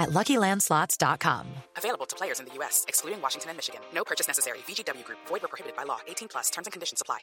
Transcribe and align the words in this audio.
at 0.00 0.10
LuckyLandSlots.com. 0.10 1.46
Available 1.76 2.06
to 2.06 2.16
players 2.16 2.40
in 2.40 2.46
the 2.46 2.54
U.S., 2.54 2.84
excluding 2.88 3.20
Washington 3.22 3.50
and 3.50 3.58
Michigan. 3.58 3.80
No 3.94 4.02
purchase 4.04 4.26
necessary. 4.26 4.58
VGW 4.66 5.04
Group. 5.04 5.18
Void 5.28 5.42
where 5.42 5.48
prohibited 5.48 5.76
by 5.76 5.84
law. 5.84 5.98
18 6.08 6.28
plus. 6.28 6.50
Terms 6.50 6.66
and 6.66 6.72
conditions 6.72 7.02
apply. 7.02 7.18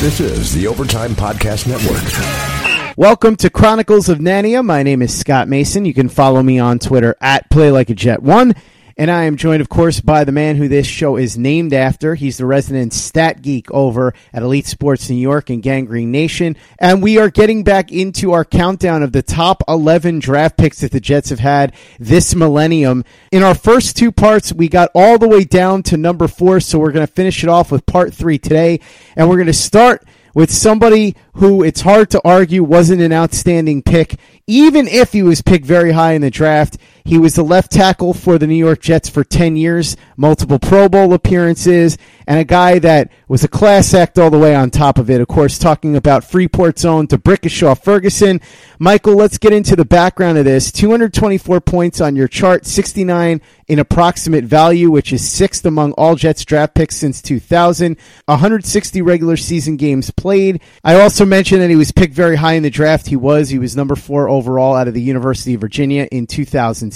This 0.00 0.20
is 0.20 0.54
the 0.54 0.66
Overtime 0.66 1.10
Podcast 1.10 1.66
Network. 1.66 2.96
Welcome 2.96 3.36
to 3.36 3.50
Chronicles 3.50 4.08
of 4.08 4.18
Nania. 4.18 4.64
My 4.64 4.82
name 4.82 5.02
is 5.02 5.18
Scott 5.18 5.46
Mason. 5.48 5.84
You 5.84 5.92
can 5.92 6.08
follow 6.08 6.42
me 6.42 6.58
on 6.58 6.78
Twitter 6.78 7.16
at 7.20 7.50
PlayLikeAJet1. 7.50 8.56
And 9.00 9.10
I 9.10 9.24
am 9.24 9.36
joined, 9.36 9.62
of 9.62 9.70
course, 9.70 9.98
by 9.98 10.24
the 10.24 10.30
man 10.30 10.56
who 10.56 10.68
this 10.68 10.86
show 10.86 11.16
is 11.16 11.38
named 11.38 11.72
after. 11.72 12.14
He's 12.14 12.36
the 12.36 12.44
resident 12.44 12.92
stat 12.92 13.40
geek 13.40 13.70
over 13.70 14.12
at 14.30 14.42
Elite 14.42 14.66
Sports 14.66 15.08
New 15.08 15.16
York 15.16 15.48
and 15.48 15.62
Gang 15.62 15.86
Green 15.86 16.10
Nation. 16.10 16.54
And 16.78 17.02
we 17.02 17.16
are 17.16 17.30
getting 17.30 17.64
back 17.64 17.90
into 17.90 18.32
our 18.32 18.44
countdown 18.44 19.02
of 19.02 19.12
the 19.12 19.22
top 19.22 19.62
11 19.66 20.18
draft 20.18 20.58
picks 20.58 20.80
that 20.80 20.90
the 20.90 21.00
Jets 21.00 21.30
have 21.30 21.38
had 21.38 21.74
this 21.98 22.34
millennium. 22.34 23.06
In 23.32 23.42
our 23.42 23.54
first 23.54 23.96
two 23.96 24.12
parts, 24.12 24.52
we 24.52 24.68
got 24.68 24.90
all 24.94 25.16
the 25.16 25.28
way 25.28 25.44
down 25.44 25.82
to 25.84 25.96
number 25.96 26.28
four. 26.28 26.60
So 26.60 26.78
we're 26.78 26.92
going 26.92 27.06
to 27.06 27.10
finish 27.10 27.42
it 27.42 27.48
off 27.48 27.72
with 27.72 27.86
part 27.86 28.12
three 28.12 28.38
today. 28.38 28.80
And 29.16 29.30
we're 29.30 29.36
going 29.36 29.46
to 29.46 29.54
start 29.54 30.04
with 30.34 30.50
somebody 30.50 31.16
who 31.34 31.62
it's 31.62 31.80
hard 31.80 32.10
to 32.10 32.20
argue 32.24 32.62
wasn't 32.62 33.00
an 33.00 33.12
outstanding 33.12 33.82
pick, 33.82 34.18
even 34.46 34.86
if 34.86 35.12
he 35.12 35.22
was 35.22 35.42
picked 35.42 35.64
very 35.64 35.92
high 35.92 36.12
in 36.12 36.22
the 36.22 36.30
draft. 36.30 36.76
He 37.10 37.18
was 37.18 37.34
the 37.34 37.42
left 37.42 37.72
tackle 37.72 38.14
for 38.14 38.38
the 38.38 38.46
New 38.46 38.54
York 38.54 38.80
Jets 38.80 39.08
for 39.08 39.24
10 39.24 39.56
years, 39.56 39.96
multiple 40.16 40.60
Pro 40.60 40.88
Bowl 40.88 41.12
appearances, 41.12 41.98
and 42.28 42.38
a 42.38 42.44
guy 42.44 42.78
that 42.78 43.10
was 43.26 43.42
a 43.42 43.48
class 43.48 43.92
act 43.94 44.16
all 44.16 44.30
the 44.30 44.38
way 44.38 44.54
on 44.54 44.70
top 44.70 44.96
of 44.96 45.10
it. 45.10 45.20
Of 45.20 45.26
course, 45.26 45.58
talking 45.58 45.96
about 45.96 46.22
Freeport's 46.22 46.84
own 46.84 47.06
D'Brickashaw 47.06 47.82
Ferguson. 47.82 48.40
Michael, 48.78 49.16
let's 49.16 49.38
get 49.38 49.52
into 49.52 49.74
the 49.74 49.84
background 49.84 50.38
of 50.38 50.44
this. 50.44 50.70
224 50.70 51.60
points 51.60 52.00
on 52.00 52.14
your 52.14 52.28
chart, 52.28 52.64
69 52.64 53.40
in 53.66 53.78
approximate 53.80 54.44
value, 54.44 54.88
which 54.90 55.12
is 55.12 55.28
sixth 55.28 55.66
among 55.66 55.92
all 55.92 56.14
Jets 56.14 56.44
draft 56.44 56.76
picks 56.76 56.96
since 56.96 57.20
2000. 57.22 57.96
160 58.26 59.02
regular 59.02 59.36
season 59.36 59.76
games 59.76 60.12
played. 60.12 60.60
I 60.84 61.00
also 61.00 61.24
mentioned 61.24 61.60
that 61.62 61.70
he 61.70 61.76
was 61.76 61.90
picked 61.90 62.14
very 62.14 62.36
high 62.36 62.52
in 62.52 62.62
the 62.62 62.70
draft. 62.70 63.08
He 63.08 63.16
was. 63.16 63.48
He 63.48 63.58
was 63.58 63.74
number 63.74 63.96
four 63.96 64.28
overall 64.28 64.76
out 64.76 64.86
of 64.86 64.94
the 64.94 65.02
University 65.02 65.54
of 65.54 65.60
Virginia 65.60 66.06
in 66.12 66.28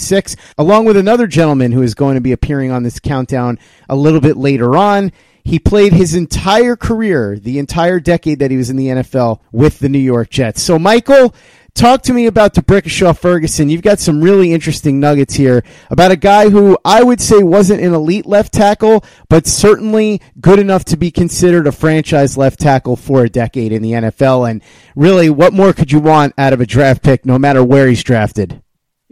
2006, 0.05 0.35
along 0.57 0.85
with 0.85 0.97
another 0.97 1.27
gentleman 1.27 1.71
who 1.71 1.81
is 1.81 1.95
going 1.95 2.15
to 2.15 2.21
be 2.21 2.31
appearing 2.31 2.71
on 2.71 2.83
this 2.83 2.99
countdown 2.99 3.59
a 3.89 3.95
little 3.95 4.21
bit 4.21 4.37
later 4.37 4.75
on. 4.75 5.11
He 5.43 5.59
played 5.59 5.93
his 5.93 6.15
entire 6.15 6.75
career, 6.75 7.37
the 7.37 7.59
entire 7.59 7.99
decade 7.99 8.39
that 8.39 8.49
he 8.49 8.57
was 8.57 8.71
in 8.71 8.77
the 8.77 8.87
NFL 8.87 9.41
with 9.51 9.77
the 9.77 9.89
New 9.89 9.99
York 9.99 10.31
Jets. 10.31 10.63
So, 10.63 10.79
Michael, 10.79 11.35
talk 11.75 12.01
to 12.03 12.13
me 12.13 12.25
about 12.25 12.55
D'Brickashaw 12.55 13.15
Ferguson. 13.15 13.69
You've 13.69 13.83
got 13.83 13.99
some 13.99 14.23
really 14.23 14.53
interesting 14.53 14.99
nuggets 14.99 15.35
here 15.35 15.63
about 15.91 16.09
a 16.09 16.15
guy 16.15 16.49
who 16.49 16.79
I 16.83 17.03
would 17.03 17.21
say 17.21 17.43
wasn't 17.43 17.83
an 17.83 17.93
elite 17.93 18.25
left 18.25 18.53
tackle, 18.53 19.05
but 19.29 19.45
certainly 19.45 20.19
good 20.41 20.57
enough 20.57 20.83
to 20.85 20.97
be 20.97 21.11
considered 21.11 21.67
a 21.67 21.71
franchise 21.71 22.37
left 22.37 22.59
tackle 22.59 22.95
for 22.95 23.23
a 23.23 23.29
decade 23.29 23.71
in 23.71 23.83
the 23.83 23.91
NFL. 23.91 24.49
And 24.49 24.63
really, 24.95 25.29
what 25.29 25.53
more 25.53 25.73
could 25.73 25.91
you 25.91 25.99
want 25.99 26.33
out 26.39 26.53
of 26.53 26.61
a 26.61 26.65
draft 26.65 27.03
pick, 27.03 27.23
no 27.23 27.37
matter 27.37 27.63
where 27.63 27.87
he's 27.87 28.03
drafted? 28.03 28.63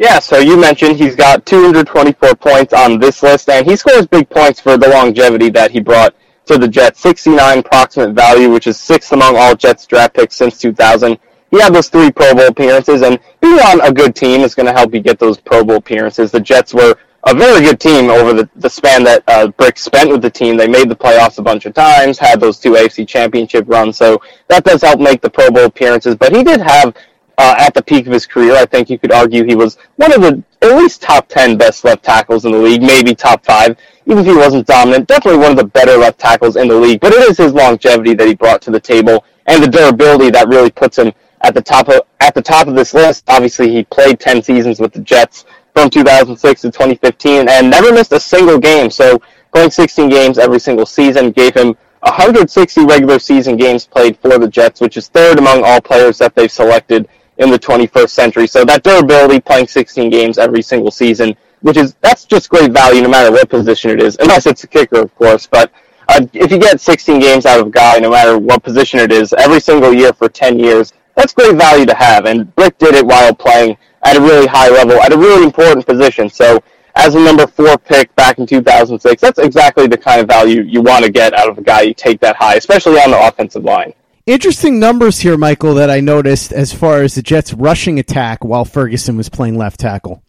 Yeah, 0.03 0.19
so 0.19 0.39
you 0.39 0.57
mentioned 0.59 0.97
he's 0.97 1.15
got 1.15 1.45
224 1.45 2.35
points 2.35 2.73
on 2.73 2.99
this 2.99 3.23
list, 3.23 3.47
and 3.47 3.65
he 3.65 3.77
scores 3.77 4.05
big 4.05 4.29
points 4.29 4.59
for 4.59 4.77
the 4.77 4.89
longevity 4.89 5.49
that 5.51 5.71
he 5.71 5.79
brought 5.79 6.13
to 6.47 6.57
the 6.57 6.67
Jets. 6.67 6.99
69 6.99 7.59
approximate 7.59 8.13
value, 8.13 8.51
which 8.51 8.67
is 8.67 8.77
sixth 8.77 9.13
among 9.13 9.37
all 9.37 9.55
Jets 9.55 9.87
draft 9.87 10.13
picks 10.13 10.35
since 10.35 10.59
2000. 10.59 11.17
He 11.51 11.61
had 11.61 11.73
those 11.73 11.87
three 11.87 12.11
Pro 12.11 12.33
Bowl 12.33 12.47
appearances, 12.47 13.01
and 13.01 13.17
being 13.39 13.57
on 13.59 13.79
a 13.79 13.93
good 13.93 14.13
team 14.13 14.41
is 14.41 14.53
going 14.53 14.65
to 14.65 14.73
help 14.73 14.93
you 14.93 14.99
get 14.99 15.19
those 15.19 15.39
Pro 15.39 15.63
Bowl 15.63 15.77
appearances. 15.77 16.31
The 16.31 16.41
Jets 16.41 16.73
were 16.73 16.97
a 17.23 17.33
very 17.33 17.61
good 17.61 17.79
team 17.79 18.09
over 18.09 18.33
the, 18.33 18.49
the 18.57 18.69
span 18.69 19.05
that 19.05 19.23
uh, 19.29 19.47
Brick 19.47 19.77
spent 19.77 20.09
with 20.09 20.21
the 20.21 20.29
team. 20.29 20.57
They 20.57 20.67
made 20.67 20.89
the 20.89 20.97
playoffs 20.97 21.37
a 21.37 21.43
bunch 21.43 21.65
of 21.65 21.73
times, 21.73 22.19
had 22.19 22.41
those 22.41 22.59
two 22.59 22.71
AFC 22.71 23.07
championship 23.07 23.63
runs, 23.69 23.95
so 23.95 24.21
that 24.49 24.65
does 24.65 24.81
help 24.81 24.99
make 24.99 25.21
the 25.21 25.29
Pro 25.29 25.49
Bowl 25.49 25.63
appearances. 25.63 26.15
But 26.17 26.35
he 26.35 26.43
did 26.43 26.59
have, 26.59 26.93
uh, 27.38 27.55
at 27.57 27.73
the 27.73 27.81
peak 27.81 28.05
of 28.05 28.13
his 28.13 28.25
career, 28.25 28.55
I 28.55 28.66
think 28.66 28.89
you 28.89 28.99
could 28.99 29.11
argue 29.11 29.44
he 29.44 29.55
was 29.55 29.77
one 29.95 30.13
of 30.13 30.21
the 30.21 30.44
at 30.61 30.77
least 30.77 31.01
top 31.01 31.27
10 31.27 31.57
best 31.57 31.83
left 31.83 32.03
tackles 32.03 32.45
in 32.45 32.51
the 32.51 32.57
league, 32.57 32.81
maybe 32.81 33.16
top 33.16 33.44
five 33.44 33.77
even 34.05 34.19
if 34.19 34.25
he 34.25 34.35
wasn't 34.35 34.67
dominant, 34.67 35.07
definitely 35.07 35.39
one 35.39 35.51
of 35.51 35.57
the 35.57 35.66
better 35.66 35.97
left 35.97 36.19
tackles 36.19 36.55
in 36.55 36.67
the 36.67 36.75
league. 36.75 36.99
But 36.99 37.13
it 37.13 37.29
is 37.29 37.38
his 37.38 37.53
longevity 37.53 38.13
that 38.16 38.27
he 38.27 38.35
brought 38.35 38.61
to 38.63 38.71
the 38.71 38.79
table 38.79 39.23
and 39.47 39.63
the 39.63 39.67
durability 39.67 40.29
that 40.31 40.47
really 40.47 40.71
puts 40.71 40.97
him 40.97 41.13
at 41.41 41.53
the 41.53 41.61
top 41.61 41.89
of 41.89 42.01
at 42.19 42.33
the 42.33 42.41
top 42.41 42.67
of 42.67 42.75
this 42.75 42.94
list. 42.94 43.23
Obviously, 43.27 43.69
he 43.71 43.83
played 43.85 44.19
10 44.19 44.44
seasons 44.44 44.79
with 44.79 44.94
the 44.94 45.01
Jets 45.01 45.45
from 45.73 45.89
2006 45.89 46.61
to 46.61 46.71
2015 46.71 47.50
and 47.50 47.69
never 47.69 47.91
missed 47.91 48.11
a 48.11 48.19
single 48.19 48.59
game. 48.59 48.89
So 48.89 49.21
playing 49.53 49.71
16 49.71 50.09
games 50.09 50.38
every 50.38 50.59
single 50.59 50.85
season 50.85 51.31
gave 51.31 51.53
him 51.53 51.75
160 52.01 52.85
regular 52.85 53.19
season 53.19 53.55
games 53.55 53.88
played 53.88 54.17
for 54.17 54.38
the 54.38 54.47
Jets, 54.47 54.81
which 54.81 54.97
is 54.97 55.07
third 55.07 55.39
among 55.39 55.63
all 55.63 55.79
players 55.79 56.17
that 56.17 56.35
they've 56.35 56.51
selected 56.51 57.07
in 57.38 57.49
the 57.49 57.59
21st 57.59 58.09
century. 58.09 58.47
So 58.47 58.63
that 58.66 58.83
durability, 58.83 59.39
playing 59.39 59.67
16 59.67 60.09
games 60.09 60.38
every 60.38 60.61
single 60.61 60.91
season, 60.91 61.35
which 61.61 61.77
is 61.77 61.95
that's 62.01 62.25
just 62.25 62.49
great 62.49 62.71
value 62.71 63.01
no 63.01 63.09
matter 63.09 63.31
what 63.31 63.49
position 63.49 63.89
it 63.89 64.01
is, 64.01 64.17
unless 64.19 64.45
it's 64.45 64.63
a 64.63 64.67
kicker, 64.67 64.99
of 64.99 65.16
course. 65.16 65.47
But 65.47 65.71
uh, 66.09 66.25
if 66.33 66.51
you 66.51 66.59
get 66.59 66.81
16 66.81 67.19
games 67.19 67.45
out 67.45 67.59
of 67.59 67.67
a 67.67 67.71
guy, 67.71 67.97
no 67.99 68.11
matter 68.11 68.38
what 68.38 68.63
position 68.63 68.99
it 68.99 69.11
is, 69.11 69.33
every 69.33 69.59
single 69.59 69.94
year 69.94 70.13
for 70.13 70.30
10 70.30 70.59
years, 70.59 70.94
that's 71.15 71.33
great 71.33 71.56
value 71.56 71.85
to 71.85 71.95
have. 71.95 72.25
And 72.25 72.53
Brick 72.56 72.77
did 72.77 72.95
it 72.95 73.06
while 73.06 73.33
playing 73.33 73.77
at 74.03 74.18
a 74.18 74.21
really 74.21 74.47
high 74.47 74.69
level, 74.69 75.01
at 75.01 75.13
a 75.13 75.18
really 75.18 75.44
important 75.44 75.85
position. 75.85 76.30
So 76.30 76.62
as 76.95 77.15
a 77.15 77.19
number 77.19 77.47
four 77.47 77.77
pick 77.77 78.13
back 78.15 78.38
in 78.38 78.45
2006, 78.45 79.21
that's 79.21 79.39
exactly 79.39 79.88
the 79.88 79.97
kind 79.97 80.21
of 80.21 80.27
value 80.27 80.62
you 80.62 80.81
want 80.81 81.06
to 81.06 81.12
get 81.12 81.33
out 81.33 81.50
of 81.50 81.57
a 81.57 81.62
guy 81.62 81.81
you 81.81 81.94
take 81.94 82.19
that 82.21 82.35
high, 82.35 82.56
especially 82.56 82.97
on 82.97 83.12
the 83.12 83.27
offensive 83.27 83.63
line. 83.63 83.94
Interesting 84.25 84.79
numbers 84.79 85.19
here, 85.19 85.35
Michael, 85.35 85.73
that 85.73 85.89
I 85.89 85.99
noticed 85.99 86.53
as 86.53 86.71
far 86.71 87.01
as 87.01 87.15
the 87.15 87.21
Jets' 87.21 87.51
rushing 87.51 87.99
attack 87.99 88.45
while 88.45 88.63
Ferguson 88.63 89.17
was 89.17 89.27
playing 89.27 89.57
left 89.57 89.81
tackle. 89.81 90.23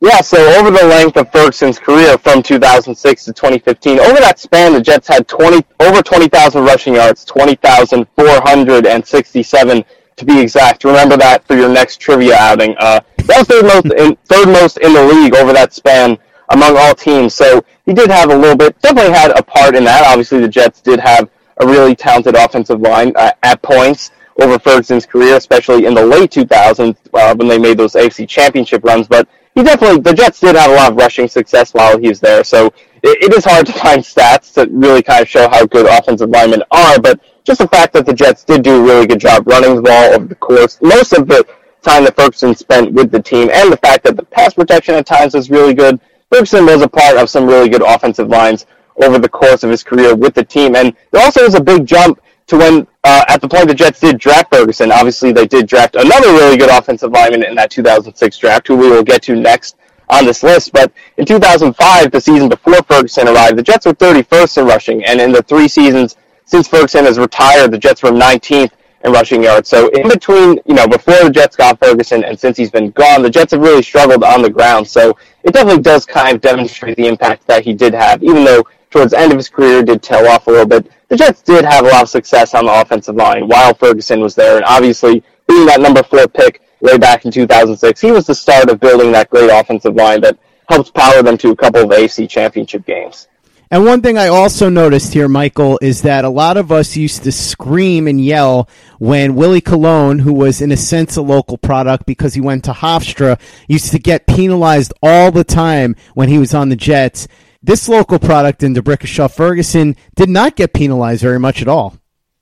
Yeah, 0.00 0.22
so 0.22 0.38
over 0.58 0.70
the 0.70 0.86
length 0.86 1.18
of 1.18 1.30
Ferguson's 1.30 1.78
career 1.78 2.16
from 2.16 2.42
2006 2.42 3.24
to 3.26 3.34
2015, 3.34 4.00
over 4.00 4.18
that 4.20 4.38
span, 4.38 4.72
the 4.72 4.80
Jets 4.80 5.08
had 5.08 5.28
20 5.28 5.62
over 5.80 6.00
20,000 6.00 6.64
rushing 6.64 6.94
yards, 6.94 7.26
20,467 7.26 9.84
to 10.16 10.24
be 10.24 10.40
exact. 10.40 10.84
Remember 10.84 11.18
that 11.18 11.46
for 11.46 11.54
your 11.54 11.68
next 11.68 11.98
trivia 11.98 12.36
outing. 12.36 12.74
Uh, 12.78 13.00
that 13.26 13.40
was 13.40 13.46
third 13.46 13.66
most 13.66 13.84
in, 13.92 14.16
third 14.24 14.48
most 14.48 14.78
in 14.78 14.94
the 14.94 15.04
league 15.04 15.34
over 15.34 15.52
that 15.52 15.74
span 15.74 16.16
among 16.48 16.78
all 16.78 16.94
teams. 16.94 17.34
So 17.34 17.62
he 17.84 17.92
did 17.92 18.10
have 18.10 18.30
a 18.30 18.36
little 18.36 18.56
bit, 18.56 18.80
definitely 18.80 19.12
had 19.12 19.38
a 19.38 19.42
part 19.42 19.76
in 19.76 19.84
that. 19.84 20.06
Obviously, 20.06 20.40
the 20.40 20.48
Jets 20.48 20.80
did 20.80 20.98
have 20.98 21.28
a 21.58 21.66
really 21.66 21.94
talented 21.94 22.34
offensive 22.34 22.80
line 22.80 23.12
uh, 23.16 23.32
at 23.42 23.62
points 23.62 24.10
over 24.40 24.58
Ferguson's 24.58 25.06
career, 25.06 25.36
especially 25.36 25.86
in 25.86 25.94
the 25.94 26.04
late 26.04 26.30
2000s 26.30 26.96
uh, 27.14 27.34
when 27.36 27.48
they 27.48 27.58
made 27.58 27.78
those 27.78 27.92
AFC 27.92 28.28
championship 28.28 28.84
runs. 28.84 29.06
But 29.06 29.28
he 29.54 29.62
definitely, 29.62 30.00
the 30.00 30.12
Jets 30.12 30.40
did 30.40 30.56
have 30.56 30.70
a 30.70 30.74
lot 30.74 30.92
of 30.92 30.96
rushing 30.96 31.28
success 31.28 31.72
while 31.72 31.98
he 31.98 32.08
was 32.08 32.20
there. 32.20 32.42
So 32.42 32.66
it, 33.02 33.22
it 33.22 33.34
is 33.34 33.44
hard 33.44 33.66
to 33.66 33.72
find 33.84 34.02
stats 34.02 34.52
to 34.54 34.68
really 34.70 35.02
kind 35.02 35.22
of 35.22 35.28
show 35.28 35.48
how 35.48 35.64
good 35.66 35.86
offensive 35.86 36.30
linemen 36.30 36.62
are. 36.70 37.00
But 37.00 37.20
just 37.44 37.60
the 37.60 37.68
fact 37.68 37.92
that 37.92 38.06
the 38.06 38.14
Jets 38.14 38.44
did 38.44 38.62
do 38.62 38.80
a 38.80 38.82
really 38.82 39.06
good 39.06 39.20
job 39.20 39.46
running 39.46 39.76
the 39.76 39.82
ball 39.82 40.14
over 40.14 40.26
the 40.26 40.34
course, 40.34 40.78
most 40.82 41.12
of 41.12 41.28
the 41.28 41.46
time 41.82 42.04
that 42.04 42.16
Ferguson 42.16 42.54
spent 42.54 42.92
with 42.92 43.10
the 43.10 43.20
team, 43.22 43.50
and 43.52 43.70
the 43.70 43.76
fact 43.76 44.04
that 44.04 44.16
the 44.16 44.24
pass 44.24 44.54
protection 44.54 44.94
at 44.94 45.06
times 45.06 45.34
was 45.34 45.50
really 45.50 45.74
good. 45.74 46.00
Ferguson 46.32 46.64
was 46.64 46.82
a 46.82 46.88
part 46.88 47.16
of 47.18 47.28
some 47.28 47.46
really 47.46 47.68
good 47.68 47.82
offensive 47.82 48.28
lines 48.28 48.66
over 49.02 49.18
the 49.18 49.28
course 49.28 49.62
of 49.62 49.70
his 49.70 49.82
career 49.82 50.14
with 50.14 50.34
the 50.34 50.44
team. 50.44 50.76
And 50.76 50.94
there 51.10 51.22
also 51.22 51.44
was 51.44 51.54
a 51.54 51.62
big 51.62 51.86
jump 51.86 52.20
to 52.46 52.58
when, 52.58 52.86
uh, 53.04 53.24
at 53.28 53.40
the 53.40 53.48
point 53.48 53.68
the 53.68 53.74
Jets 53.74 54.00
did 54.00 54.18
draft 54.18 54.54
Ferguson, 54.54 54.92
obviously 54.92 55.32
they 55.32 55.46
did 55.46 55.66
draft 55.66 55.96
another 55.96 56.28
really 56.28 56.56
good 56.56 56.70
offensive 56.70 57.10
lineman 57.10 57.42
in 57.44 57.54
that 57.54 57.70
2006 57.70 58.38
draft, 58.38 58.68
who 58.68 58.76
we 58.76 58.90
will 58.90 59.02
get 59.02 59.22
to 59.22 59.34
next 59.34 59.76
on 60.08 60.26
this 60.26 60.42
list. 60.42 60.72
But 60.72 60.92
in 61.16 61.24
2005, 61.24 62.10
the 62.10 62.20
season 62.20 62.48
before 62.48 62.82
Ferguson 62.82 63.28
arrived, 63.28 63.56
the 63.56 63.62
Jets 63.62 63.86
were 63.86 63.94
31st 63.94 64.58
in 64.58 64.66
rushing. 64.66 65.04
And 65.04 65.20
in 65.20 65.32
the 65.32 65.42
three 65.42 65.68
seasons 65.68 66.16
since 66.44 66.68
Ferguson 66.68 67.04
has 67.04 67.18
retired, 67.18 67.70
the 67.70 67.78
Jets 67.78 68.02
were 68.02 68.10
19th 68.10 68.70
in 69.04 69.12
rushing 69.12 69.42
yards. 69.42 69.68
So 69.68 69.88
in 69.88 70.08
between, 70.08 70.58
you 70.66 70.74
know, 70.74 70.86
before 70.86 71.22
the 71.24 71.30
Jets 71.30 71.56
got 71.56 71.78
Ferguson 71.78 72.24
and 72.24 72.38
since 72.38 72.56
he's 72.56 72.70
been 72.70 72.90
gone, 72.90 73.22
the 73.22 73.30
Jets 73.30 73.52
have 73.52 73.60
really 73.60 73.82
struggled 73.82 74.24
on 74.24 74.42
the 74.42 74.50
ground. 74.50 74.88
So 74.88 75.16
it 75.42 75.52
definitely 75.52 75.82
does 75.82 76.06
kind 76.06 76.36
of 76.36 76.40
demonstrate 76.40 76.96
the 76.96 77.06
impact 77.06 77.46
that 77.46 77.64
he 77.64 77.74
did 77.74 77.94
have, 77.94 78.22
even 78.22 78.44
though 78.44 78.64
towards 78.94 79.10
the 79.10 79.18
end 79.18 79.32
of 79.32 79.38
his 79.38 79.48
career 79.48 79.82
did 79.82 80.00
tail 80.02 80.28
off 80.28 80.46
a 80.46 80.50
little 80.50 80.66
bit. 80.66 80.88
The 81.08 81.16
Jets 81.16 81.42
did 81.42 81.64
have 81.64 81.84
a 81.84 81.88
lot 81.88 82.04
of 82.04 82.08
success 82.08 82.54
on 82.54 82.66
the 82.66 82.80
offensive 82.80 83.16
line 83.16 83.48
while 83.48 83.74
Ferguson 83.74 84.20
was 84.20 84.36
there, 84.36 84.54
and 84.54 84.64
obviously 84.64 85.24
being 85.48 85.66
that 85.66 85.80
number 85.80 86.04
four 86.04 86.28
pick 86.28 86.62
way 86.80 86.96
back 86.96 87.24
in 87.24 87.32
2006, 87.32 88.00
he 88.00 88.12
was 88.12 88.26
the 88.26 88.34
start 88.34 88.70
of 88.70 88.78
building 88.78 89.10
that 89.10 89.30
great 89.30 89.50
offensive 89.50 89.96
line 89.96 90.20
that 90.20 90.38
helped 90.68 90.94
power 90.94 91.24
them 91.24 91.36
to 91.38 91.50
a 91.50 91.56
couple 91.56 91.82
of 91.82 91.90
AFC 91.90 92.28
championship 92.28 92.86
games. 92.86 93.26
And 93.68 93.84
one 93.84 94.00
thing 94.00 94.16
I 94.16 94.28
also 94.28 94.68
noticed 94.68 95.12
here, 95.12 95.26
Michael, 95.26 95.80
is 95.82 96.02
that 96.02 96.24
a 96.24 96.28
lot 96.28 96.56
of 96.56 96.70
us 96.70 96.96
used 96.96 97.24
to 97.24 97.32
scream 97.32 98.06
and 98.06 98.24
yell 98.24 98.68
when 99.00 99.34
Willie 99.34 99.60
Colon, 99.60 100.20
who 100.20 100.32
was 100.32 100.60
in 100.60 100.70
a 100.70 100.76
sense 100.76 101.16
a 101.16 101.22
local 101.22 101.58
product 101.58 102.06
because 102.06 102.34
he 102.34 102.40
went 102.40 102.62
to 102.64 102.72
Hofstra, 102.72 103.40
used 103.66 103.90
to 103.90 103.98
get 103.98 104.28
penalized 104.28 104.92
all 105.02 105.32
the 105.32 105.42
time 105.42 105.96
when 106.12 106.28
he 106.28 106.38
was 106.38 106.54
on 106.54 106.68
the 106.68 106.76
Jets. 106.76 107.26
This 107.66 107.88
local 107.88 108.18
product 108.18 108.62
in 108.62 108.74
D'Brickashaw 108.74 109.32
Ferguson 109.32 109.96
did 110.16 110.28
not 110.28 110.54
get 110.54 110.74
penalized 110.74 111.22
very 111.22 111.40
much 111.40 111.62
at 111.62 111.68
all. 111.68 111.96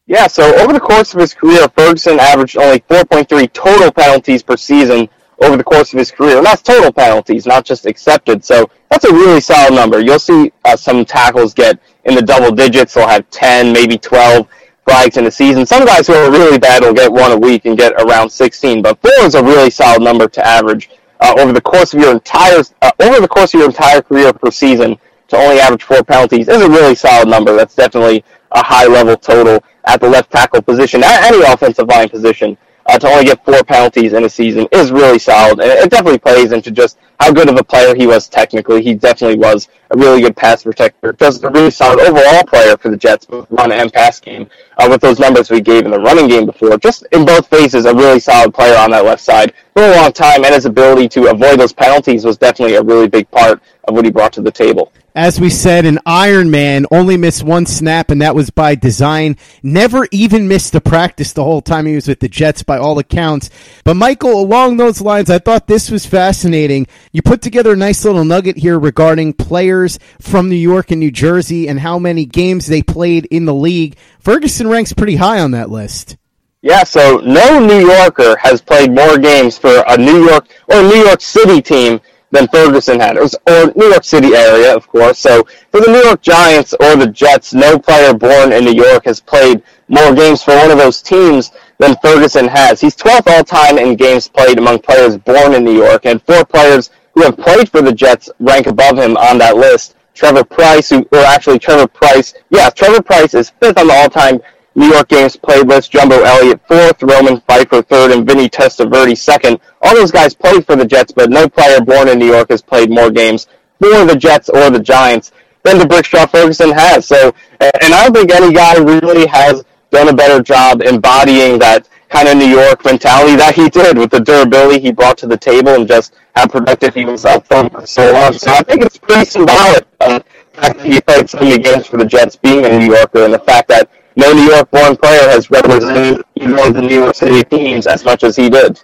Yeah, 0.07 0.27
so 0.27 0.53
over 0.57 0.73
the 0.73 0.81
course 0.81 1.15
of 1.15 1.21
his 1.21 1.33
career, 1.33 1.69
Ferguson 1.77 2.19
averaged 2.19 2.57
only 2.57 2.81
4.3 2.81 3.53
total 3.53 3.93
penalties 3.93 4.43
per 4.43 4.57
season 4.57 5.09
over 5.41 5.57
the 5.57 5.63
course 5.63 5.93
of 5.93 6.01
his 6.01 6.11
career. 6.11 6.39
And 6.39 6.47
that's 6.47 6.61
total 6.61 6.93
penalties, 6.93 7.47
not 7.47 7.65
just 7.65 7.87
accepted. 7.87 8.45
So 8.45 8.69
that's 8.91 9.05
a 9.05 9.13
really 9.13 9.41
solid 9.41 9.75
number. 9.75 10.01
You'll 10.01 10.19
see 10.19 10.53
uh, 10.65 10.75
some 10.75 11.05
tackles 11.05 11.55
get 11.55 11.79
in 12.05 12.17
the 12.17 12.23
double 12.23 12.51
digits. 12.51 12.95
They'll 12.95 13.07
have 13.07 13.31
10, 13.31 13.73
maybe 13.73 13.99
12 13.99 14.49
flags 14.85 15.19
in 15.19 15.27
a 15.29 15.31
season. 15.31 15.65
Some 15.67 15.85
guys 15.85 16.09
who 16.09 16.15
are 16.15 16.33
really 16.33 16.59
bad 16.59 16.83
will 16.83 16.95
get 16.95 17.13
one 17.13 17.31
a 17.31 17.39
week 17.39 17.65
and 17.65 17.79
get 17.79 17.93
around 17.93 18.29
16. 18.29 18.83
But 18.83 19.01
four 19.01 19.25
is 19.25 19.37
a 19.37 19.45
really 19.45 19.71
solid 19.71 20.03
number 20.03 20.27
to 20.27 20.45
average 20.45 20.91
uh, 21.21 21.37
over 21.39 21.53
the 21.53 21.61
course 21.61 21.95
of 21.95 22.01
your 22.01 22.11
entire 22.11 22.65
uh, 22.83 22.91
over 22.99 23.21
the 23.21 23.29
course 23.29 23.55
of 23.55 23.61
your 23.61 23.69
entire 23.69 24.03
career 24.03 24.33
per 24.33 24.51
season 24.51 24.99
to 25.32 25.38
only 25.38 25.61
average 25.61 25.82
four 25.82 26.05
penalties 26.05 26.46
is 26.46 26.61
a 26.61 26.69
really 26.69 26.94
solid 26.94 27.26
number. 27.26 27.56
That's 27.56 27.75
definitely 27.75 28.23
a 28.50 28.62
high 28.62 28.87
level 28.87 29.17
total 29.17 29.64
at 29.87 29.99
the 29.99 30.08
left 30.08 30.31
tackle 30.31 30.61
position, 30.61 31.02
at 31.02 31.32
any 31.32 31.43
offensive 31.43 31.88
line 31.88 32.11
position. 32.11 32.56
Uh, 32.84 32.99
to 32.99 33.06
only 33.06 33.25
get 33.25 33.43
four 33.44 33.62
penalties 33.62 34.12
in 34.12 34.25
a 34.25 34.29
season 34.29 34.67
is 34.73 34.90
really 34.90 35.19
solid, 35.19 35.61
and 35.61 35.70
it 35.70 35.88
definitely 35.88 36.19
plays 36.19 36.50
into 36.50 36.73
just 36.73 36.99
how 37.20 37.32
good 37.32 37.49
of 37.49 37.56
a 37.56 37.62
player 37.62 37.94
he 37.94 38.08
was 38.08 38.29
technically. 38.29 38.82
He 38.82 38.93
definitely 38.93 39.38
was 39.38 39.69
a 39.93 39.96
really 39.96 40.20
good 40.20 40.37
pass 40.37 40.64
protector, 40.64 41.12
just 41.12 41.44
a 41.44 41.49
really 41.49 41.70
solid 41.70 42.00
overall 42.00 42.43
player 42.43 42.76
for 42.76 42.90
the 42.90 42.96
Jets, 42.96 43.25
both 43.25 43.46
run 43.50 43.70
and 43.70 43.93
pass 43.93 44.19
game. 44.19 44.50
Uh, 44.78 44.88
with 44.90 45.00
those 45.00 45.20
numbers 45.20 45.49
we 45.49 45.61
gave 45.61 45.85
in 45.85 45.93
the 45.93 46.00
running 46.00 46.26
game 46.26 46.44
before, 46.44 46.76
just 46.76 47.06
in 47.12 47.25
both 47.25 47.46
phases, 47.46 47.85
a 47.87 47.94
really 47.94 48.19
solid 48.19 48.52
player 48.52 48.76
on 48.76 48.90
that 48.90 49.05
left 49.05 49.23
side 49.23 49.55
for 49.75 49.85
a 49.85 49.96
long 49.96 50.12
time, 50.12 50.44
and 50.44 50.52
his 50.52 50.67
ability 50.67 51.08
to 51.08 51.31
avoid 51.31 51.61
those 51.61 51.73
penalties 51.73 52.25
was 52.25 52.37
definitely 52.37 52.75
a 52.75 52.82
really 52.82 53.08
big 53.08 53.31
part 53.31 53.62
of 53.85 53.94
what 53.94 54.05
he 54.05 54.11
brought 54.11 54.32
to 54.32 54.43
the 54.43 54.50
table 54.50 54.93
as 55.14 55.38
we 55.38 55.50
said, 55.50 55.85
an 55.85 55.99
Iron 56.06 56.50
Man 56.50 56.87
only 56.91 57.17
missed 57.17 57.43
one 57.43 57.67
snap, 57.67 58.11
and 58.11 58.23
that 58.23 58.35
was 58.35 58.50
by 58.50 58.75
design. 58.75 59.37
Never 59.62 60.09
even 60.11 60.49
missed 60.49 60.75
a 60.75 60.81
practice 60.81 61.32
the 61.32 61.44
whole 61.44 61.61
time 61.61 61.87
he 61.87 61.94
was 61.94 62.09
with 62.09 62.20
the 62.20 62.29
Jets, 62.29 62.62
by 62.62 62.79
all 62.79 62.99
accounts. 62.99 63.50
But 63.85 63.94
Michael, 63.94 64.41
along 64.41 64.76
those 64.76 65.00
lines, 65.00 65.29
I 65.29 65.38
thought 65.38 65.67
this 65.67 65.91
was 65.91 66.06
fascinating. 66.06 66.87
You 67.12 67.20
put 67.23 67.43
together 67.43 67.73
a 67.73 67.76
nice 67.76 68.05
little 68.05 68.25
nugget 68.25 68.56
here 68.56 68.79
regarding 68.79 69.35
players 69.35 69.99
from 70.20 70.49
New 70.49 70.56
York 70.56 70.91
and 70.91 71.00
New 71.00 71.11
Jersey 71.11 71.69
and 71.69 71.81
how 71.81 71.99
many 71.99 72.25
games 72.25 72.67
they 72.67 72.82
played 72.82 73.26
in 73.26 73.44
the 73.44 73.55
league. 73.55 73.97
Ferguson 74.20 74.69
ranks 74.69 74.93
pretty 74.93 75.17
high 75.17 75.41
on 75.41 75.50
that 75.50 75.70
list. 75.70 76.17
Yeah, 76.62 76.85
so 76.85 77.19
no 77.19 77.59
New 77.59 77.87
Yorker 77.88 78.37
has 78.37 78.62
played 78.62 78.93
more 78.93 79.19
games 79.19 79.59
for 79.59 79.82
a 79.88 79.97
New 79.97 80.25
York 80.25 80.47
or 80.69 80.81
New 80.82 81.03
York 81.05 81.20
City 81.20 81.61
team 81.61 82.00
than 82.32 82.49
Ferguson 82.49 82.99
had. 82.99 83.17
It 83.17 83.23
was 83.23 83.37
or 83.46 83.73
New 83.76 83.87
York 83.87 84.02
City 84.02 84.34
area, 84.34 84.75
of 84.75 84.88
course. 84.88 85.19
So 85.19 85.44
for 85.70 85.81
the 85.81 85.93
New 85.93 86.02
York 86.02 86.23
Giants 86.23 86.75
or 86.81 86.96
the 86.96 87.06
Jets, 87.06 87.55
no 87.55 87.79
player 87.79 88.12
born 88.12 88.52
in 88.52 88.64
New 88.64 88.75
York 88.75 89.05
has 89.05 89.20
played 89.20 89.62
more 89.88 90.14
games 90.14 90.43
for 90.43 90.56
one 90.56 90.70
of 90.70 90.79
those 90.79 91.02
teams 91.02 91.52
than 91.79 91.96
Ferguson 92.02 92.49
has. 92.49 92.81
He's 92.81 92.96
12th 92.96 93.31
all 93.31 93.44
time 93.44 93.79
in 93.79 93.94
games 93.94 94.26
played 94.26 94.58
among 94.58 94.81
players 94.81 95.19
born 95.19 95.55
in 95.55 95.64
New 95.64 95.76
York, 95.76 96.06
and 96.06 96.20
four 96.23 96.44
players 96.44 96.90
who 97.14 97.23
have 97.23 97.37
played 97.37 97.69
for 97.69 97.82
the 97.82 97.93
Jets 97.93 98.31
rank 98.40 98.67
above 98.67 98.99
him 98.99 99.17
on 99.19 99.38
that 99.38 99.56
list. 99.56 99.94
Trevor 100.14 100.44
Price, 100.44 100.90
who, 100.90 101.06
or 101.12 101.19
actually 101.19 101.58
Trevor 101.58 101.87
Price, 101.87 102.35
yeah, 102.50 102.70
Trevor 102.70 103.02
Price 103.02 103.35
is 103.35 103.50
fifth 103.61 103.78
on 103.78 103.88
the 103.88 103.94
all-time 103.94 104.40
New 104.75 104.87
York 104.87 105.09
games 105.09 105.37
played 105.37 105.67
list, 105.67 105.93
Jumbo 105.93 106.23
Elliott 106.23 106.61
fourth, 106.67 107.03
Roman 107.03 107.41
Phifer 107.43 107.87
third, 107.87 108.11
and 108.11 108.27
Vinny 108.27 108.49
Testaverde 108.49 109.17
second. 109.17 109.61
All 109.83 109.95
those 109.95 110.11
guys 110.11 110.35
played 110.35 110.65
for 110.65 110.77
the 110.77 110.87
Jets, 110.87 111.13
but 111.13 111.31
no 111.31 111.49
player 111.49 111.81
born 111.81 112.09
in 112.09 112.19
New 112.19 112.27
York 112.27 112.51
has 112.51 112.63
played 112.63 112.91
more 112.91 113.11
games 113.11 113.47
for 113.79 114.05
the 114.05 114.17
Jets 114.17 114.49
or 114.49 114.71
the 114.71 114.81
Giants 114.81 115.33
than 115.63 115.79
D'Brickashaw 115.79 116.31
Ferguson 116.31 116.71
has. 116.71 117.07
So, 117.07 117.35
and 117.61 117.95
I 117.95 118.05
don't 118.05 118.15
think 118.15 118.33
any 118.33 118.53
guy 118.53 118.77
really 118.79 119.27
has 119.27 119.65
done 119.91 120.09
a 120.09 120.15
better 120.15 120.43
job 120.43 120.83
embodying 120.83 121.59
that 121.59 121.89
kind 122.09 122.29
of 122.29 122.37
New 122.37 122.47
York 122.47 122.85
mentality 122.85 123.37
that 123.37 123.55
he 123.55 123.69
did 123.69 123.97
with 123.97 124.11
the 124.11 124.21
durability 124.21 124.81
he 124.81 124.93
brought 124.93 125.17
to 125.19 125.26
the 125.26 125.37
table 125.37 125.71
and 125.71 125.88
just 125.88 126.14
how 126.35 126.47
productive 126.47 126.95
he 126.95 127.05
was 127.05 127.25
up 127.25 127.47
front 127.47 127.73
for 127.73 127.87
so 127.87 128.12
long. 128.12 128.33
So 128.35 128.50
I 128.52 128.62
think 128.62 128.83
it's 128.83 128.99
pretty 128.99 129.25
symbolic. 129.25 129.87
Uh, 130.00 130.19
the 130.19 130.61
fact 130.61 130.79
that 130.79 130.87
he 130.87 131.00
played 131.00 131.31
so 131.31 131.41
many 131.41 131.59
games 131.59 131.87
for 131.87 131.97
the 131.97 132.05
Jets 132.05 132.37
being 132.37 132.64
a 132.64 132.79
New 132.79 132.95
Yorker 132.95 133.25
and 133.25 133.33
the 133.33 133.38
fact 133.38 133.69
that 133.69 133.91
no 134.16 134.33
New 134.33 134.42
York 134.42 134.71
born 134.71 134.97
player 134.97 135.28
has 135.28 135.50
represented 135.50 136.25
either 136.37 136.66
of 136.66 136.75
the 136.75 136.83
New 136.83 136.95
York 136.95 137.14
City 137.14 137.42
teams 137.45 137.87
as 137.87 138.04
much 138.04 138.25
as 138.25 138.37
he 138.37 138.49
did. 138.50 138.81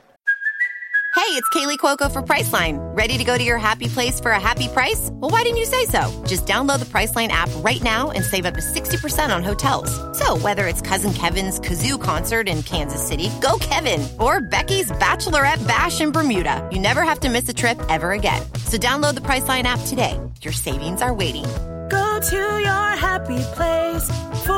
Hey, 1.18 1.34
it's 1.34 1.48
Kaley 1.48 1.78
Cuoco 1.78 2.10
for 2.10 2.22
Priceline. 2.22 2.78
Ready 2.96 3.18
to 3.18 3.24
go 3.24 3.36
to 3.36 3.42
your 3.42 3.58
happy 3.58 3.88
place 3.88 4.20
for 4.20 4.30
a 4.30 4.40
happy 4.40 4.68
price? 4.68 5.10
Well, 5.14 5.30
why 5.30 5.42
didn't 5.42 5.58
you 5.58 5.64
say 5.64 5.84
so? 5.86 6.24
Just 6.26 6.46
download 6.46 6.78
the 6.78 6.84
Priceline 6.86 7.28
app 7.28 7.50
right 7.56 7.82
now 7.82 8.12
and 8.12 8.24
save 8.24 8.46
up 8.46 8.54
to 8.54 8.60
60% 8.60 9.34
on 9.34 9.42
hotels. 9.42 9.90
So, 10.16 10.38
whether 10.38 10.68
it's 10.68 10.80
Cousin 10.80 11.12
Kevin's 11.12 11.58
Kazoo 11.58 12.00
concert 12.00 12.48
in 12.48 12.62
Kansas 12.62 13.06
City, 13.06 13.30
go 13.42 13.58
Kevin, 13.60 14.06
or 14.20 14.40
Becky's 14.40 14.92
Bachelorette 14.92 15.66
Bash 15.66 16.00
in 16.00 16.12
Bermuda, 16.12 16.66
you 16.72 16.78
never 16.78 17.02
have 17.02 17.20
to 17.20 17.28
miss 17.28 17.48
a 17.48 17.54
trip 17.54 17.78
ever 17.88 18.12
again. 18.12 18.40
So, 18.66 18.78
download 18.78 19.14
the 19.14 19.22
Priceline 19.22 19.64
app 19.64 19.80
today. 19.86 20.18
Your 20.42 20.52
savings 20.52 21.02
are 21.02 21.12
waiting 21.12 21.46
Go 21.88 22.20
to 22.20 22.60
your 22.60 22.88
happy 22.96 23.38
place 23.54 24.04
for 24.44 24.52
a 24.52 24.57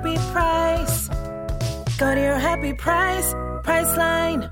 happy 0.00 0.16
price. 0.32 1.08
Go 1.98 2.14
to 2.14 2.20
your 2.20 2.38
happy 2.38 2.72
price, 2.72 3.34
Priceline. 3.64 4.50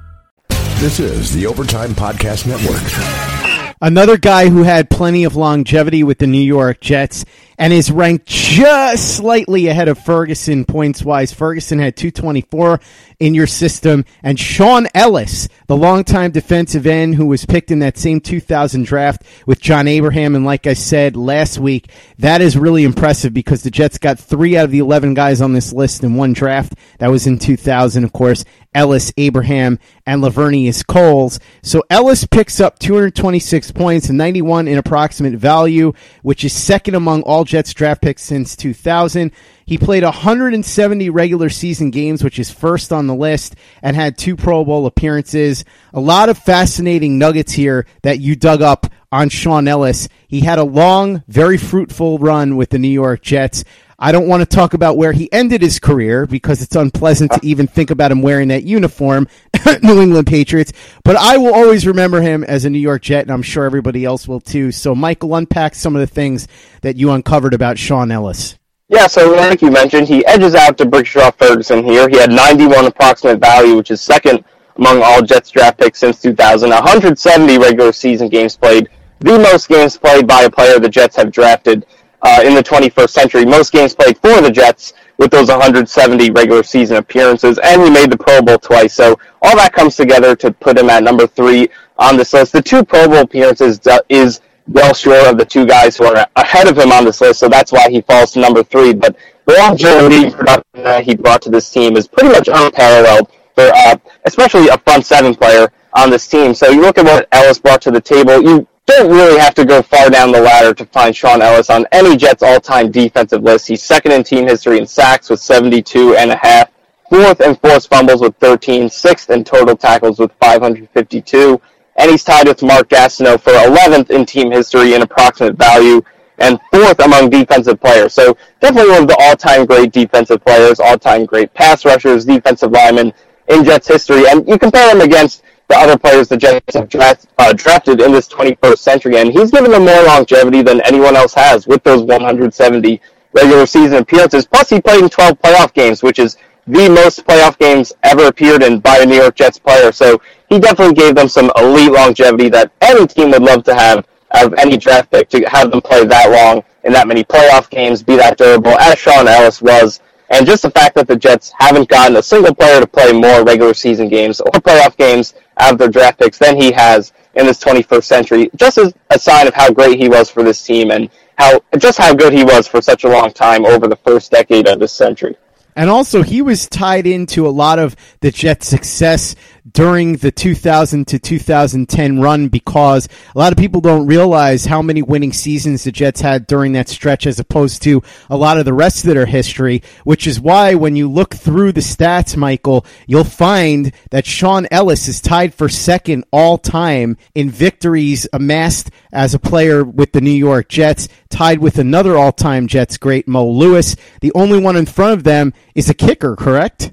This 0.81 1.01
is 1.01 1.33
the 1.33 1.47
Overtime 1.47 1.91
Podcast 1.91 2.47
Network. 2.47 3.38
Another 3.81 4.17
guy 4.17 4.49
who 4.49 4.65
had 4.65 4.91
plenty 4.91 5.23
of 5.25 5.37
longevity 5.37 6.03
with 6.03 6.19
the 6.19 6.27
New 6.27 6.41
York 6.41 6.81
Jets 6.81 7.25
and 7.59 7.73
is 7.73 7.91
ranked 7.91 8.27
just 8.27 9.17
slightly 9.17 9.67
ahead 9.67 9.89
of 9.89 9.99
Ferguson 9.99 10.65
points 10.65 11.03
wise. 11.03 11.33
Ferguson 11.33 11.79
had 11.79 11.97
224 11.97 12.81
in 13.19 13.35
your 13.35 13.49
system, 13.49 14.05
and 14.23 14.39
Shaun 14.39 14.87
Ellis, 14.95 15.49
the 15.67 15.77
longtime 15.77 16.31
defensive 16.31 16.87
end 16.87 17.17
who 17.17 17.27
was 17.27 17.45
picked 17.45 17.73
in 17.73 17.81
that 17.81 17.99
same 17.99 18.21
2000 18.21 18.85
draft 18.85 19.23
with 19.45 19.61
John 19.61 19.89
Abraham. 19.89 20.37
And 20.37 20.45
like 20.45 20.69
I 20.69 20.75
said 20.75 21.17
last 21.17 21.59
week, 21.59 21.91
that 22.19 22.41
is 22.41 22.57
really 22.57 22.85
impressive 22.85 23.35
because 23.35 23.65
the 23.65 23.71
Jets 23.71 23.99
got 23.99 24.21
three 24.21 24.57
out 24.57 24.67
of 24.67 24.71
the 24.71 24.79
11 24.79 25.15
guys 25.15 25.41
on 25.41 25.53
this 25.53 25.73
list 25.73 26.05
in 26.05 26.15
one 26.15 26.33
draft. 26.33 26.75
That 26.99 27.11
was 27.11 27.27
in 27.27 27.39
2000, 27.39 28.05
of 28.05 28.13
course. 28.13 28.45
Ellis, 28.75 29.13
Abraham, 29.17 29.79
and 30.07 30.23
Lavernius 30.23 30.87
Coles. 30.87 31.41
So 31.63 31.83
Ellis 31.91 32.25
picks 32.27 32.61
up 32.61 32.79
226 32.79 33.73
points 33.73 34.09
and 34.09 34.19
91 34.19 34.69
in 34.69 34.79
approximate 34.79 35.35
value, 35.35 35.93
which 36.23 36.45
is 36.45 36.53
second 36.53 36.95
among 36.95 37.23
all 37.23 37.45
Jets 37.45 37.73
draft 37.75 38.03
picks 38.03 38.23
since 38.23 38.57
2000. 38.57 39.33
He 39.67 39.77
played 39.77 40.03
170 40.03 41.11
regular 41.11 41.51
season 41.51 41.91
games, 41.91 42.25
which 42.25 42.39
is 42.39 42.51
first 42.51 42.93
on 42.93 43.07
the 43.07 43.15
list, 43.15 43.55
and 43.83 43.95
had 43.95 44.17
two 44.17 44.37
Pro 44.37 44.65
Bowl 44.65 44.87
appearances. 44.87 45.65
A 45.93 46.01
lot 46.01 46.29
of 46.29 46.39
fascinating 46.39 47.19
nuggets 47.19 47.53
here 47.53 47.87
that 48.03 48.21
you 48.21 48.35
dug 48.35 48.63
up 48.63 48.87
on 49.11 49.29
Shaun 49.29 49.69
Ellis. 49.69 50.09
He 50.27 50.41
had 50.41 50.59
a 50.59 50.65
long, 50.65 51.23
very 51.29 51.57
fruitful 51.57 52.19
run 52.19 52.57
with 52.57 52.71
the 52.71 52.79
New 52.79 52.89
York 52.89 53.23
Jets. 53.23 53.65
I 54.01 54.13
don't 54.13 54.29
want 54.29 54.43
to 54.43 54.47
talk 54.47 54.75
about 54.75 54.97
where 54.97 55.11
he 55.11 55.29
ended 55.33 55.61
his 55.61 55.81
career 55.81 56.25
because 56.25 56.63
it's 56.63 56.77
unpleasant 56.77 57.33
to 57.33 57.41
even 57.43 57.67
think 57.67 57.91
about 57.91 58.13
him 58.13 58.23
wearing 58.23 58.47
that 58.49 58.63
uniform, 58.63 59.27
New 59.83 60.01
England 60.01 60.29
Patriots. 60.29 60.73
But 61.03 61.17
I 61.17 61.37
will 61.37 61.53
always 61.53 61.85
remember 61.85 62.21
him 62.21 62.45
as 62.45 62.65
a 62.65 62.71
New 62.71 62.79
York 62.79 63.03
Jet, 63.03 63.23
and 63.23 63.33
I'm 63.33 63.43
sure 63.43 63.65
everybody 63.65 64.05
else 64.05 64.29
will 64.29 64.39
too. 64.39 64.71
So, 64.71 64.95
Michael, 64.95 65.35
unpack 65.35 65.75
some 65.75 65.97
of 65.97 66.01
the 66.01 66.07
things 66.07 66.47
that 66.83 66.97
you 66.97 67.11
uncovered 67.11 67.55
about 67.55 67.77
Shaun 67.77 68.13
Ellis. 68.13 68.57
Yeah, 68.89 69.09
so 69.09 69.33
like 69.33 69.63
you 69.63 69.73
mentioned, 69.73 70.07
he 70.07 70.25
edges 70.27 70.55
out 70.55 70.77
D'Brickashaw 70.77 71.35
Ferguson 71.37 71.83
here. 71.83 72.09
He 72.09 72.19
had 72.19 72.31
91 72.31 72.87
approximate 72.87 73.41
value, 73.41 73.75
which 73.75 73.91
is 73.91 74.01
second 74.01 74.45
among 74.77 75.03
all 75.03 75.23
Jets 75.23 75.51
draft 75.51 75.77
picks 75.81 75.99
since 75.99 76.23
2000. 76.23 76.71
170 76.71 77.59
regular 77.59 77.93
season 77.93 78.29
games 78.29 78.57
played, 78.57 78.89
the 79.19 79.37
most 79.41 79.69
games 79.69 79.99
played 79.99 80.29
by 80.29 80.43
a 80.43 80.51
player 80.51 80.79
the 80.79 80.89
Jets 80.89 81.17
have 81.17 81.33
drafted 81.33 81.85
uh, 82.23 82.43
in 82.45 82.55
the 82.55 82.63
21st 82.63 83.11
century. 83.11 83.45
Most 83.45 83.73
games 83.73 83.95
played 83.95 84.19
for 84.19 84.41
the 84.41 84.51
Jets 84.51 84.95
with 85.19 85.31
those 85.31 85.49
170 85.49 86.31
regular 86.31 86.63
season 86.63 86.97
appearances, 86.97 87.59
and 87.63 87.83
he 87.83 87.91
made 87.91 88.11
the 88.11 88.17
Pro 88.17 88.41
Bowl 88.41 88.59
twice. 88.59 88.95
So 88.95 89.19
all 89.43 89.57
that 89.57 89.73
comes 89.73 89.97
together 89.97 90.37
to 90.37 90.53
put 90.53 90.79
him 90.79 90.91
at 90.91 91.03
number 91.03 91.27
three 91.27 91.69
on 91.99 92.17
this 92.17 92.33
list. 92.33 92.53
The 92.53 92.63
two 92.63 92.85
Pro 92.85 93.09
Bowl 93.09 93.19
appearances 93.19 93.81
is 94.09 94.41
well 94.69 94.95
short 94.95 95.27
of 95.27 95.39
the 95.39 95.45
two 95.45 95.67
guys 95.67 95.97
who 95.97 96.05
are 96.05 96.27
ahead 96.37 96.69
of 96.69 96.79
him 96.79 96.93
on 96.93 97.05
this 97.05 97.21
list, 97.21 97.41
so 97.41 97.49
that's 97.49 97.73
why 97.73 97.91
he 97.91 98.01
falls 98.03 98.33
to 98.33 98.41
number 98.41 98.63
three. 98.63 98.95
But 98.95 99.17
the 99.47 99.55
longevity 99.55 100.31
production 100.31 100.85
that 100.85 101.05
he 101.05 101.17
brought 101.17 101.43
to 101.43 101.51
this 101.51 101.71
team 101.71 101.97
is 101.97 102.07
pretty 102.07 102.29
much 102.29 102.49
unparalleled 102.53 103.31
for, 103.55 103.65
uh, 103.65 103.97
especially 104.25 104.69
a 104.69 104.79
front 104.79 105.05
seven 105.07 105.35
player 105.35 105.73
on 105.95 106.11
this 106.11 106.29
team. 106.29 106.55
So 106.55 106.71
you 106.71 106.81
look 106.81 106.99
at 106.99 107.05
what 107.05 107.29
Ellis 107.33 107.59
brought 107.59 107.81
to 107.83 107.91
the 107.91 108.01
table. 108.01 108.43
You 108.43 108.69
don't 108.95 109.11
really 109.11 109.39
have 109.39 109.55
to 109.55 109.65
go 109.65 109.83
far 109.83 110.11
down 110.11 110.33
the 110.33 110.41
ladder 110.41 110.75
to 110.75 110.85
find 110.87 111.15
Shaun 111.15 111.43
Ellis 111.43 111.71
on 111.71 111.87
any 111.93 112.17
Jets 112.17 112.43
all-time 112.43 112.91
defensive 112.91 113.43
list. 113.43 113.69
He's 113.69 113.83
second 113.83 114.13
in 114.13 114.25
team 114.25 114.47
history 114.47 114.79
in 114.79 114.87
sacks 114.87 115.31
with 115.31 115.41
72 115.41 116.17
and 116.17 116.31
a 116.31 116.37
half, 116.37 116.71
fourth 117.09 117.41
in 117.41 117.55
forced 117.57 117.89
fumbles 117.89 118.21
with 118.21 118.37
13, 118.37 118.89
sixth 118.89 119.31
in 119.31 119.45
total 119.45 119.77
tackles 119.77 120.19
with 120.19 120.33
552 120.41 121.61
and 121.99 122.11
he's 122.11 122.25
tied 122.25 122.47
with 122.47 122.63
Mark 122.63 122.89
Gastineau 122.89 123.41
for 123.41 123.51
11th 123.51 124.11
in 124.11 124.25
team 124.25 124.51
history 124.51 124.95
in 124.95 125.03
approximate 125.03 125.57
value 125.57 126.01
and 126.39 126.59
fourth 126.71 127.01
among 127.01 127.29
defensive 127.29 127.81
players. 127.81 128.15
So 128.15 128.37
definitely 128.61 128.93
one 128.93 129.03
of 129.03 129.09
the 129.09 129.17
all-time 129.19 129.67
great 129.67 129.93
defensive 129.93 130.43
players, 130.45 130.79
all-time 130.79 131.27
great 131.27 131.53
pass 131.55 131.85
rushers, 131.85 132.25
defensive 132.25 132.71
linemen 132.71 133.13
in 133.49 133.65
Jets 133.65 133.89
history. 133.89 134.29
And 134.29 134.49
you 134.49 134.59
compare 134.59 134.89
him 134.95 135.01
against 135.01 135.43
the 135.69 135.77
other 135.77 135.99
players 135.99 136.29
the 136.29 136.37
Jets 136.37 136.75
have 136.75 136.89
draft, 136.89 137.27
uh, 137.39 137.53
drafted 137.53 138.01
in 138.01 138.13
this 138.13 138.29
21st 138.29 138.79
century, 138.79 139.19
and 139.19 139.33
he's 139.33 139.51
given 139.51 139.71
them 139.71 139.85
more 139.85 140.03
longevity 140.03 140.63
than 140.63 140.81
anyone 140.83 141.15
else 141.15 141.35
has 141.35 141.67
with 141.67 141.83
those 141.85 142.03
170 142.03 143.01
regular 143.35 143.67
season 143.67 143.99
appearances. 143.99 144.47
Plus, 144.47 144.71
he 144.71 144.81
played 144.81 145.03
in 145.03 145.11
12 145.11 145.39
playoff 145.41 145.75
games, 145.75 146.03
which 146.03 146.19
is 146.19 146.37
the 146.67 146.89
most 146.89 147.25
playoff 147.27 147.59
games 147.59 147.93
ever 148.03 148.27
appeared 148.27 148.63
in 148.63 148.81
by 148.81 148.99
a 148.99 149.07
New 149.07 149.17
York 149.17 149.35
Jets 149.35 149.59
player. 149.59 149.93
So 149.93 150.21
he 150.49 150.59
definitely 150.59 150.95
gave 150.95 151.15
them 151.15 151.29
some 151.29 151.51
elite 151.57 151.93
longevity 151.93 152.49
that 152.51 152.73
any 152.81 153.07
team 153.07 153.31
would 153.31 153.43
love 153.43 153.65
to 153.65 153.75
have 153.75 154.07
of 154.33 154.53
any 154.55 154.77
draft 154.77 155.11
pick 155.11 155.29
to 155.31 155.43
have 155.45 155.71
them 155.71 155.81
play 155.81 156.05
that 156.05 156.31
long 156.31 156.63
in 156.85 156.93
that 156.93 157.09
many 157.09 157.25
playoff 157.25 157.71
games, 157.71 158.03
be 158.03 158.17
that 158.17 158.37
durable 158.37 158.79
as 158.79 158.99
Shaun 158.99 159.27
Ellis 159.27 159.63
was. 159.63 160.01
And 160.31 160.47
just 160.47 160.63
the 160.63 160.71
fact 160.71 160.95
that 160.97 161.09
the 161.09 161.17
Jets 161.17 161.53
haven't 161.59 161.89
gotten 161.89 162.17
a 162.17 162.23
single 162.23 162.55
player 162.55 162.81
to 162.81 162.87
play 162.87 163.13
more 163.13 163.45
regular 163.45 163.73
season 163.73 164.11
games 164.11 164.41
or 164.41 164.53
playoff 164.53 164.97
games 164.97 165.33
out 165.59 165.73
of 165.73 165.79
their 165.79 165.89
draft 165.89 166.19
picks 166.19 166.39
than 166.39 166.57
he 166.57 166.73
has 166.73 167.13
in 167.35 167.47
this 167.47 167.63
21st 167.63 168.05
century, 168.05 168.51
just 168.57 168.79
as 168.79 168.93
a 169.11 169.19
sign 169.19 169.47
of 169.47 169.55
how 169.55 169.71
great 169.71 169.99
he 169.99 170.09
was 170.09 170.31
for 170.31 170.43
this 170.43 170.63
team 170.63 170.91
and 170.91 171.11
how 171.37 171.61
just 171.79 171.99
how 171.99 172.15
good 172.15 172.33
he 172.33 172.45
was 172.45 172.67
for 172.67 172.83
such 172.83 173.05
a 173.05 173.09
long 173.09 173.33
time 173.33 173.65
over 173.65 173.87
the 173.87 173.97
first 173.97 174.31
decade 174.31 174.67
of 174.67 174.81
this 174.81 174.93
century. 174.93 175.37
And 175.77 175.89
also, 175.89 176.23
he 176.23 176.43
was 176.43 176.69
tied 176.69 177.07
into 177.07 177.47
a 177.47 177.51
lot 177.51 177.79
of 177.79 177.95
the 178.19 178.33
Jets' 178.33 178.67
success 178.67 179.37
during 179.73 180.17
the 180.17 180.31
2000 180.31 181.07
to 181.09 181.19
2010 181.19 182.21
run 182.21 182.49
because 182.49 183.09
a 183.35 183.39
lot 183.39 183.53
of 183.53 183.59
people 183.59 183.81
don't 183.81 184.07
realize 184.07 184.67
how 184.67 184.83
many 184.83 185.03
winning 185.03 185.33
seasons 185.33 185.85
the 185.85 185.93
Jets 185.93 186.21
had 186.21 186.47
during 186.47 186.73
that 186.73 186.89
stretch 186.89 187.27
as 187.27 187.39
opposed 187.39 187.83
to 187.83 188.03
a 188.31 188.37
lot 188.37 188.59
of 188.59 188.65
the 188.65 188.73
rest 188.73 189.05
of 189.05 189.15
their 189.15 189.27
history, 189.27 189.83
which 190.05 190.27
is 190.27 190.41
why 190.41 190.75
when 190.75 190.97
you 190.97 191.11
look 191.11 191.35
through 191.35 191.73
the 191.73 191.81
stats, 191.81 192.37
Michael, 192.37 192.87
you'll 193.07 193.25
find 193.25 193.93
that 194.11 194.27
Shaun 194.27 194.67
Ellis 194.71 195.09
is 195.09 195.21
tied 195.21 195.55
for 195.55 195.69
second 195.69 196.25
all 196.33 196.59
time 196.59 197.17
in 197.35 197.51
victories 197.51 198.29
amassed 198.33 198.91
as 199.13 199.35
a 199.35 199.39
player 199.39 199.85
with 199.85 200.13
the 200.13 200.21
New 200.21 200.31
York 200.31 200.69
Jets, 200.69 201.09
tied 201.31 201.59
with 201.59 201.79
another 201.79 202.17
all 202.17 202.33
time 202.33 202.67
Jets 202.67 202.97
great, 202.97 203.27
Mo 203.27 203.49
Lewis. 203.49 203.97
The 204.21 204.33
only 204.35 204.61
one 204.61 204.77
in 204.77 204.87
front 204.87 205.15
of 205.15 205.25
them 205.25 205.53
is 205.75 205.89
a 205.89 205.95
kicker, 205.95 206.37
correct? 206.37 206.93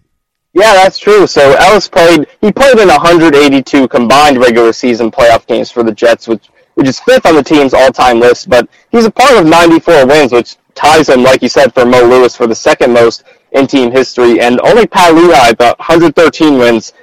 Yeah, 0.56 0.74
that's 0.74 0.98
true. 0.98 1.28
So 1.28 1.54
Ellis 1.60 1.90
played. 1.90 2.28
He 2.40 2.50
played 2.52 2.80
in 2.80 2.88
182 2.88 3.90
combined 3.90 4.38
regular 4.38 4.72
season 4.72 5.12
playoff 5.12 5.46
games 5.46 5.70
for 5.70 5.84
the 5.84 5.92
Jets, 5.92 6.30
which 6.30 6.48
which 6.76 6.88
is 6.88 7.00
fifth 7.02 7.26
on 7.26 7.36
the 7.36 7.44
team's 7.44 7.74
all-time 7.74 8.22
list. 8.22 8.50
But 8.50 8.70
he's 8.90 9.06
a 9.06 9.12
part 9.12 9.38
of 9.38 9.46
94 9.46 10.08
wins, 10.08 10.32
which 10.32 10.56
ties 10.74 11.10
him, 11.10 11.24
like 11.24 11.42
you 11.42 11.50
said, 11.50 11.74
for 11.74 11.86
Mo 11.86 12.04
Lewis 12.08 12.38
for 12.38 12.48
the 12.48 12.56
second 12.56 12.94
most 12.94 13.26
in 13.52 13.68
team 13.68 13.92
history. 13.92 14.40
And 14.40 14.62
only 14.62 14.88
Pat 14.88 15.14
Leahy, 15.14 15.54
the 15.56 15.76
113 15.78 16.58
wins, 16.58 16.94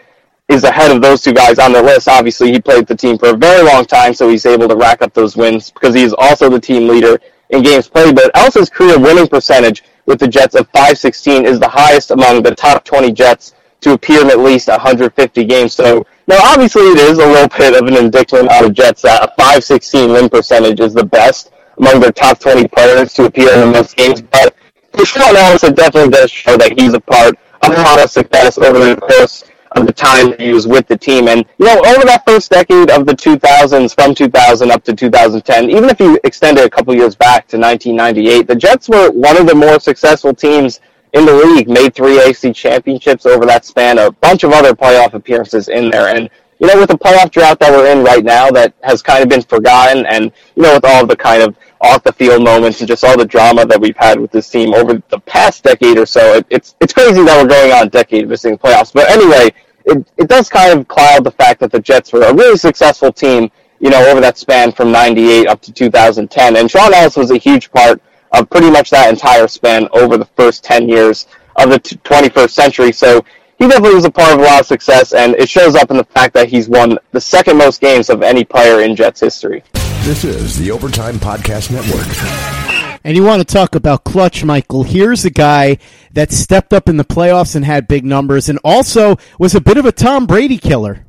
is 0.49 0.65
ahead 0.65 0.91
of 0.91 1.03
those 1.03 1.23
two 1.23 1.33
guys 1.35 1.59
on 1.59 1.73
the 1.73 1.83
list. 1.83 2.09
Obviously, 2.09 2.53
he 2.53 2.61
played 2.61 2.87
the 2.87 2.97
team 2.97 3.19
for 3.19 3.31
a 3.31 3.37
very 3.37 3.63
long 3.63 3.85
time, 3.85 4.15
so 4.15 4.29
he's 4.31 4.47
able 4.47 4.69
to 4.69 4.77
rack 4.77 5.03
up 5.03 5.13
those 5.13 5.37
wins 5.37 5.71
because 5.71 5.95
he's 5.95 6.15
also 6.15 6.49
the 6.49 6.61
team 6.61 6.89
leader 6.89 7.21
in 7.51 7.63
games 7.63 7.87
played. 7.89 8.15
But 8.15 8.31
Ellis's 8.35 8.71
career 8.71 8.99
winning 8.99 9.29
percentage 9.29 9.85
with 10.07 10.19
the 10.19 10.29
Jets 10.29 10.55
of 10.55 10.67
516 10.69 11.47
is 11.47 11.61
the 11.61 11.69
highest 11.69 12.11
among 12.11 12.43
the 12.43 12.55
top 12.55 12.85
20 12.85 13.13
Jets 13.13 13.55
to 13.81 13.93
appear 13.93 14.23
in 14.23 14.31
at 14.31 14.39
least 14.39 14.69
150 14.69 15.45
games. 15.45 15.75
So 15.75 16.07
now, 16.27 16.39
obviously, 16.43 16.83
it 16.83 16.99
is 16.99 17.19
a 17.19 17.27
little 17.27 17.49
bit 17.49 17.81
of 17.81 17.89
an 17.89 17.97
indictment 17.97 18.51
on 18.51 18.65
the 18.65 18.71
Jets 18.71 19.03
that 19.03 19.25
a 19.25 19.29
516 19.37 20.13
win 20.13 20.29
percentage 20.29 20.81
is 20.81 20.95
the 20.95 21.05
best 21.05 21.53
among 21.79 22.01
their 22.01 22.13
top 22.13 22.39
20 22.39 22.69
players 22.69 23.13
to 23.15 23.25
appear 23.25 23.53
in 23.55 23.61
the 23.61 23.67
most 23.67 23.97
games. 23.97 24.23
But 24.23 24.55
for 24.93 25.05
Shaun 25.05 25.37
Ellis, 25.37 25.65
it 25.65 25.75
definitely 25.75 26.11
does 26.11 26.31
show 26.31 26.57
that 26.57 26.79
he's 26.79 26.95
a 26.95 27.01
part 27.01 27.37
of 27.63 27.73
a 27.73 27.83
lot 27.83 28.03
of 28.03 28.11
success 28.11 28.59
over 28.59 28.79
the 28.79 28.97
course 28.97 29.45
of 29.77 29.87
the 29.87 29.93
time 29.93 30.31
that 30.31 30.41
he 30.41 30.53
was 30.53 30.67
with 30.67 30.87
the 30.87 30.97
team. 30.97 31.29
And, 31.29 31.45
you 31.59 31.67
know, 31.67 31.79
over 31.79 32.05
that 32.07 32.23
first 32.27 32.51
decade 32.51 32.91
of 32.91 33.07
the 33.07 33.15
2000s, 33.15 33.95
from 33.95 34.15
2000 34.15 34.71
up 34.71 34.85
to 34.85 34.95
2010, 34.95 35.71
even 35.71 35.89
if 35.89 36.01
you 36.01 36.19
extend 36.25 36.59
it 36.59 36.67
a 36.67 36.71
couple 36.71 36.95
years 36.95 37.15
back 37.15 37.47
to 37.49 37.59
1998, 37.59 38.47
the 38.47 38.57
Jets 38.57 38.89
were 38.89 39.11
one 39.11 39.37
of 39.37 39.47
the 39.47 39.55
more 39.55 39.81
successful 39.81 40.35
teams 40.35 40.81
in 41.13 41.27
the 41.27 41.35
league, 41.35 41.69
made 41.69 41.95
three 41.95 42.19
AFC 42.19 42.55
championships 42.55 43.27
over 43.27 43.45
that 43.45 43.65
span, 43.65 43.99
a 43.99 44.11
bunch 44.11 44.45
of 44.45 44.53
other 44.53 44.73
playoff 44.73 45.13
appearances 45.13 45.69
in 45.69 45.91
there. 45.91 46.15
And, 46.15 46.31
you 46.63 46.69
know, 46.69 46.79
with 46.79 46.89
the 46.89 46.97
playoff 46.97 47.33
drought 47.33 47.59
that 47.59 47.73
we're 47.73 47.91
in 47.91 48.05
right 48.05 48.25
now 48.25 48.49
that 48.49 48.73
has 48.85 49.03
kind 49.03 49.21
of 49.21 49.29
been 49.29 49.43
forgotten, 49.43 50.07
and, 50.07 50.31
you 50.55 50.63
know, 50.63 50.75
with 50.75 50.85
all 50.85 51.05
the 51.05 51.17
kind 51.17 51.43
of 51.43 51.57
off 51.81 52.05
the 52.05 52.13
field 52.13 52.45
moments 52.45 52.79
and 52.81 52.87
just 52.87 53.03
all 53.03 53.19
the 53.19 53.25
drama 53.25 53.67
that 53.67 53.81
we've 53.81 53.97
had 53.97 54.21
with 54.21 54.31
this 54.31 54.49
team 54.49 54.73
over 54.73 55.03
the 55.09 55.19
past 55.21 55.65
decade 55.65 55.99
or 55.99 56.07
so. 56.07 56.35
It, 56.35 56.47
it's 56.51 56.77
it's 56.81 56.93
crazy 56.93 57.25
that 57.25 57.43
we're 57.43 57.49
going 57.49 57.73
on 57.73 57.89
a 57.89 57.91
decade 57.91 58.29
missing 58.29 58.57
playoffs. 58.57 58.93
But 58.93 59.11
anyway, 59.11 59.53
it 59.87 60.07
it 60.17 60.29
does 60.29 60.49
kind 60.49 60.79
of 60.79 60.87
cloud 60.87 61.25
the 61.25 61.33
fact 61.33 61.59
that 61.59 61.73
the 61.73 61.81
Jets 61.81 62.13
were 62.13 62.23
a 62.23 62.33
really 62.33 62.57
successul 62.57 63.13
team, 63.13 63.51
you 63.81 63.91
know, 63.91 64.09
over 64.09 64.21
that 64.21 64.39
span 64.39 64.71
from 64.71 64.93
'98 64.93 65.49
up 65.49 65.61
to 65.63 65.73
2010. 65.73 66.57
And 66.57 66.71
Shaun 66.71 66.95
Ellis 66.95 67.17
was 67.17 67.33
a 67.33 67.39
huge 67.39 67.73
part 67.73 68.01
of 68.31 68.49
pretty 68.49 68.71
much 68.71 68.91
that 68.91 69.11
entire 69.11 69.49
span 69.49 69.89
over 69.93 70.17
the 70.17 70.27
first 70.37 70.63
10 70.63 70.89
years 70.89 71.27
of 71.57 71.71
the 71.71 71.79
21st 71.81 72.51
century. 72.51 72.93
So 72.93 73.25
he 73.63 73.69
definitely 73.69 73.95
was 73.95 74.05
a 74.05 74.11
part 74.11 74.33
of 74.33 74.41
a 74.41 74.43
lot 74.43 74.61
of 74.61 74.67
success, 74.67 75.13
and 75.13 75.37
it 75.37 75.49
shows 75.49 75.77
up 75.77 75.93
in 75.93 75.97
the 75.97 76.03
fact 76.03 76.35
that 76.35 76.49
he's 76.49 76.69
won 76.69 76.99
the 77.13 77.21
second 77.21 77.57
most 77.57 77.81
games 77.81 78.11
of 78.11 78.21
any 78.21 78.43
player 78.43 78.81
in 78.81 78.97
Jets 78.97 79.21
history. 79.21 79.63
This 80.03 80.25
is 80.25 80.59
the 80.59 80.73
Overtime 80.73 81.15
Podcast 81.15 81.71
Network. 81.71 82.99
And 83.05 83.17
you 83.17 83.23
want 83.23 83.39
to 83.39 83.45
talk 83.45 83.77
about 83.77 84.03
clutch, 84.03 84.43
Michael? 84.43 84.83
Here's 84.83 85.25
a 85.25 85.31
guy 85.31 85.79
that 86.13 86.33
stepped 86.33 86.73
up 86.73 86.89
in 86.89 86.97
the 86.97 87.05
playoffs 87.05 87.55
and 87.55 87.65
had 87.65 87.87
big 87.87 88.05
numbers, 88.05 88.49
and 88.49 88.59
also 88.65 89.17
was 89.39 89.55
a 89.55 89.61
bit 89.61 89.77
of 89.77 89.87
a 89.87 89.93
Tom 89.93 90.27
Brady 90.27 90.59
killer. 90.59 91.07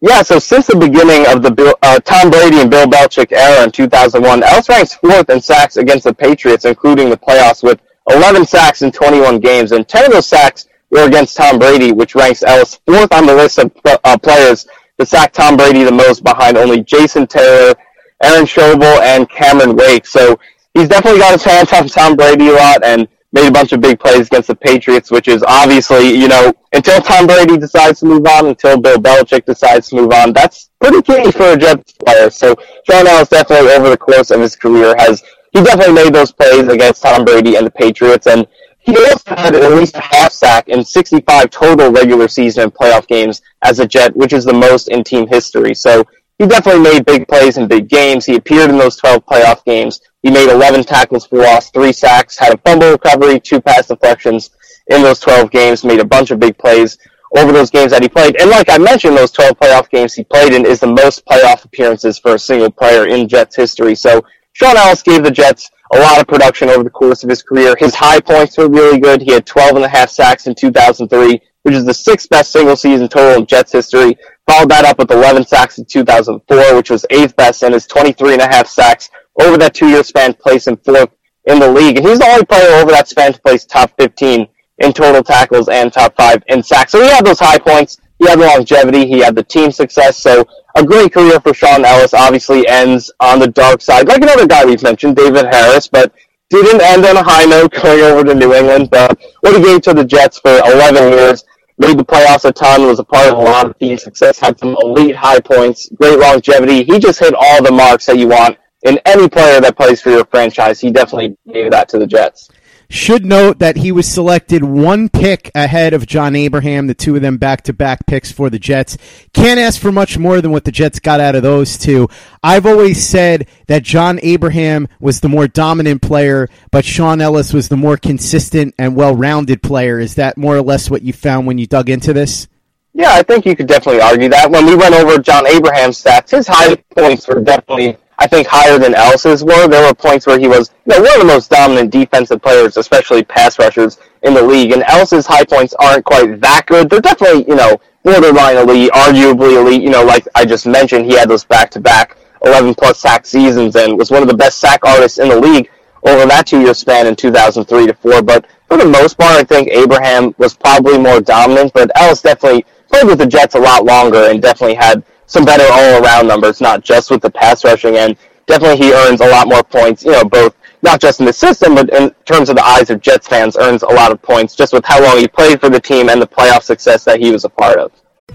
Yeah, 0.00 0.22
so 0.22 0.40
since 0.40 0.66
the 0.66 0.76
beginning 0.76 1.28
of 1.28 1.40
the 1.44 1.52
Bill, 1.52 1.76
uh, 1.82 2.00
Tom 2.00 2.30
Brady 2.30 2.58
and 2.58 2.68
Bill 2.68 2.86
Belichick 2.86 3.30
era 3.30 3.62
in 3.62 3.70
2001, 3.70 4.42
Ellis 4.42 4.68
ranks 4.68 4.94
fourth 4.94 5.30
in 5.30 5.40
sacks 5.40 5.76
against 5.76 6.02
the 6.02 6.12
Patriots, 6.12 6.64
including 6.64 7.10
the 7.10 7.16
playoffs, 7.16 7.62
with 7.62 7.80
11 8.10 8.44
sacks 8.44 8.82
in 8.82 8.90
21 8.90 9.38
games, 9.38 9.70
and 9.70 9.86
10 9.86 10.06
of 10.06 10.12
those 10.14 10.26
sacks 10.26 10.66
were 10.92 11.06
against 11.06 11.36
Tom 11.36 11.58
Brady, 11.58 11.90
which 11.90 12.14
ranks 12.14 12.44
Ellis 12.44 12.78
fourth 12.86 13.12
on 13.12 13.26
the 13.26 13.34
list 13.34 13.58
of 13.58 13.72
uh, 13.84 14.16
players 14.18 14.66
to 15.00 15.06
sack 15.06 15.32
Tom 15.32 15.56
Brady 15.56 15.82
the 15.82 15.90
most 15.90 16.22
behind 16.22 16.56
only 16.56 16.82
Jason 16.82 17.26
Taylor, 17.26 17.74
Aaron 18.22 18.44
Schobel, 18.44 19.00
and 19.00 19.28
Cameron 19.28 19.74
Wake. 19.74 20.06
So 20.06 20.38
he's 20.74 20.88
definitely 20.88 21.18
got 21.18 21.32
his 21.32 21.44
hands 21.44 21.72
on 21.72 21.88
Tom 21.88 22.14
Brady 22.14 22.48
a 22.48 22.52
lot 22.52 22.84
and 22.84 23.08
made 23.32 23.48
a 23.48 23.50
bunch 23.50 23.72
of 23.72 23.80
big 23.80 23.98
plays 23.98 24.26
against 24.26 24.48
the 24.48 24.54
Patriots, 24.54 25.10
which 25.10 25.26
is 25.26 25.42
obviously, 25.42 26.10
you 26.10 26.28
know, 26.28 26.52
until 26.74 27.00
Tom 27.00 27.26
Brady 27.26 27.56
decides 27.56 28.00
to 28.00 28.06
move 28.06 28.26
on, 28.26 28.46
until 28.46 28.78
Bill 28.78 28.98
Belichick 28.98 29.46
decides 29.46 29.88
to 29.88 29.96
move 29.96 30.12
on, 30.12 30.34
that's 30.34 30.68
pretty 30.78 31.00
key 31.00 31.32
for 31.32 31.52
a 31.52 31.56
Jets 31.56 31.92
player. 31.92 32.28
So 32.28 32.54
Shaun 32.88 33.06
Ellis 33.06 33.28
definitely 33.28 33.70
over 33.70 33.88
the 33.88 33.96
course 33.96 34.30
of 34.30 34.40
his 34.40 34.54
career 34.54 34.94
has 34.98 35.22
he 35.52 35.62
definitely 35.62 35.94
made 35.94 36.14
those 36.14 36.32
plays 36.32 36.66
against 36.68 37.02
Tom 37.02 37.24
Brady 37.24 37.56
and 37.56 37.66
the 37.66 37.70
Patriots 37.70 38.26
and 38.26 38.46
he 38.82 38.96
also 38.96 39.34
had 39.36 39.54
at 39.54 39.72
least 39.72 39.96
a 39.96 40.00
half 40.00 40.32
sack 40.32 40.68
in 40.68 40.84
65 40.84 41.50
total 41.50 41.90
regular 41.92 42.28
season 42.28 42.64
and 42.64 42.74
playoff 42.74 43.06
games 43.06 43.40
as 43.62 43.78
a 43.78 43.86
Jet, 43.86 44.14
which 44.16 44.32
is 44.32 44.44
the 44.44 44.52
most 44.52 44.88
in 44.88 45.04
team 45.04 45.28
history. 45.28 45.74
So 45.74 46.04
he 46.38 46.46
definitely 46.46 46.82
made 46.82 47.06
big 47.06 47.28
plays 47.28 47.56
in 47.56 47.68
big 47.68 47.88
games. 47.88 48.26
He 48.26 48.34
appeared 48.34 48.70
in 48.70 48.78
those 48.78 48.96
12 48.96 49.24
playoff 49.24 49.64
games. 49.64 50.00
He 50.22 50.30
made 50.30 50.50
11 50.50 50.84
tackles 50.84 51.26
for 51.26 51.38
loss, 51.38 51.70
three 51.70 51.92
sacks, 51.92 52.36
had 52.36 52.54
a 52.54 52.58
fumble 52.58 52.90
recovery, 52.90 53.38
two 53.38 53.60
pass 53.60 53.86
deflections 53.86 54.50
in 54.88 55.02
those 55.02 55.20
12 55.20 55.50
games, 55.52 55.84
made 55.84 56.00
a 56.00 56.04
bunch 56.04 56.32
of 56.32 56.40
big 56.40 56.58
plays 56.58 56.98
over 57.36 57.52
those 57.52 57.70
games 57.70 57.92
that 57.92 58.02
he 58.02 58.08
played. 58.08 58.40
And 58.40 58.50
like 58.50 58.68
I 58.68 58.78
mentioned, 58.78 59.16
those 59.16 59.30
12 59.30 59.58
playoff 59.58 59.88
games 59.90 60.14
he 60.14 60.24
played 60.24 60.52
in 60.52 60.66
is 60.66 60.80
the 60.80 60.86
most 60.88 61.24
playoff 61.24 61.64
appearances 61.64 62.18
for 62.18 62.34
a 62.34 62.38
single 62.38 62.70
player 62.70 63.06
in 63.06 63.28
Jets 63.28 63.54
history. 63.54 63.94
So 63.94 64.24
Shaun 64.52 64.76
Ellis 64.76 65.02
gave 65.02 65.24
the 65.24 65.30
Jets 65.30 65.70
a 65.92 65.98
lot 65.98 66.20
of 66.20 66.26
production 66.26 66.70
over 66.70 66.82
the 66.82 66.90
course 66.90 67.22
of 67.22 67.30
his 67.30 67.42
career. 67.42 67.74
His 67.78 67.94
high 67.94 68.20
points 68.20 68.56
were 68.56 68.68
really 68.68 68.98
good. 68.98 69.20
He 69.20 69.32
had 69.32 69.46
12 69.46 69.76
and 69.76 69.84
a 69.84 69.88
half 69.88 70.10
sacks 70.10 70.46
in 70.46 70.54
2003, 70.54 71.40
which 71.62 71.74
is 71.74 71.84
the 71.84 71.94
sixth 71.94 72.30
best 72.30 72.52
single 72.52 72.76
season 72.76 73.08
total 73.08 73.40
in 73.40 73.46
Jets 73.46 73.72
history. 73.72 74.16
Followed 74.48 74.70
that 74.70 74.84
up 74.84 74.98
with 74.98 75.10
11 75.10 75.46
sacks 75.46 75.78
in 75.78 75.84
2004, 75.84 76.74
which 76.76 76.90
was 76.90 77.06
eighth 77.10 77.36
best, 77.36 77.62
and 77.62 77.74
his 77.74 77.86
23 77.86 78.32
and 78.32 78.42
a 78.42 78.46
half 78.46 78.66
sacks 78.66 79.10
over 79.40 79.58
that 79.58 79.74
two-year 79.74 80.02
span 80.02 80.34
placed 80.34 80.66
him 80.66 80.76
fourth 80.78 81.10
in 81.46 81.58
the 81.58 81.70
league. 81.70 81.98
And 81.98 82.06
he's 82.06 82.18
the 82.18 82.26
only 82.26 82.44
player 82.44 82.74
over 82.76 82.90
that 82.90 83.08
span 83.08 83.32
to 83.32 83.40
place 83.40 83.64
top 83.64 83.92
15 83.98 84.48
in 84.78 84.92
total 84.92 85.22
tackles 85.22 85.68
and 85.68 85.92
top 85.92 86.16
five 86.16 86.42
in 86.48 86.62
sacks. 86.62 86.92
So 86.92 87.02
he 87.02 87.08
had 87.08 87.24
those 87.24 87.38
high 87.38 87.58
points. 87.58 87.98
He 88.22 88.28
had 88.28 88.38
the 88.38 88.46
longevity. 88.46 89.04
He 89.04 89.18
had 89.18 89.34
the 89.34 89.42
team 89.42 89.72
success. 89.72 90.16
So 90.16 90.46
a 90.76 90.84
great 90.84 91.12
career 91.12 91.40
for 91.40 91.52
Shaun 91.52 91.84
Ellis 91.84 92.14
obviously 92.14 92.68
ends 92.68 93.10
on 93.18 93.40
the 93.40 93.48
dark 93.48 93.80
side, 93.80 94.06
like 94.06 94.22
another 94.22 94.46
guy 94.46 94.64
we've 94.64 94.82
mentioned, 94.82 95.16
David 95.16 95.46
Harris, 95.46 95.88
but 95.88 96.14
didn't 96.48 96.80
end 96.82 97.04
on 97.04 97.16
a 97.16 97.22
high 97.22 97.46
note 97.46 97.72
going 97.72 98.00
over 98.00 98.22
to 98.22 98.34
New 98.34 98.54
England. 98.54 98.90
But 98.90 99.18
what 99.40 99.56
he 99.56 99.62
gave 99.62 99.82
to 99.82 99.92
the 99.92 100.04
Jets 100.04 100.38
for 100.38 100.56
11 100.64 101.12
years 101.12 101.42
made 101.78 101.98
the 101.98 102.04
playoffs 102.04 102.44
a 102.44 102.52
ton, 102.52 102.86
was 102.86 103.00
a 103.00 103.04
part 103.04 103.26
of 103.26 103.38
a 103.38 103.42
lot 103.42 103.66
of 103.66 103.76
team 103.80 103.98
success, 103.98 104.38
had 104.38 104.56
some 104.56 104.76
elite 104.82 105.16
high 105.16 105.40
points, 105.40 105.88
great 105.96 106.20
longevity. 106.20 106.84
He 106.84 107.00
just 107.00 107.18
hit 107.18 107.34
all 107.36 107.60
the 107.60 107.72
marks 107.72 108.06
that 108.06 108.18
you 108.18 108.28
want 108.28 108.56
in 108.82 109.00
any 109.04 109.28
player 109.28 109.60
that 109.60 109.76
plays 109.76 110.00
for 110.00 110.10
your 110.10 110.24
franchise. 110.26 110.78
He 110.78 110.92
definitely 110.92 111.36
gave 111.52 111.72
that 111.72 111.88
to 111.88 111.98
the 111.98 112.06
Jets. 112.06 112.50
Should 112.92 113.24
note 113.24 113.58
that 113.60 113.78
he 113.78 113.90
was 113.90 114.06
selected 114.06 114.62
one 114.62 115.08
pick 115.08 115.50
ahead 115.54 115.94
of 115.94 116.06
John 116.06 116.36
Abraham, 116.36 116.88
the 116.88 116.94
two 116.94 117.16
of 117.16 117.22
them 117.22 117.38
back 117.38 117.62
to 117.62 117.72
back 117.72 118.06
picks 118.06 118.30
for 118.30 118.50
the 118.50 118.58
Jets. 118.58 118.98
Can't 119.32 119.58
ask 119.58 119.80
for 119.80 119.90
much 119.90 120.18
more 120.18 120.42
than 120.42 120.50
what 120.50 120.64
the 120.64 120.72
Jets 120.72 120.98
got 120.98 121.18
out 121.18 121.34
of 121.34 121.42
those 121.42 121.78
two. 121.78 122.10
I've 122.42 122.66
always 122.66 123.02
said 123.02 123.48
that 123.66 123.82
John 123.82 124.20
Abraham 124.22 124.88
was 125.00 125.20
the 125.20 125.30
more 125.30 125.48
dominant 125.48 126.02
player, 126.02 126.50
but 126.70 126.84
Shaun 126.84 127.22
Ellis 127.22 127.54
was 127.54 127.70
the 127.70 127.78
more 127.78 127.96
consistent 127.96 128.74
and 128.78 128.94
well 128.94 129.16
rounded 129.16 129.62
player. 129.62 129.98
Is 129.98 130.16
that 130.16 130.36
more 130.36 130.54
or 130.54 130.62
less 130.62 130.90
what 130.90 131.00
you 131.00 131.14
found 131.14 131.46
when 131.46 131.56
you 131.56 131.66
dug 131.66 131.88
into 131.88 132.12
this? 132.12 132.46
Yeah, 132.92 133.12
I 133.12 133.22
think 133.22 133.46
you 133.46 133.56
could 133.56 133.68
definitely 133.68 134.02
argue 134.02 134.28
that. 134.28 134.50
When 134.50 134.66
we 134.66 134.76
went 134.76 134.94
over 134.94 135.16
John 135.16 135.46
Abraham's 135.46 136.04
stats, 136.04 136.32
his 136.32 136.46
high 136.46 136.74
points 136.94 137.26
were 137.26 137.40
definitely 137.40 137.96
I 138.22 138.28
think 138.28 138.46
higher 138.46 138.78
than 138.78 138.94
Ellis's 138.94 139.42
were. 139.42 139.66
There 139.66 139.84
were 139.84 139.94
points 139.94 140.28
where 140.28 140.38
he 140.38 140.46
was 140.46 140.70
you 140.86 140.94
know, 140.94 141.02
one 141.02 141.12
of 141.14 141.18
the 141.18 141.26
most 141.26 141.50
dominant 141.50 141.90
defensive 141.90 142.40
players, 142.40 142.76
especially 142.76 143.24
pass 143.24 143.58
rushers 143.58 143.98
in 144.22 144.32
the 144.32 144.40
league. 144.40 144.70
And 144.70 144.84
Ellis's 144.86 145.26
high 145.26 145.44
points 145.44 145.74
aren't 145.74 146.04
quite 146.04 146.40
that 146.40 146.66
good. 146.66 146.88
They're 146.88 147.00
definitely, 147.00 147.44
you 147.48 147.56
know, 147.56 147.80
borderline 148.04 148.58
elite, 148.58 148.92
arguably 148.92 149.60
elite. 149.60 149.82
You 149.82 149.90
know, 149.90 150.04
like 150.04 150.28
I 150.36 150.44
just 150.44 150.68
mentioned, 150.68 151.06
he 151.06 151.14
had 151.14 151.28
those 151.28 151.44
back-to-back 151.44 152.16
11 152.44 152.76
plus 152.76 153.00
sack 153.00 153.26
seasons 153.26 153.74
and 153.74 153.98
was 153.98 154.12
one 154.12 154.22
of 154.22 154.28
the 154.28 154.36
best 154.36 154.60
sack 154.60 154.84
artists 154.84 155.18
in 155.18 155.28
the 155.28 155.40
league 155.40 155.68
over 156.04 156.24
that 156.24 156.46
two-year 156.46 156.74
span 156.74 157.08
in 157.08 157.16
2003 157.16 157.88
to 157.88 157.94
4. 157.94 158.22
But 158.22 158.46
for 158.68 158.76
the 158.76 158.86
most 158.86 159.18
part, 159.18 159.32
I 159.32 159.42
think 159.42 159.66
Abraham 159.72 160.32
was 160.38 160.54
probably 160.54 160.96
more 160.96 161.20
dominant, 161.20 161.72
but 161.72 161.90
Ellis 161.96 162.22
definitely 162.22 162.66
played 162.88 163.06
with 163.06 163.18
the 163.18 163.26
Jets 163.26 163.56
a 163.56 163.60
lot 163.60 163.84
longer 163.84 164.30
and 164.30 164.40
definitely 164.40 164.76
had 164.76 165.02
some 165.32 165.44
better 165.46 165.64
all 165.70 166.04
around 166.04 166.26
numbers, 166.28 166.60
not 166.60 166.84
just 166.84 167.10
with 167.10 167.22
the 167.22 167.30
pass 167.30 167.64
rushing. 167.64 167.96
And 167.96 168.16
definitely 168.46 168.84
he 168.84 168.92
earns 168.92 169.22
a 169.22 169.28
lot 169.28 169.48
more 169.48 169.62
points, 169.62 170.04
you 170.04 170.12
know, 170.12 170.24
both 170.24 170.54
not 170.82 171.00
just 171.00 171.20
in 171.20 171.26
the 171.26 171.32
system, 171.32 171.74
but 171.74 171.88
in 171.90 172.10
terms 172.26 172.50
of 172.50 172.56
the 172.56 172.64
eyes 172.64 172.90
of 172.90 173.00
Jets 173.00 173.28
fans, 173.28 173.56
earns 173.56 173.82
a 173.82 173.86
lot 173.86 174.12
of 174.12 174.20
points 174.20 174.54
just 174.54 174.72
with 174.72 174.84
how 174.84 175.02
long 175.02 175.16
he 175.16 175.26
played 175.26 175.60
for 175.60 175.70
the 175.70 175.80
team 175.80 176.10
and 176.10 176.20
the 176.20 176.26
playoff 176.26 176.62
success 176.62 177.04
that 177.04 177.20
he 177.20 177.30
was 177.30 177.44
a 177.44 177.48
part 177.48 177.78
of. 177.78 177.92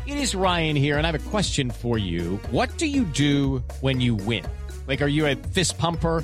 It 0.07 0.17
is 0.17 0.33
Ryan 0.33 0.75
here, 0.75 0.97
and 0.97 1.05
I 1.05 1.12
have 1.12 1.21
a 1.21 1.29
question 1.29 1.69
for 1.69 1.97
you. 1.97 2.39
What 2.49 2.75
do 2.77 2.88
you 2.88 3.03
do 3.03 3.63
when 3.81 4.01
you 4.01 4.15
win? 4.15 4.45
Like, 4.88 5.01
are 5.01 5.07
you 5.07 5.27
a 5.27 5.36
fist 5.36 5.77
pumper? 5.77 6.23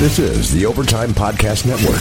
This 0.00 0.18
is 0.18 0.50
the 0.50 0.64
Overtime 0.64 1.10
Podcast 1.10 1.66
Network. 1.66 2.00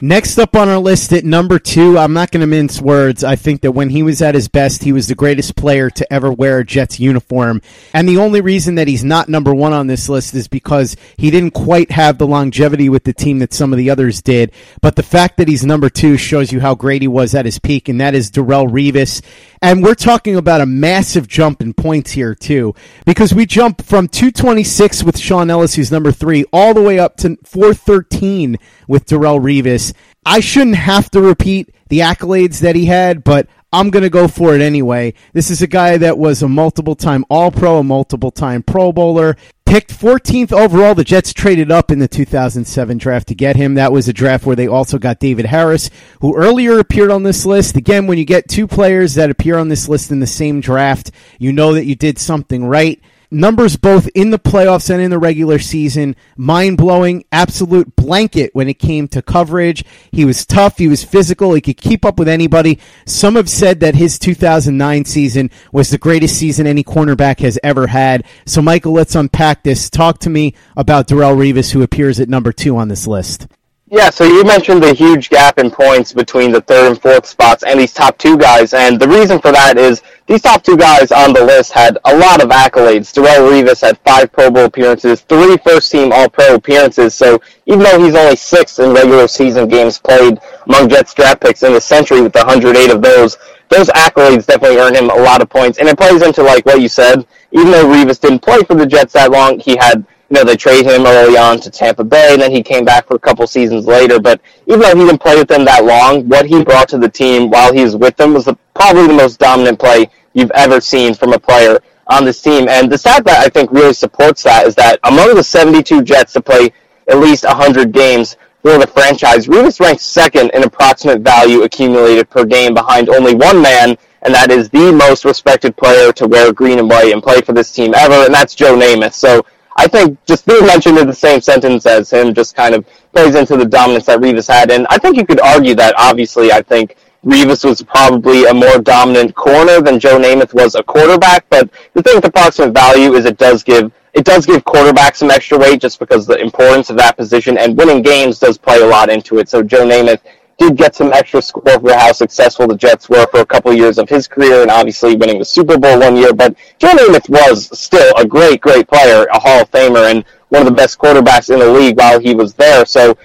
Next 0.00 0.38
up 0.38 0.54
on 0.54 0.68
our 0.68 0.78
list 0.78 1.12
at 1.12 1.24
number 1.24 1.58
two, 1.58 1.98
I'm 1.98 2.12
not 2.12 2.30
going 2.30 2.42
to 2.42 2.46
mince 2.46 2.80
words. 2.80 3.24
I 3.24 3.34
think 3.34 3.62
that 3.62 3.72
when 3.72 3.90
he 3.90 4.04
was 4.04 4.22
at 4.22 4.36
his 4.36 4.46
best, 4.46 4.84
he 4.84 4.92
was 4.92 5.08
the 5.08 5.16
greatest 5.16 5.56
player 5.56 5.90
to 5.90 6.12
ever 6.12 6.30
wear 6.30 6.60
a 6.60 6.64
Jets 6.64 7.00
uniform. 7.00 7.62
And 7.92 8.08
the 8.08 8.18
only 8.18 8.40
reason 8.40 8.76
that 8.76 8.86
he's 8.86 9.02
not 9.02 9.28
number 9.28 9.52
one 9.52 9.72
on 9.72 9.88
this 9.88 10.08
list 10.08 10.34
is 10.34 10.46
because 10.46 10.96
he 11.16 11.32
didn't 11.32 11.50
quite 11.50 11.90
have 11.90 12.18
the 12.18 12.28
longevity 12.28 12.88
with 12.88 13.02
the 13.02 13.12
team 13.12 13.40
that 13.40 13.52
some 13.52 13.72
of 13.72 13.76
the 13.76 13.90
others 13.90 14.22
did. 14.22 14.52
But 14.82 14.94
the 14.94 15.02
fact 15.02 15.36
that 15.38 15.48
he's 15.48 15.66
number 15.66 15.90
two 15.90 16.16
shows 16.16 16.52
you 16.52 16.60
how 16.60 16.76
great 16.76 17.02
he 17.02 17.08
was 17.08 17.34
at 17.34 17.44
his 17.44 17.58
peak, 17.58 17.88
and 17.88 18.00
that 18.00 18.14
is 18.14 18.30
Darrelle 18.30 18.70
Revis. 18.70 19.20
And 19.60 19.82
we're 19.82 19.96
talking 19.96 20.36
about 20.36 20.60
a 20.60 20.66
massive 20.66 21.26
jump 21.26 21.60
in 21.60 21.74
points 21.74 22.12
here, 22.12 22.36
too, 22.36 22.76
because 23.04 23.34
we 23.34 23.46
jump 23.46 23.82
from 23.82 24.06
226 24.06 25.02
with 25.02 25.18
Shaun 25.18 25.50
Ellis, 25.50 25.74
who's 25.74 25.90
number 25.90 26.12
three, 26.12 26.44
all 26.52 26.72
the 26.72 26.82
way 26.82 26.97
up 26.98 27.16
to 27.18 27.38
413 27.44 28.58
with 28.86 29.06
Darrelle 29.06 29.40
Revis. 29.40 29.92
I 30.24 30.40
shouldn't 30.40 30.76
have 30.76 31.10
to 31.10 31.20
repeat 31.20 31.74
the 31.88 32.00
accolades 32.00 32.60
that 32.60 32.76
he 32.76 32.86
had, 32.86 33.24
but 33.24 33.48
I'm 33.72 33.90
going 33.90 34.02
to 34.02 34.10
go 34.10 34.28
for 34.28 34.54
it 34.54 34.62
anyway. 34.62 35.12
This 35.34 35.50
is 35.50 35.60
a 35.60 35.66
guy 35.66 35.98
that 35.98 36.16
was 36.16 36.42
a 36.42 36.48
multiple 36.48 36.94
time 36.94 37.24
All 37.28 37.50
Pro, 37.50 37.78
a 37.78 37.84
multiple 37.84 38.30
time 38.30 38.62
Pro 38.62 38.92
Bowler. 38.92 39.36
Picked 39.66 39.90
14th 39.90 40.50
overall. 40.50 40.94
The 40.94 41.04
Jets 41.04 41.34
traded 41.34 41.70
up 41.70 41.90
in 41.90 41.98
the 41.98 42.08
2007 42.08 42.96
draft 42.96 43.28
to 43.28 43.34
get 43.34 43.56
him. 43.56 43.74
That 43.74 43.92
was 43.92 44.08
a 44.08 44.14
draft 44.14 44.46
where 44.46 44.56
they 44.56 44.66
also 44.66 44.98
got 44.98 45.20
David 45.20 45.44
Harris, 45.44 45.90
who 46.22 46.34
earlier 46.34 46.78
appeared 46.78 47.10
on 47.10 47.22
this 47.22 47.44
list. 47.44 47.76
Again, 47.76 48.06
when 48.06 48.16
you 48.16 48.24
get 48.24 48.48
two 48.48 48.66
players 48.66 49.14
that 49.14 49.28
appear 49.28 49.58
on 49.58 49.68
this 49.68 49.86
list 49.86 50.10
in 50.10 50.20
the 50.20 50.26
same 50.26 50.62
draft, 50.62 51.10
you 51.38 51.52
know 51.52 51.74
that 51.74 51.84
you 51.84 51.94
did 51.94 52.18
something 52.18 52.64
right 52.64 52.98
numbers 53.30 53.76
both 53.76 54.08
in 54.14 54.30
the 54.30 54.38
playoffs 54.38 54.90
and 54.90 55.02
in 55.02 55.10
the 55.10 55.18
regular 55.18 55.58
season. 55.58 56.16
Mind 56.36 56.76
blowing, 56.76 57.24
absolute 57.32 57.94
blanket 57.96 58.54
when 58.54 58.68
it 58.68 58.78
came 58.78 59.08
to 59.08 59.22
coverage. 59.22 59.84
He 60.10 60.24
was 60.24 60.46
tough. 60.46 60.78
He 60.78 60.88
was 60.88 61.04
physical. 61.04 61.54
He 61.54 61.60
could 61.60 61.76
keep 61.76 62.04
up 62.04 62.18
with 62.18 62.28
anybody. 62.28 62.78
Some 63.06 63.36
have 63.36 63.50
said 63.50 63.80
that 63.80 63.94
his 63.94 64.18
2009 64.18 65.04
season 65.04 65.50
was 65.72 65.90
the 65.90 65.98
greatest 65.98 66.36
season 66.36 66.66
any 66.66 66.84
cornerback 66.84 67.40
has 67.40 67.58
ever 67.62 67.86
had. 67.88 68.24
So, 68.46 68.62
Michael, 68.62 68.92
let's 68.92 69.14
unpack 69.14 69.62
this. 69.62 69.90
Talk 69.90 70.18
to 70.20 70.30
me 70.30 70.54
about 70.76 71.08
Darrelle 71.08 71.36
Revis, 71.36 71.72
who 71.72 71.82
appears 71.82 72.20
at 72.20 72.28
number 72.28 72.52
two 72.52 72.76
on 72.76 72.88
this 72.88 73.06
list. 73.06 73.46
Yeah, 73.90 74.10
so 74.10 74.24
you 74.24 74.44
mentioned 74.44 74.82
the 74.82 74.92
huge 74.92 75.30
gap 75.30 75.58
in 75.58 75.70
points 75.70 76.12
between 76.12 76.52
the 76.52 76.60
third 76.60 76.88
and 76.88 77.00
fourth 77.00 77.24
spots 77.24 77.62
and 77.62 77.80
these 77.80 77.94
top 77.94 78.18
two 78.18 78.36
guys, 78.36 78.74
and 78.74 79.00
the 79.00 79.08
reason 79.08 79.40
for 79.40 79.50
that 79.50 79.78
is 79.78 80.02
these 80.26 80.42
top 80.42 80.62
two 80.62 80.76
guys 80.76 81.10
on 81.10 81.32
the 81.32 81.42
list 81.42 81.72
had 81.72 81.96
a 82.04 82.14
lot 82.14 82.42
of 82.42 82.50
accolades. 82.50 83.14
Darrelle 83.14 83.48
Revis 83.48 83.80
had 83.80 83.96
five 84.00 84.30
Pro 84.30 84.50
Bowl 84.50 84.66
appearances, 84.66 85.22
three 85.22 85.56
first-team 85.64 86.12
All-Pro 86.12 86.56
appearances, 86.56 87.14
so 87.14 87.40
even 87.64 87.78
though 87.78 87.98
he's 88.04 88.14
only 88.14 88.36
sixth 88.36 88.78
in 88.78 88.92
regular 88.92 89.26
season 89.26 89.68
games 89.68 89.98
played 89.98 90.38
among 90.66 90.90
Jets 90.90 91.14
draft 91.14 91.40
picks 91.40 91.62
in 91.62 91.72
the 91.72 91.80
century 91.80 92.20
with 92.20 92.34
108 92.34 92.90
of 92.90 93.00
those, 93.00 93.38
those 93.70 93.88
accolades 93.88 94.44
definitely 94.44 94.76
earn 94.76 94.96
him 94.96 95.08
a 95.08 95.14
lot 95.14 95.40
of 95.40 95.48
points, 95.48 95.78
and 95.78 95.88
it 95.88 95.96
plays 95.96 96.20
into 96.20 96.42
like 96.42 96.66
what 96.66 96.82
you 96.82 96.88
said. 96.88 97.26
even 97.52 97.70
though 97.70 97.86
Revis 97.86 98.20
didn't 98.20 98.40
play 98.40 98.62
for 98.64 98.74
the 98.74 98.86
Jets 98.86 99.14
that 99.14 99.30
long, 99.30 99.58
he 99.58 99.78
had 99.78 100.04
you 100.30 100.36
know, 100.36 100.44
they 100.44 100.56
traded 100.56 100.86
him 100.86 101.06
early 101.06 101.38
on 101.38 101.58
to 101.60 101.70
Tampa 101.70 102.04
Bay, 102.04 102.32
and 102.32 102.42
then 102.42 102.50
he 102.50 102.62
came 102.62 102.84
back 102.84 103.06
for 103.06 103.14
a 103.14 103.18
couple 103.18 103.46
seasons 103.46 103.86
later. 103.86 104.20
But 104.20 104.40
even 104.66 104.80
though 104.80 104.94
he 104.94 105.06
didn't 105.06 105.22
play 105.22 105.36
with 105.36 105.48
them 105.48 105.64
that 105.64 105.84
long, 105.84 106.28
what 106.28 106.44
he 106.44 106.62
brought 106.62 106.88
to 106.90 106.98
the 106.98 107.08
team 107.08 107.50
while 107.50 107.72
he 107.72 107.82
was 107.82 107.96
with 107.96 108.16
them 108.16 108.34
was 108.34 108.44
the, 108.44 108.56
probably 108.74 109.06
the 109.06 109.14
most 109.14 109.38
dominant 109.38 109.78
play 109.78 110.10
you've 110.34 110.50
ever 110.50 110.80
seen 110.80 111.14
from 111.14 111.32
a 111.32 111.38
player 111.38 111.80
on 112.08 112.24
this 112.24 112.42
team. 112.42 112.68
And 112.68 112.90
the 112.90 112.98
stat 112.98 113.24
that 113.24 113.44
I 113.44 113.48
think 113.48 113.70
really 113.72 113.94
supports 113.94 114.42
that 114.42 114.66
is 114.66 114.74
that 114.74 114.98
among 115.04 115.34
the 115.34 115.42
72 115.42 116.02
Jets 116.02 116.34
to 116.34 116.42
play 116.42 116.72
at 117.08 117.18
least 117.18 117.44
100 117.44 117.92
games 117.92 118.36
for 118.62 118.76
the 118.76 118.86
franchise, 118.86 119.46
Revis 119.46 119.80
ranks 119.80 120.02
second 120.02 120.50
in 120.52 120.62
approximate 120.62 121.22
value 121.22 121.62
accumulated 121.62 122.28
per 122.28 122.44
game 122.44 122.74
behind 122.74 123.08
only 123.08 123.34
one 123.34 123.62
man, 123.62 123.96
and 124.22 124.34
that 124.34 124.50
is 124.50 124.68
the 124.68 124.92
most 124.92 125.24
respected 125.24 125.76
player 125.76 126.12
to 126.12 126.26
wear 126.26 126.52
green 126.52 126.78
and 126.78 126.90
white 126.90 127.12
and 127.12 127.22
play 127.22 127.40
for 127.40 127.52
this 127.52 127.72
team 127.72 127.94
ever, 127.94 128.26
and 128.26 128.34
that's 128.34 128.54
Joe 128.54 128.76
Namath. 128.76 129.14
So 129.14 129.44
I 129.78 129.86
think 129.86 130.18
just 130.26 130.44
being 130.44 130.66
mentioned 130.66 130.98
in 130.98 131.06
the 131.06 131.14
same 131.14 131.40
sentence 131.40 131.86
as 131.86 132.12
him 132.12 132.34
just 132.34 132.56
kind 132.56 132.74
of 132.74 132.84
plays 133.12 133.36
into 133.36 133.56
the 133.56 133.64
dominance 133.64 134.06
that 134.06 134.18
Revis 134.18 134.48
had. 134.48 134.72
And 134.72 134.88
I 134.90 134.98
think 134.98 135.16
you 135.16 135.24
could 135.24 135.40
argue 135.40 135.76
that 135.76 135.94
obviously 135.96 136.50
I 136.50 136.62
think 136.62 136.96
Revis 137.24 137.64
was 137.64 137.80
probably 137.80 138.46
a 138.46 138.52
more 138.54 138.78
dominant 138.80 139.36
corner 139.36 139.80
than 139.80 140.00
Joe 140.00 140.18
Namath 140.18 140.52
was 140.52 140.74
a 140.74 140.82
quarterback. 140.82 141.46
But 141.48 141.70
the 141.94 142.02
thing 142.02 142.16
with 142.16 142.24
approximate 142.24 142.74
value 142.74 143.14
is 143.14 143.24
it 143.24 143.38
does 143.38 143.62
give 143.62 143.92
it 144.14 144.24
does 144.24 144.46
give 144.46 144.64
quarterbacks 144.64 145.16
some 145.16 145.30
extra 145.30 145.56
weight 145.56 145.80
just 145.80 146.00
because 146.00 146.26
the 146.26 146.38
importance 146.38 146.90
of 146.90 146.96
that 146.96 147.16
position 147.16 147.56
and 147.56 147.78
winning 147.78 148.02
games 148.02 148.40
does 148.40 148.58
play 148.58 148.80
a 148.80 148.86
lot 148.86 149.10
into 149.10 149.38
it. 149.38 149.48
So 149.48 149.62
Joe 149.62 149.86
Namath 149.86 150.22
did 150.58 150.76
get 150.76 150.94
some 150.94 151.12
extra 151.12 151.40
score 151.40 151.78
for 151.78 151.92
how 151.92 152.12
successful 152.12 152.66
the 152.66 152.76
Jets 152.76 153.08
were 153.08 153.26
for 153.28 153.40
a 153.40 153.46
couple 153.46 153.72
years 153.72 153.96
of 153.96 154.08
his 154.08 154.26
career 154.26 154.62
and 154.62 154.70
obviously 154.70 155.14
winning 155.14 155.38
the 155.38 155.44
Super 155.44 155.78
Bowl 155.78 156.00
one 156.00 156.16
year. 156.16 156.34
But 156.34 156.56
Joe 156.78 156.88
Namath 156.88 157.28
was 157.28 157.78
still 157.78 158.12
a 158.16 158.26
great, 158.26 158.60
great 158.60 158.88
player, 158.88 159.26
a 159.32 159.38
Hall 159.38 159.62
of 159.62 159.70
Famer, 159.70 160.10
and 160.10 160.24
one 160.48 160.62
of 160.62 160.68
the 160.68 160.74
best 160.74 160.98
quarterbacks 160.98 161.52
in 161.52 161.60
the 161.60 161.72
league 161.72 161.96
while 161.96 162.18
he 162.18 162.34
was 162.34 162.54
there. 162.54 162.84
So 162.84 163.16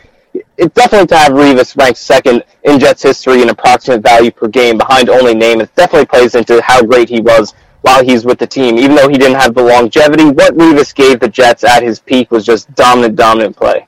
it's 0.57 0.73
definitely 0.75 1.07
to 1.07 1.17
have 1.17 1.31
Revis 1.31 1.75
ranked 1.75 1.97
second 1.97 2.43
in 2.63 2.79
Jets 2.79 3.01
history 3.01 3.41
in 3.41 3.49
approximate 3.49 4.03
value 4.03 4.31
per 4.31 4.47
game 4.47 4.77
behind 4.77 5.09
only 5.09 5.33
Namath 5.33 5.73
definitely 5.75 6.05
plays 6.05 6.35
into 6.35 6.61
how 6.61 6.83
great 6.83 7.09
he 7.09 7.19
was 7.19 7.53
while 7.81 8.03
he's 8.03 8.25
with 8.25 8.37
the 8.37 8.47
team. 8.47 8.77
Even 8.77 8.95
though 8.95 9.09
he 9.09 9.17
didn't 9.17 9.39
have 9.39 9.55
the 9.55 9.63
longevity, 9.63 10.25
what 10.25 10.55
Revis 10.55 10.93
gave 10.93 11.19
the 11.19 11.27
Jets 11.27 11.63
at 11.63 11.81
his 11.81 11.99
peak 11.99 12.31
was 12.31 12.45
just 12.45 12.73
dominant, 12.75 13.15
dominant 13.15 13.55
play. 13.55 13.87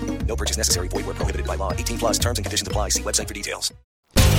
No 0.25 0.35
purchase 0.35 0.57
necessary. 0.57 0.87
Void 0.87 1.05
where 1.05 1.15
prohibited 1.15 1.45
by 1.45 1.55
law. 1.55 1.73
18 1.73 1.97
plus 1.97 2.17
terms 2.17 2.39
and 2.39 2.45
conditions 2.45 2.67
apply. 2.67 2.89
See 2.89 3.03
website 3.03 3.27
for 3.27 3.33
details. 3.33 3.73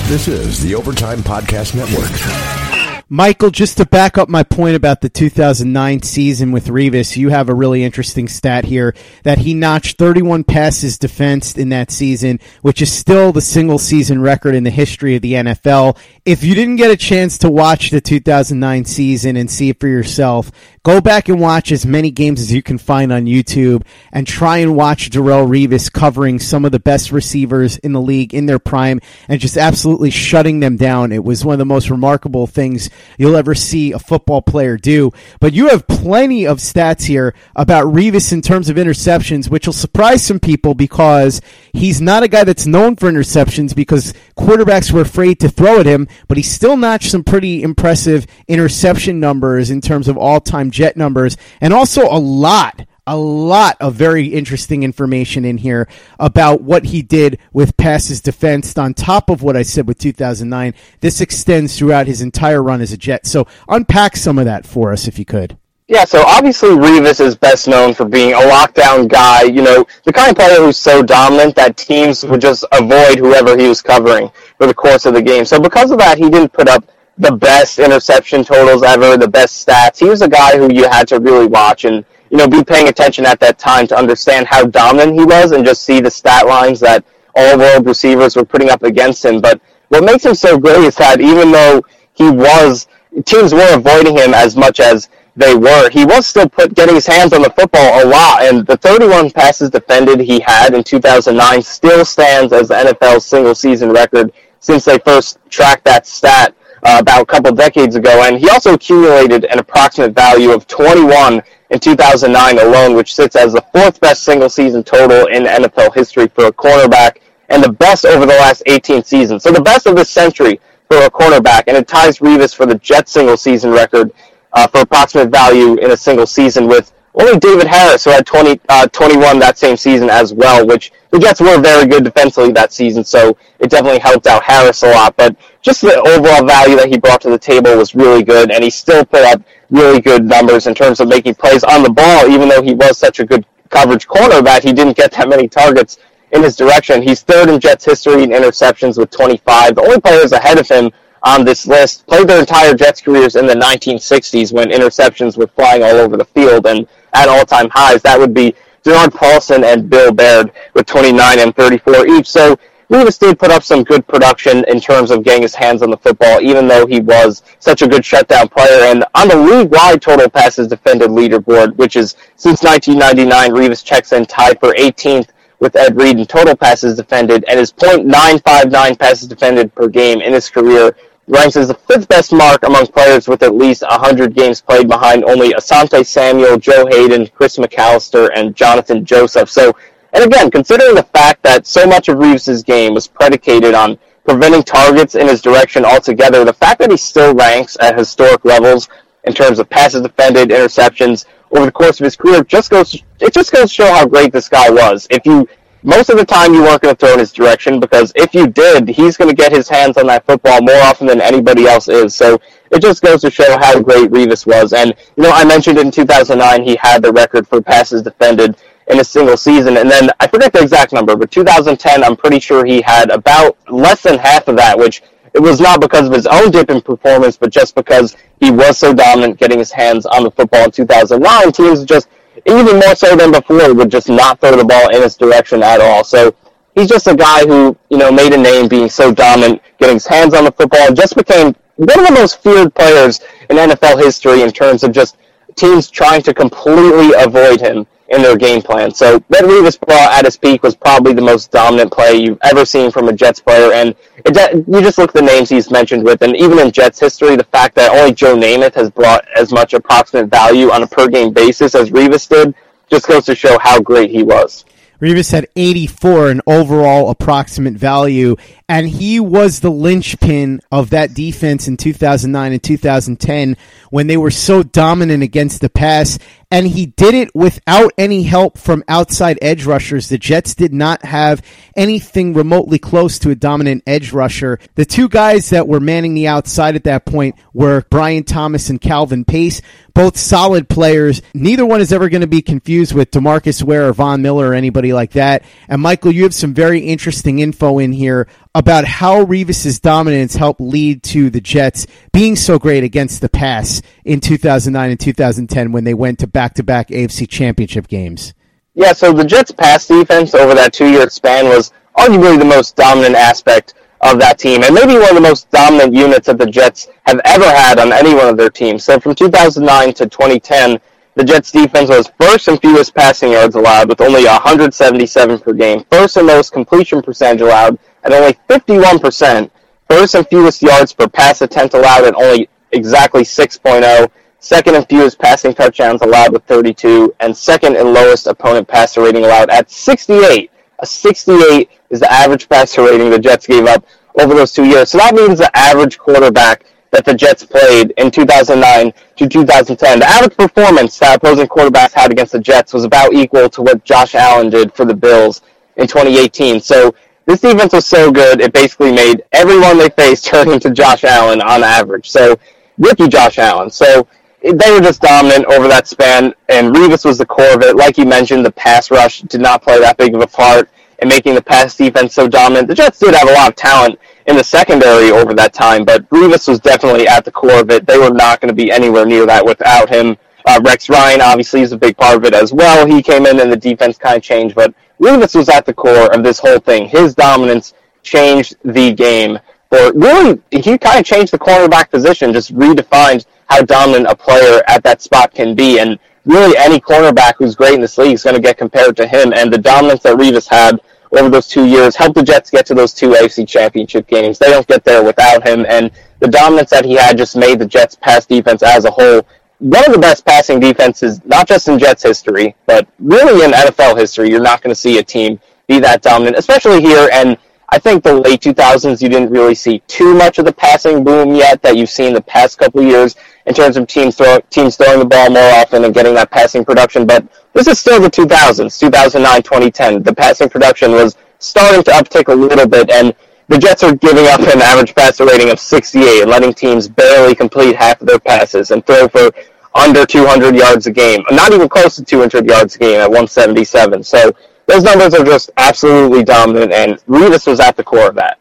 This 0.07 0.27
is 0.27 0.61
the 0.61 0.75
Overtime 0.75 1.19
Podcast 1.19 1.75
Network. 1.75 2.82
Michael, 3.09 3.49
just 3.49 3.77
to 3.77 3.85
back 3.85 4.17
up 4.17 4.29
my 4.29 4.43
point 4.43 4.77
about 4.77 5.01
the 5.01 5.09
2009 5.09 6.01
season 6.03 6.53
with 6.53 6.67
Revis, 6.67 7.17
you 7.17 7.29
have 7.29 7.49
a 7.49 7.53
really 7.53 7.83
interesting 7.83 8.29
stat 8.29 8.63
here 8.63 8.95
that 9.23 9.39
he 9.39 9.53
notched 9.53 9.97
31 9.97 10.45
passes 10.45 10.97
defensed 10.97 11.57
in 11.57 11.69
that 11.69 11.91
season, 11.91 12.39
which 12.61 12.81
is 12.81 12.91
still 12.91 13.33
the 13.33 13.41
single 13.41 13.77
season 13.77 14.21
record 14.21 14.55
in 14.55 14.63
the 14.63 14.69
history 14.69 15.17
of 15.17 15.21
the 15.21 15.33
NFL. 15.33 15.97
If 16.25 16.45
you 16.45 16.55
didn't 16.55 16.77
get 16.77 16.91
a 16.91 16.97
chance 16.97 17.37
to 17.39 17.51
watch 17.51 17.89
the 17.89 17.99
2009 17.99 18.85
season 18.85 19.35
and 19.35 19.51
see 19.51 19.69
it 19.69 19.81
for 19.81 19.89
yourself, 19.89 20.49
go 20.83 21.01
back 21.01 21.27
and 21.27 21.41
watch 21.41 21.73
as 21.73 21.85
many 21.85 22.09
games 22.09 22.39
as 22.39 22.53
you 22.53 22.63
can 22.63 22.77
find 22.77 23.11
on 23.11 23.25
YouTube 23.25 23.85
and 24.13 24.25
try 24.25 24.59
and 24.59 24.77
watch 24.77 25.09
Darrelle 25.09 25.47
Revis 25.47 25.91
covering 25.91 26.39
some 26.39 26.63
of 26.63 26.71
the 26.71 26.79
best 26.79 27.11
receivers 27.11 27.77
in 27.79 27.91
the 27.91 28.01
league 28.01 28.33
in 28.33 28.45
their 28.45 28.59
prime 28.59 29.01
and 29.27 29.41
just 29.41 29.57
absolutely 29.57 30.09
shutting 30.09 30.61
them 30.61 30.77
down. 30.77 31.11
It 31.11 31.25
was 31.25 31.43
one 31.43 31.53
of 31.53 31.59
the 31.59 31.65
most 31.65 31.89
remarkable 31.89 32.47
things 32.47 32.89
you'll 33.17 33.35
ever 33.35 33.55
see 33.55 33.91
a 33.91 33.99
football 33.99 34.41
player 34.41 34.77
do. 34.77 35.11
But 35.39 35.53
you 35.53 35.69
have 35.69 35.87
plenty 35.87 36.45
of 36.47 36.57
stats 36.57 37.05
here 37.05 37.33
about 37.55 37.85
Revis 37.85 38.33
in 38.33 38.41
terms 38.41 38.69
of 38.69 38.77
interceptions, 38.77 39.49
which 39.49 39.65
will 39.65 39.73
surprise 39.73 40.23
some 40.25 40.39
people 40.39 40.73
because 40.73 41.41
he's 41.73 42.01
not 42.01 42.23
a 42.23 42.27
guy 42.27 42.43
that's 42.43 42.65
known 42.65 42.95
for 42.95 43.11
interceptions 43.11 43.75
because 43.75 44.13
quarterbacks 44.37 44.91
were 44.91 45.01
afraid 45.01 45.39
to 45.39 45.49
throw 45.49 45.79
at 45.79 45.85
him, 45.85 46.07
but 46.27 46.37
he 46.37 46.43
still 46.43 46.77
notched 46.77 47.11
some 47.11 47.23
pretty 47.23 47.63
impressive 47.63 48.27
interception 48.47 49.19
numbers 49.19 49.69
in 49.69 49.81
terms 49.81 50.07
of 50.07 50.17
all 50.17 50.39
time 50.39 50.71
jet 50.71 50.97
numbers 50.97 51.37
and 51.61 51.73
also 51.73 52.03
a 52.03 52.19
lot 52.19 52.85
a 53.05 53.17
lot 53.17 53.75
of 53.81 53.95
very 53.95 54.27
interesting 54.27 54.83
information 54.83 55.43
in 55.43 55.57
here 55.57 55.87
about 56.19 56.61
what 56.61 56.85
he 56.85 57.01
did 57.01 57.37
with 57.51 57.75
passes 57.75 58.21
defensed 58.21 58.79
on 58.79 58.93
top 58.93 59.29
of 59.29 59.43
what 59.43 59.57
I 59.57 59.63
said 59.63 59.87
with 59.87 59.99
2009. 59.99 60.73
This 61.01 61.19
extends 61.19 61.77
throughout 61.77 62.07
his 62.07 62.21
entire 62.21 62.63
run 62.63 62.81
as 62.81 62.93
a 62.93 62.97
Jet. 62.97 63.25
So 63.25 63.47
unpack 63.67 64.15
some 64.15 64.39
of 64.39 64.45
that 64.45 64.65
for 64.65 64.93
us 64.93 65.07
if 65.07 65.19
you 65.19 65.25
could. 65.25 65.57
Yeah, 65.89 66.05
so 66.05 66.23
obviously 66.25 66.69
Revis 66.69 67.19
is 67.19 67.35
best 67.35 67.67
known 67.67 67.93
for 67.93 68.05
being 68.05 68.31
a 68.31 68.37
lockdown 68.37 69.09
guy, 69.09 69.43
you 69.43 69.61
know, 69.61 69.85
the 70.05 70.13
kind 70.13 70.31
of 70.31 70.37
player 70.37 70.59
who's 70.59 70.77
so 70.77 71.03
dominant 71.03 71.55
that 71.57 71.75
teams 71.75 72.23
would 72.23 72.39
just 72.39 72.63
avoid 72.71 73.19
whoever 73.19 73.57
he 73.57 73.67
was 73.67 73.81
covering 73.81 74.31
for 74.57 74.65
the 74.65 74.73
course 74.73 75.05
of 75.05 75.13
the 75.13 75.21
game. 75.21 75.43
So 75.43 75.59
because 75.59 75.91
of 75.91 75.99
that, 75.99 76.17
he 76.17 76.29
didn't 76.29 76.53
put 76.53 76.69
up 76.69 76.85
the 77.17 77.33
best 77.33 77.79
interception 77.79 78.45
totals 78.45 78.81
ever, 78.81 79.17
the 79.17 79.27
best 79.27 79.67
stats. 79.67 79.99
He 79.99 80.09
was 80.09 80.21
a 80.21 80.29
guy 80.29 80.57
who 80.57 80.73
you 80.73 80.85
had 80.85 81.07
to 81.09 81.19
really 81.19 81.47
watch 81.47 81.83
and 81.83 82.05
you 82.33 82.39
know, 82.39 82.47
be 82.47 82.63
paying 82.63 82.87
attention 82.87 83.27
at 83.27 83.39
that 83.39 83.59
time 83.59 83.85
to 83.85 83.95
understand 83.95 84.47
how 84.47 84.65
dominant 84.65 85.13
he 85.13 85.23
was 85.23 85.51
and 85.51 85.63
just 85.63 85.83
see 85.83 85.99
the 85.99 86.09
stat 86.09 86.47
lines 86.47 86.79
that 86.79 87.05
all 87.35 87.59
world 87.59 87.85
receivers 87.85 88.35
were 88.35 88.43
putting 88.43 88.71
up 88.71 88.81
against 88.81 89.23
him. 89.23 89.39
But 89.39 89.61
what 89.89 90.03
makes 90.03 90.25
him 90.25 90.33
so 90.33 90.57
great 90.57 90.79
is 90.79 90.95
that 90.95 91.21
even 91.21 91.51
though 91.51 91.83
he 92.13 92.31
was, 92.31 92.87
teams 93.25 93.53
were 93.53 93.75
avoiding 93.75 94.17
him 94.17 94.33
as 94.33 94.57
much 94.57 94.79
as 94.79 95.09
they 95.35 95.53
were, 95.53 95.91
he 95.91 96.05
was 96.05 96.25
still 96.25 96.49
put, 96.49 96.73
getting 96.73 96.95
his 96.95 97.05
hands 97.05 97.33
on 97.33 97.43
the 97.43 97.51
football 97.51 98.03
a 98.03 98.05
lot. 98.07 98.41
And 98.41 98.65
the 98.65 98.77
31 98.77 99.29
passes 99.29 99.69
defended 99.69 100.19
he 100.19 100.39
had 100.39 100.73
in 100.73 100.83
2009 100.83 101.61
still 101.61 102.03
stands 102.03 102.51
as 102.51 102.69
the 102.69 102.73
NFL's 102.73 103.27
single 103.27 103.53
season 103.53 103.91
record 103.91 104.33
since 104.59 104.85
they 104.85 104.97
first 104.97 105.37
tracked 105.51 105.85
that 105.85 106.07
stat 106.07 106.55
uh, 106.85 106.97
about 106.99 107.21
a 107.21 107.25
couple 107.25 107.51
decades 107.53 107.95
ago. 107.95 108.23
And 108.23 108.37
he 108.37 108.49
also 108.49 108.73
accumulated 108.73 109.45
an 109.45 109.59
approximate 109.59 110.13
value 110.13 110.51
of 110.51 110.67
21 110.67 111.41
in 111.69 111.79
2009 111.79 112.59
alone, 112.59 112.95
which 112.95 113.15
sits 113.15 113.35
as 113.35 113.53
the 113.53 113.63
fourth 113.73 113.99
best 113.99 114.23
single 114.23 114.49
season 114.49 114.83
total 114.83 115.27
in 115.27 115.43
NFL 115.43 115.93
history 115.93 116.27
for 116.27 116.45
a 116.45 116.51
cornerback 116.51 117.17
and 117.49 117.63
the 117.63 117.71
best 117.71 118.05
over 118.05 118.25
the 118.25 118.33
last 118.33 118.63
18 118.65 119.03
seasons. 119.03 119.43
So 119.43 119.51
the 119.51 119.61
best 119.61 119.85
of 119.85 119.95
this 119.95 120.09
century 120.09 120.59
for 120.89 120.97
a 120.97 121.09
cornerback, 121.09 121.63
and 121.67 121.77
it 121.77 121.87
ties 121.87 122.19
Revis 122.19 122.53
for 122.55 122.65
the 122.65 122.75
Jets 122.75 123.11
single 123.11 123.37
season 123.37 123.71
record 123.71 124.11
uh, 124.53 124.67
for 124.67 124.81
approximate 124.81 125.29
value 125.29 125.75
in 125.77 125.91
a 125.91 125.97
single 125.97 126.27
season 126.27 126.67
with 126.67 126.93
only 127.15 127.37
David 127.37 127.67
Harris, 127.67 128.03
who 128.03 128.11
had 128.11 128.25
20, 128.25 128.59
uh, 128.69 128.87
21 128.87 129.39
that 129.39 129.57
same 129.57 129.77
season 129.77 130.09
as 130.09 130.33
well, 130.33 130.65
which 130.65 130.91
the 131.11 131.19
Jets 131.19 131.39
were 131.39 131.61
very 131.61 131.85
good 131.85 132.03
defensively 132.03 132.51
that 132.53 132.73
season, 132.73 133.03
so 133.03 133.37
it 133.59 133.69
definitely 133.69 133.99
helped 133.99 134.25
out 134.25 134.43
Harris 134.43 134.81
a 134.81 134.89
lot. 134.89 135.15
But 135.15 135.35
just 135.61 135.81
the 135.81 135.95
overall 135.95 136.45
value 136.45 136.75
that 136.77 136.89
he 136.89 136.97
brought 136.97 137.21
to 137.21 137.29
the 137.29 137.37
table 137.37 137.77
was 137.77 137.93
really 137.93 138.23
good, 138.23 138.51
and 138.51 138.63
he 138.63 138.69
still 138.71 139.05
put 139.05 139.21
up 139.21 139.43
really 139.69 140.01
good 140.01 140.25
numbers 140.25 140.65
in 140.65 140.73
terms 140.73 140.99
of 140.99 141.07
making 141.07 141.35
plays 141.35 141.63
on 141.63 141.83
the 141.83 141.89
ball, 141.89 142.27
even 142.29 142.49
though 142.49 142.63
he 142.63 142.73
was 142.73 142.97
such 142.97 143.19
a 143.19 143.25
good 143.25 143.45
coverage 143.69 144.07
corner 144.07 144.41
that 144.41 144.63
he 144.63 144.73
didn't 144.73 144.97
get 144.97 145.11
that 145.11 145.29
many 145.29 145.47
targets 145.47 145.99
in 146.31 146.41
his 146.41 146.55
direction. 146.55 147.01
He's 147.01 147.21
third 147.21 147.49
in 147.49 147.59
Jets 147.59 147.85
history 147.85 148.23
in 148.23 148.31
interceptions 148.31 148.97
with 148.97 149.11
25. 149.11 149.75
The 149.75 149.81
only 149.81 150.01
players 150.01 150.31
ahead 150.31 150.59
of 150.59 150.67
him 150.67 150.91
on 151.21 151.45
this 151.45 151.67
list 151.67 152.05
played 152.07 152.27
their 152.27 152.39
entire 152.39 152.73
Jets 152.73 153.01
careers 153.01 153.35
in 153.35 153.45
the 153.45 153.53
1960s 153.53 154.51
when 154.51 154.69
interceptions 154.69 155.37
were 155.37 155.47
flying 155.47 155.83
all 155.83 155.95
over 155.95 156.17
the 156.17 156.25
field 156.25 156.65
and 156.65 156.87
at 157.13 157.29
all-time 157.29 157.69
highs. 157.71 158.01
That 158.01 158.19
would 158.19 158.33
be 158.33 158.55
Dainard 158.83 159.13
Paulson 159.13 159.63
and 159.63 159.89
Bill 159.89 160.11
Baird 160.11 160.51
with 160.73 160.85
29 160.85 161.39
and 161.39 161.55
34 161.55 162.07
each. 162.07 162.29
So 162.29 162.57
Revis 162.89 163.17
did 163.17 163.39
put 163.39 163.49
up 163.49 163.63
some 163.63 163.83
good 163.83 164.05
production 164.07 164.63
in 164.67 164.79
terms 164.79 165.09
of 165.09 165.23
getting 165.23 165.41
his 165.41 165.55
hands 165.55 165.81
on 165.81 165.89
the 165.89 165.97
football, 165.97 166.41
even 166.41 166.67
though 166.67 166.85
he 166.85 166.99
was 166.99 167.41
such 167.59 167.81
a 167.81 167.87
good 167.87 168.03
shutdown 168.03 168.49
player. 168.49 168.83
And 168.85 169.05
on 169.15 169.29
the 169.29 169.35
league-wide 169.35 170.01
total 170.01 170.29
passes 170.29 170.67
defended 170.67 171.09
leaderboard, 171.09 171.75
which 171.77 171.95
is 171.95 172.15
since 172.35 172.61
1999, 172.61 173.51
Revis 173.51 173.83
checks 173.83 174.11
in 174.11 174.25
tied 174.25 174.59
for 174.59 174.73
18th 174.73 175.29
with 175.59 175.75
Ed 175.77 175.95
Reed 175.95 176.19
in 176.19 176.25
total 176.25 176.55
passes 176.55 176.97
defended 176.97 177.45
and 177.47 177.59
is 177.59 177.71
.959 177.73 178.99
passes 178.99 179.27
defended 179.27 179.73
per 179.73 179.87
game 179.87 180.21
in 180.21 180.33
his 180.33 180.49
career 180.49 180.95
ranks 181.27 181.55
as 181.55 181.69
the 181.69 181.73
fifth 181.73 182.07
best 182.07 182.33
mark 182.33 182.63
among 182.63 182.87
players 182.87 183.27
with 183.27 183.43
at 183.43 183.55
least 183.55 183.81
100 183.81 184.35
games 184.35 184.61
played 184.61 184.87
behind 184.87 185.23
only 185.23 185.53
Asante 185.53 186.05
Samuel, 186.05 186.57
Joe 186.57 186.85
Haden, 186.89 187.27
Chris 187.27 187.57
McAlister, 187.57 188.29
and 188.35 188.55
Jonathan 188.55 189.05
Joseph. 189.05 189.49
So, 189.49 189.75
and 190.13 190.23
again, 190.25 190.51
considering 190.51 190.95
the 190.95 191.03
fact 191.03 191.41
that 191.43 191.65
so 191.65 191.87
much 191.87 192.09
of 192.09 192.17
Revis' 192.17 192.65
game 192.65 192.93
was 192.93 193.07
predicated 193.07 193.73
on 193.73 193.97
preventing 194.25 194.63
targets 194.63 195.15
in 195.15 195.27
his 195.27 195.41
direction 195.41 195.85
altogether, 195.85 196.45
the 196.45 196.53
fact 196.53 196.79
that 196.79 196.91
he 196.91 196.97
still 196.97 197.33
ranks 197.33 197.77
at 197.79 197.97
historic 197.97 198.43
levels 198.45 198.89
in 199.23 199.33
terms 199.33 199.59
of 199.59 199.69
passes 199.69 200.01
defended, 200.01 200.49
interceptions 200.49 201.25
over 201.51 201.65
the 201.65 201.71
course 201.71 201.99
of 201.99 202.03
his 202.03 202.15
career 202.15 202.43
just 202.43 202.69
goes 202.69 202.95
it 203.19 203.33
just 203.33 203.51
goes 203.51 203.69
to 203.69 203.73
show 203.73 203.85
how 203.85 204.05
great 204.05 204.33
this 204.33 204.49
guy 204.49 204.69
was. 204.69 205.07
If 205.09 205.25
you 205.25 205.47
most 205.83 206.09
of 206.09 206.17
the 206.17 206.25
time 206.25 206.53
you 206.53 206.61
weren't 206.61 206.81
going 206.81 206.95
to 206.95 206.99
throw 206.99 207.13
in 207.13 207.19
his 207.19 207.31
direction 207.31 207.79
because 207.79 208.11
if 208.15 208.33
you 208.33 208.47
did, 208.47 208.87
he's 208.87 209.17
going 209.17 209.29
to 209.29 209.35
get 209.35 209.51
his 209.51 209.67
hands 209.67 209.97
on 209.97 210.07
that 210.07 210.25
football 210.25 210.61
more 210.61 210.81
often 210.83 211.07
than 211.07 211.21
anybody 211.21 211.65
else 211.65 211.87
is. 211.89 212.15
So 212.15 212.39
it 212.71 212.81
just 212.81 213.01
goes 213.01 213.21
to 213.21 213.31
show 213.31 213.57
how 213.59 213.81
great 213.81 214.09
Revis 214.09 214.47
was. 214.47 214.73
And 214.73 214.93
you 215.17 215.23
know, 215.23 215.31
I 215.31 215.43
mentioned 215.43 215.77
in 215.77 215.91
2009 215.91 216.63
he 216.63 216.77
had 216.81 217.03
the 217.03 217.11
record 217.11 217.47
for 217.47 217.61
passes 217.61 218.01
defended 218.01 218.55
in 218.87 218.99
a 218.99 219.03
single 219.03 219.37
season, 219.37 219.77
and 219.77 219.89
then 219.89 220.09
I 220.19 220.27
forget 220.27 220.51
the 220.51 220.61
exact 220.61 220.91
number, 220.91 221.15
but 221.15 221.31
2010 221.31 222.03
I'm 222.03 222.17
pretty 222.17 222.39
sure 222.39 222.65
he 222.65 222.81
had 222.81 223.11
about 223.11 223.57
less 223.71 224.01
than 224.01 224.19
half 224.19 224.49
of 224.49 224.57
that, 224.57 224.77
which 224.77 225.01
it 225.33 225.39
was 225.41 225.59
not 225.59 225.81
because 225.81 226.07
of 226.07 226.13
his 226.13 226.27
own 226.27 226.51
dip 226.51 226.69
in 226.69 226.81
performance, 226.81 227.37
but 227.37 227.49
just 227.49 227.75
because 227.75 228.15
he 228.39 228.51
was 228.51 228.77
so 228.77 228.93
dominant 228.93 229.39
getting 229.39 229.57
his 229.57 229.71
hands 229.71 230.05
on 230.05 230.23
the 230.23 230.31
football 230.31 230.65
in 230.65 230.71
2009. 230.71 231.51
Teams 231.51 231.83
just, 231.85 232.07
even 232.45 232.79
more 232.79 232.95
so 232.95 233.15
than 233.15 233.31
before, 233.31 233.73
would 233.73 233.91
just 233.91 234.09
not 234.09 234.39
throw 234.39 234.55
the 234.55 234.65
ball 234.65 234.89
in 234.95 235.01
his 235.01 235.15
direction 235.15 235.63
at 235.63 235.81
all. 235.81 236.03
So 236.03 236.35
he's 236.75 236.87
just 236.87 237.07
a 237.07 237.15
guy 237.15 237.45
who, 237.45 237.77
you 237.89 237.97
know, 237.97 238.11
made 238.11 238.33
a 238.33 238.37
name 238.37 238.67
being 238.67 238.89
so 238.89 239.13
dominant, 239.13 239.61
getting 239.79 239.95
his 239.95 240.07
hands 240.07 240.33
on 240.33 240.45
the 240.45 240.51
football, 240.51 240.87
and 240.87 240.95
just 240.95 241.15
became 241.15 241.55
one 241.75 241.99
of 241.99 242.07
the 242.07 242.13
most 242.13 242.41
feared 242.43 242.73
players 242.75 243.19
in 243.49 243.57
NFL 243.57 243.99
history 244.01 244.41
in 244.41 244.51
terms 244.51 244.83
of 244.83 244.91
just 244.91 245.17
teams 245.55 245.89
trying 245.89 246.21
to 246.23 246.33
completely 246.33 247.11
avoid 247.17 247.61
him 247.61 247.85
in 248.09 248.21
their 248.21 248.37
game 248.37 248.61
plan. 248.61 248.91
So 248.91 249.19
Ben 249.29 249.45
Revis 249.45 249.79
brought 249.79 250.11
at 250.11 250.25
his 250.25 250.37
peak 250.37 250.61
was 250.61 250.75
probably 250.75 251.13
the 251.13 251.21
most 251.21 251.51
dominant 251.51 251.91
play 251.91 252.15
you've 252.15 252.37
ever 252.43 252.65
seen 252.65 252.91
from 252.91 253.07
a 253.07 253.13
Jets 253.13 253.39
player, 253.39 253.73
and 253.73 253.95
it, 254.17 254.67
you 254.67 254.81
just 254.81 254.97
look 254.97 255.09
at 255.09 255.15
the 255.15 255.21
names 255.21 255.49
he's 255.49 255.71
mentioned 255.71 256.03
with, 256.03 256.21
and 256.21 256.35
even 256.35 256.59
in 256.59 256.71
Jets 256.71 256.99
history, 256.99 257.35
the 257.35 257.43
fact 257.45 257.75
that 257.75 257.91
only 257.91 258.13
Joe 258.13 258.35
Namath 258.35 258.75
has 258.75 258.89
brought 258.91 259.25
as 259.35 259.51
much 259.51 259.73
approximate 259.73 260.29
value 260.29 260.69
on 260.69 260.83
a 260.83 260.87
per 260.87 261.07
game 261.07 261.33
basis 261.33 261.75
as 261.75 261.89
Revis 261.89 262.27
did 262.29 262.53
just 262.89 263.07
goes 263.07 263.25
to 263.25 263.35
show 263.35 263.57
how 263.59 263.79
great 263.79 264.11
he 264.11 264.21
was. 264.21 264.65
Revis 265.03 265.33
had 265.33 265.49
84 265.57 266.31
in 266.31 266.41
overall 266.47 267.09
approximate 267.09 267.73
value, 267.73 268.37
and 268.69 268.87
he 268.87 269.19
was 269.19 269.59
the 269.59 269.69
linchpin 269.69 270.61
of 270.71 270.91
that 270.91 271.13
defense 271.13 271.67
in 271.67 271.75
2009 271.75 272.53
and 272.53 272.63
2010 272.63 273.57
when 273.89 274.07
they 274.07 274.15
were 274.15 274.31
so 274.31 274.63
dominant 274.63 275.21
against 275.21 275.59
the 275.59 275.69
pass. 275.69 276.17
And 276.53 276.67
he 276.67 276.85
did 276.85 277.15
it 277.15 277.33
without 277.33 277.93
any 277.97 278.21
help 278.21 278.59
from 278.59 278.83
outside 278.87 279.39
edge 279.41 279.65
rushers. 279.65 280.07
The 280.07 280.19
Jets 280.19 280.53
did 280.53 280.71
not 280.71 281.03
have 281.03 281.41
anything 281.75 282.35
remotely 282.35 282.77
close 282.77 283.17
to 283.19 283.31
a 283.31 283.35
dominant 283.35 283.81
edge 283.87 284.13
rusher. 284.13 284.59
The 284.75 284.85
two 284.85 285.09
guys 285.09 285.49
that 285.49 285.67
were 285.67 285.79
manning 285.79 286.13
the 286.13 286.27
outside 286.27 286.75
at 286.75 286.83
that 286.83 287.07
point 287.07 287.37
were 287.53 287.81
Bryan 287.89 288.23
Thomas 288.23 288.69
and 288.69 288.79
Calvin 288.79 289.25
Pace, 289.25 289.63
both 289.95 290.15
solid 290.15 290.69
players. 290.69 291.23
Neither 291.33 291.65
one 291.65 291.81
is 291.81 291.91
ever 291.91 292.07
going 292.07 292.21
to 292.21 292.27
be 292.27 292.43
confused 292.43 292.93
with 292.93 293.09
Demarcus 293.09 293.63
Ware 293.63 293.89
or 293.89 293.93
Von 293.93 294.21
Miller 294.21 294.49
or 294.49 294.53
anybody 294.53 294.93
like 294.93 295.13
that. 295.13 295.43
And 295.67 295.81
Michael, 295.81 296.11
you 296.11 296.21
have 296.21 296.35
some 296.35 296.53
very 296.53 296.81
interesting 296.81 297.39
info 297.39 297.79
in 297.79 297.93
here 297.93 298.27
about 298.55 298.85
how 298.85 299.23
Revis's 299.23 299.79
dominance 299.79 300.35
helped 300.35 300.61
lead 300.61 301.01
to 301.03 301.29
the 301.29 301.41
Jets 301.41 301.87
being 302.11 302.35
so 302.35 302.59
great 302.59 302.83
against 302.83 303.21
the 303.21 303.29
pass 303.29 303.81
in 304.05 304.19
2009 304.19 304.91
and 304.91 304.99
2010 304.99 305.71
when 305.71 305.83
they 305.83 305.93
went 305.93 306.19
to 306.19 306.27
back-to-back 306.27 306.89
AFC 306.89 307.27
championship 307.27 307.87
games. 307.87 308.33
Yeah, 308.75 308.93
so 308.93 309.11
the 309.11 309.25
Jets 309.25 309.51
pass 309.51 309.87
defense 309.87 310.35
over 310.35 310.53
that 310.53 310.73
two-year 310.73 311.09
span 311.09 311.45
was 311.45 311.71
arguably 311.97 312.37
the 312.37 312.45
most 312.45 312.75
dominant 312.75 313.15
aspect 313.15 313.73
of 314.01 314.19
that 314.19 314.37
team 314.37 314.63
and 314.63 314.75
maybe 314.75 314.93
one 314.93 315.09
of 315.09 315.15
the 315.15 315.21
most 315.21 315.49
dominant 315.49 315.93
units 315.93 316.27
that 316.27 316.37
the 316.37 316.45
Jets 316.45 316.89
have 317.05 317.21
ever 317.25 317.45
had 317.45 317.79
on 317.79 317.91
any 317.91 318.13
one 318.13 318.27
of 318.27 318.37
their 318.37 318.49
teams. 318.49 318.83
So 318.83 318.99
from 318.99 319.15
2009 319.15 319.93
to 319.95 320.05
2010, 320.07 320.79
the 321.15 321.23
Jets 321.23 321.51
defense 321.51 321.89
was 321.89 322.11
first 322.19 322.47
and 322.47 322.59
fewest 322.59 322.93
passing 322.93 323.31
yards 323.31 323.55
allowed 323.55 323.89
with 323.89 324.01
only 324.01 324.25
177 324.25 325.39
per 325.39 325.53
game, 325.53 325.83
first 325.91 326.17
and 326.17 326.27
most 326.27 326.51
completion 326.51 327.01
percentage 327.01 327.41
allowed 327.41 327.77
at 328.03 328.13
only 328.13 328.37
51%, 328.49 329.49
first 329.89 330.15
and 330.15 330.27
fewest 330.27 330.61
yards 330.61 330.93
per 330.93 331.07
pass 331.07 331.41
attempt 331.41 331.73
allowed 331.73 332.05
at 332.05 332.15
only 332.15 332.49
exactly 332.71 333.23
6.0, 333.23 334.09
second 334.39 334.75
and 334.75 334.87
fewest 334.89 335.19
passing 335.19 335.53
touchdowns 335.53 336.01
allowed 336.01 336.33
with 336.33 336.43
32, 336.45 337.13
and 337.19 337.35
second 337.35 337.77
and 337.77 337.93
lowest 337.93 338.27
opponent 338.27 338.67
passer 338.67 339.01
rating 339.01 339.23
allowed 339.23 339.49
at 339.49 339.69
68. 339.71 340.51
A 340.79 340.85
68 340.85 341.69
is 341.89 341.99
the 342.01 342.11
average 342.11 342.49
passer 342.49 342.83
rating 342.83 343.09
the 343.09 343.19
Jets 343.19 343.47
gave 343.47 343.65
up 343.65 343.85
over 344.19 344.33
those 344.33 344.51
two 344.51 344.65
years. 344.65 344.91
So 344.91 344.97
that 344.97 345.15
means 345.15 345.39
the 345.39 345.49
average 345.55 345.97
quarterback 345.97 346.65
that 346.91 347.05
the 347.05 347.13
Jets 347.13 347.43
played 347.43 347.91
in 347.97 348.11
2009 348.11 348.93
to 349.15 349.27
2010. 349.27 349.99
The 349.99 350.05
average 350.05 350.37
performance 350.37 350.99
that 350.99 351.17
opposing 351.17 351.47
quarterbacks 351.47 351.93
had 351.93 352.11
against 352.11 352.33
the 352.33 352.39
Jets 352.39 352.73
was 352.73 352.83
about 352.83 353.13
equal 353.13 353.49
to 353.49 353.61
what 353.63 353.83
Josh 353.83 354.13
Allen 354.13 354.49
did 354.49 354.73
for 354.73 354.85
the 354.85 354.93
Bills 354.93 355.41
in 355.77 355.87
2018. 355.87 356.59
So 356.59 356.93
this 357.25 357.41
defense 357.41 357.73
was 357.73 357.85
so 357.85 358.11
good, 358.11 358.41
it 358.41 358.53
basically 358.53 358.91
made 358.91 359.23
everyone 359.31 359.77
they 359.77 359.89
faced 359.89 360.25
turn 360.25 360.49
into 360.53 360.71
Josh 360.71 361.03
Allen 361.03 361.41
on 361.41 361.63
average. 361.63 362.09
So, 362.09 362.37
rookie 362.77 363.07
Josh 363.07 363.37
Allen. 363.37 363.69
So, 363.69 364.07
they 364.41 364.71
were 364.71 364.81
just 364.81 365.01
dominant 365.01 365.45
over 365.45 365.69
that 365.69 365.87
span, 365.87 366.33
and 366.49 366.75
Revis 366.75 367.05
was 367.05 367.17
the 367.17 367.25
core 367.25 367.53
of 367.53 367.61
it. 367.61 367.77
Like 367.77 367.97
you 367.97 368.05
mentioned, 368.05 368.45
the 368.45 368.51
pass 368.51 368.91
rush 368.91 369.21
did 369.21 369.39
not 369.39 369.61
play 369.61 369.79
that 369.79 369.97
big 369.97 370.13
of 370.13 370.21
a 370.21 370.27
part 370.27 370.69
in 371.01 371.07
making 371.07 371.35
the 371.35 371.41
pass 371.41 371.77
defense 371.77 372.13
so 372.13 372.27
dominant. 372.27 372.67
The 372.67 372.75
Jets 372.75 372.99
did 372.99 373.15
have 373.15 373.29
a 373.29 373.31
lot 373.31 373.49
of 373.49 373.55
talent 373.55 373.99
in 374.27 374.35
the 374.35 374.43
secondary 374.43 375.11
over 375.11 375.33
that 375.33 375.53
time, 375.53 375.85
but 375.85 376.07
Revis 376.09 376.47
was 376.47 376.59
definitely 376.59 377.07
at 377.07 377.23
the 377.23 377.31
core 377.31 377.61
of 377.61 377.71
it. 377.71 377.87
They 377.87 377.97
were 377.97 378.09
not 378.09 378.41
going 378.41 378.49
to 378.49 378.55
be 378.55 378.71
anywhere 378.71 379.05
near 379.05 379.25
that 379.25 379.45
without 379.45 379.89
him. 379.89 380.17
Uh, 380.45 380.59
Rex 380.63 380.89
Ryan 380.89 381.21
obviously 381.21 381.61
is 381.61 381.71
a 381.71 381.77
big 381.77 381.95
part 381.95 382.17
of 382.17 382.25
it 382.25 382.33
as 382.33 382.51
well. 382.53 382.85
He 382.85 383.01
came 383.01 383.25
in 383.25 383.39
and 383.39 383.51
the 383.51 383.57
defense 383.57 383.97
kind 383.97 384.17
of 384.17 384.23
changed, 384.23 384.55
but 384.55 384.73
Revis 385.03 385.35
was 385.35 385.49
at 385.49 385.65
the 385.65 385.73
core 385.73 386.13
of 386.13 386.23
this 386.23 386.39
whole 386.39 386.59
thing. 386.59 386.87
His 386.87 387.13
dominance 387.13 387.73
changed 388.03 388.55
the 388.63 388.93
game. 388.93 389.37
Or 389.69 389.91
really, 389.91 390.41
he 390.49 390.77
kind 390.77 390.99
of 390.99 391.05
changed 391.05 391.33
the 391.33 391.39
cornerback 391.39 391.89
position, 391.89 392.31
just 392.31 392.55
redefined 392.55 393.25
how 393.49 393.63
dominant 393.63 394.07
a 394.07 394.15
player 394.15 394.61
at 394.67 394.81
that 394.83 395.01
spot 395.01 395.33
can 395.33 395.55
be. 395.55 395.79
And 395.79 395.99
really, 396.25 396.57
any 396.57 396.79
cornerback 396.79 397.33
who's 397.37 397.53
great 397.53 397.73
in 397.73 397.81
this 397.81 397.97
league 397.97 398.13
is 398.13 398.23
going 398.23 398.35
to 398.37 398.41
get 398.41 398.57
compared 398.57 398.95
to 398.95 399.05
him. 399.05 399.33
And 399.33 399.51
the 399.51 399.57
dominance 399.57 400.03
that 400.03 400.15
Revis 400.15 400.47
had 400.47 400.79
over 401.11 401.29
those 401.29 401.49
two 401.49 401.65
years 401.65 401.97
helped 401.97 402.15
the 402.15 402.23
Jets 402.23 402.49
get 402.49 402.65
to 402.67 402.73
those 402.73 402.93
two 402.93 403.09
AFC 403.09 403.45
championship 403.45 404.07
games. 404.07 404.39
They 404.39 404.51
don't 404.51 404.67
get 404.67 404.85
there 404.85 405.03
without 405.03 405.45
him. 405.45 405.65
And 405.67 405.91
the 406.19 406.29
dominance 406.29 406.69
that 406.69 406.85
he 406.85 406.93
had 406.93 407.17
just 407.17 407.35
made 407.35 407.59
the 407.59 407.65
Jets 407.65 407.95
pass 407.95 408.25
defense 408.25 408.63
as 408.63 408.85
a 408.85 408.91
whole 408.91 409.27
one 409.63 409.85
of 409.85 409.93
the 409.93 409.99
best 409.99 410.25
passing 410.25 410.59
defenses, 410.59 411.23
not 411.23 411.47
just 411.47 411.69
in 411.69 411.79
Jets 411.79 412.03
history, 412.03 412.53
but 412.65 412.85
really 412.99 413.45
in 413.45 413.51
NFL 413.51 413.97
history. 413.97 414.29
You're 414.29 414.41
not 414.41 414.61
going 414.61 414.75
to 414.75 414.79
see 414.79 414.97
a 414.97 415.03
team 415.03 415.39
be 415.67 415.79
that 415.79 416.01
dominant, 416.01 416.35
especially 416.35 416.81
here. 416.81 417.09
And 417.13 417.37
I 417.69 417.79
think 417.79 418.03
the 418.03 418.13
late 418.13 418.41
2000s, 418.41 419.01
you 419.01 419.07
didn't 419.07 419.31
really 419.31 419.55
see 419.55 419.79
too 419.87 420.15
much 420.15 420.37
of 420.37 420.43
the 420.43 420.51
passing 420.51 421.05
boom 421.05 421.33
yet 421.33 421.61
that 421.61 421.77
you've 421.77 421.89
seen 421.89 422.13
the 422.13 422.21
past 422.21 422.57
couple 422.57 422.81
of 422.81 422.87
years 422.87 423.15
in 423.45 423.53
terms 423.53 423.77
of 423.77 423.87
teams, 423.87 424.17
throw, 424.17 424.39
teams 424.49 424.75
throwing 424.75 424.99
the 424.99 425.05
ball 425.05 425.29
more 425.29 425.49
often 425.53 425.85
and 425.85 425.93
getting 425.93 426.13
that 426.15 426.29
passing 426.29 426.65
production. 426.65 427.07
But 427.07 427.25
this 427.53 427.67
is 427.67 427.79
still 427.79 428.01
the 428.01 428.11
2000s, 428.11 428.77
2009, 428.77 429.43
2010. 429.43 430.03
The 430.03 430.13
passing 430.13 430.49
production 430.49 430.91
was 430.91 431.15
starting 431.39 431.83
to 431.83 431.91
uptick 431.91 432.27
a 432.27 432.35
little 432.35 432.67
bit, 432.67 432.91
and 432.91 433.15
the 433.47 433.57
Jets 433.57 433.83
are 433.83 433.95
giving 433.95 434.27
up 434.27 434.41
an 434.41 434.61
average 434.61 434.93
passer 434.93 435.25
rating 435.25 435.51
of 435.51 435.59
68 435.59 436.21
and 436.21 436.29
letting 436.29 436.53
teams 436.53 436.89
barely 436.89 437.33
complete 437.33 437.77
half 437.77 438.01
of 438.01 438.07
their 438.07 438.19
passes 438.19 438.71
and 438.71 438.85
throw 438.85 439.07
for 439.07 439.31
under 439.75 440.05
200 440.05 440.55
yards 440.55 440.87
a 440.87 440.91
game. 440.91 441.23
Not 441.31 441.51
even 441.53 441.69
close 441.69 441.95
to 441.95 442.03
200 442.03 442.47
yards 442.47 442.75
a 442.75 442.79
game 442.79 442.99
at 442.99 443.09
177. 443.09 444.03
So 444.03 444.31
those 444.65 444.83
numbers 444.83 445.13
are 445.13 445.25
just 445.25 445.51
absolutely 445.57 446.23
dominant, 446.23 446.71
and 446.71 446.93
Revis 447.05 447.47
was 447.47 447.59
at 447.59 447.75
the 447.75 447.83
core 447.83 448.09
of 448.09 448.15
that. 448.15 448.39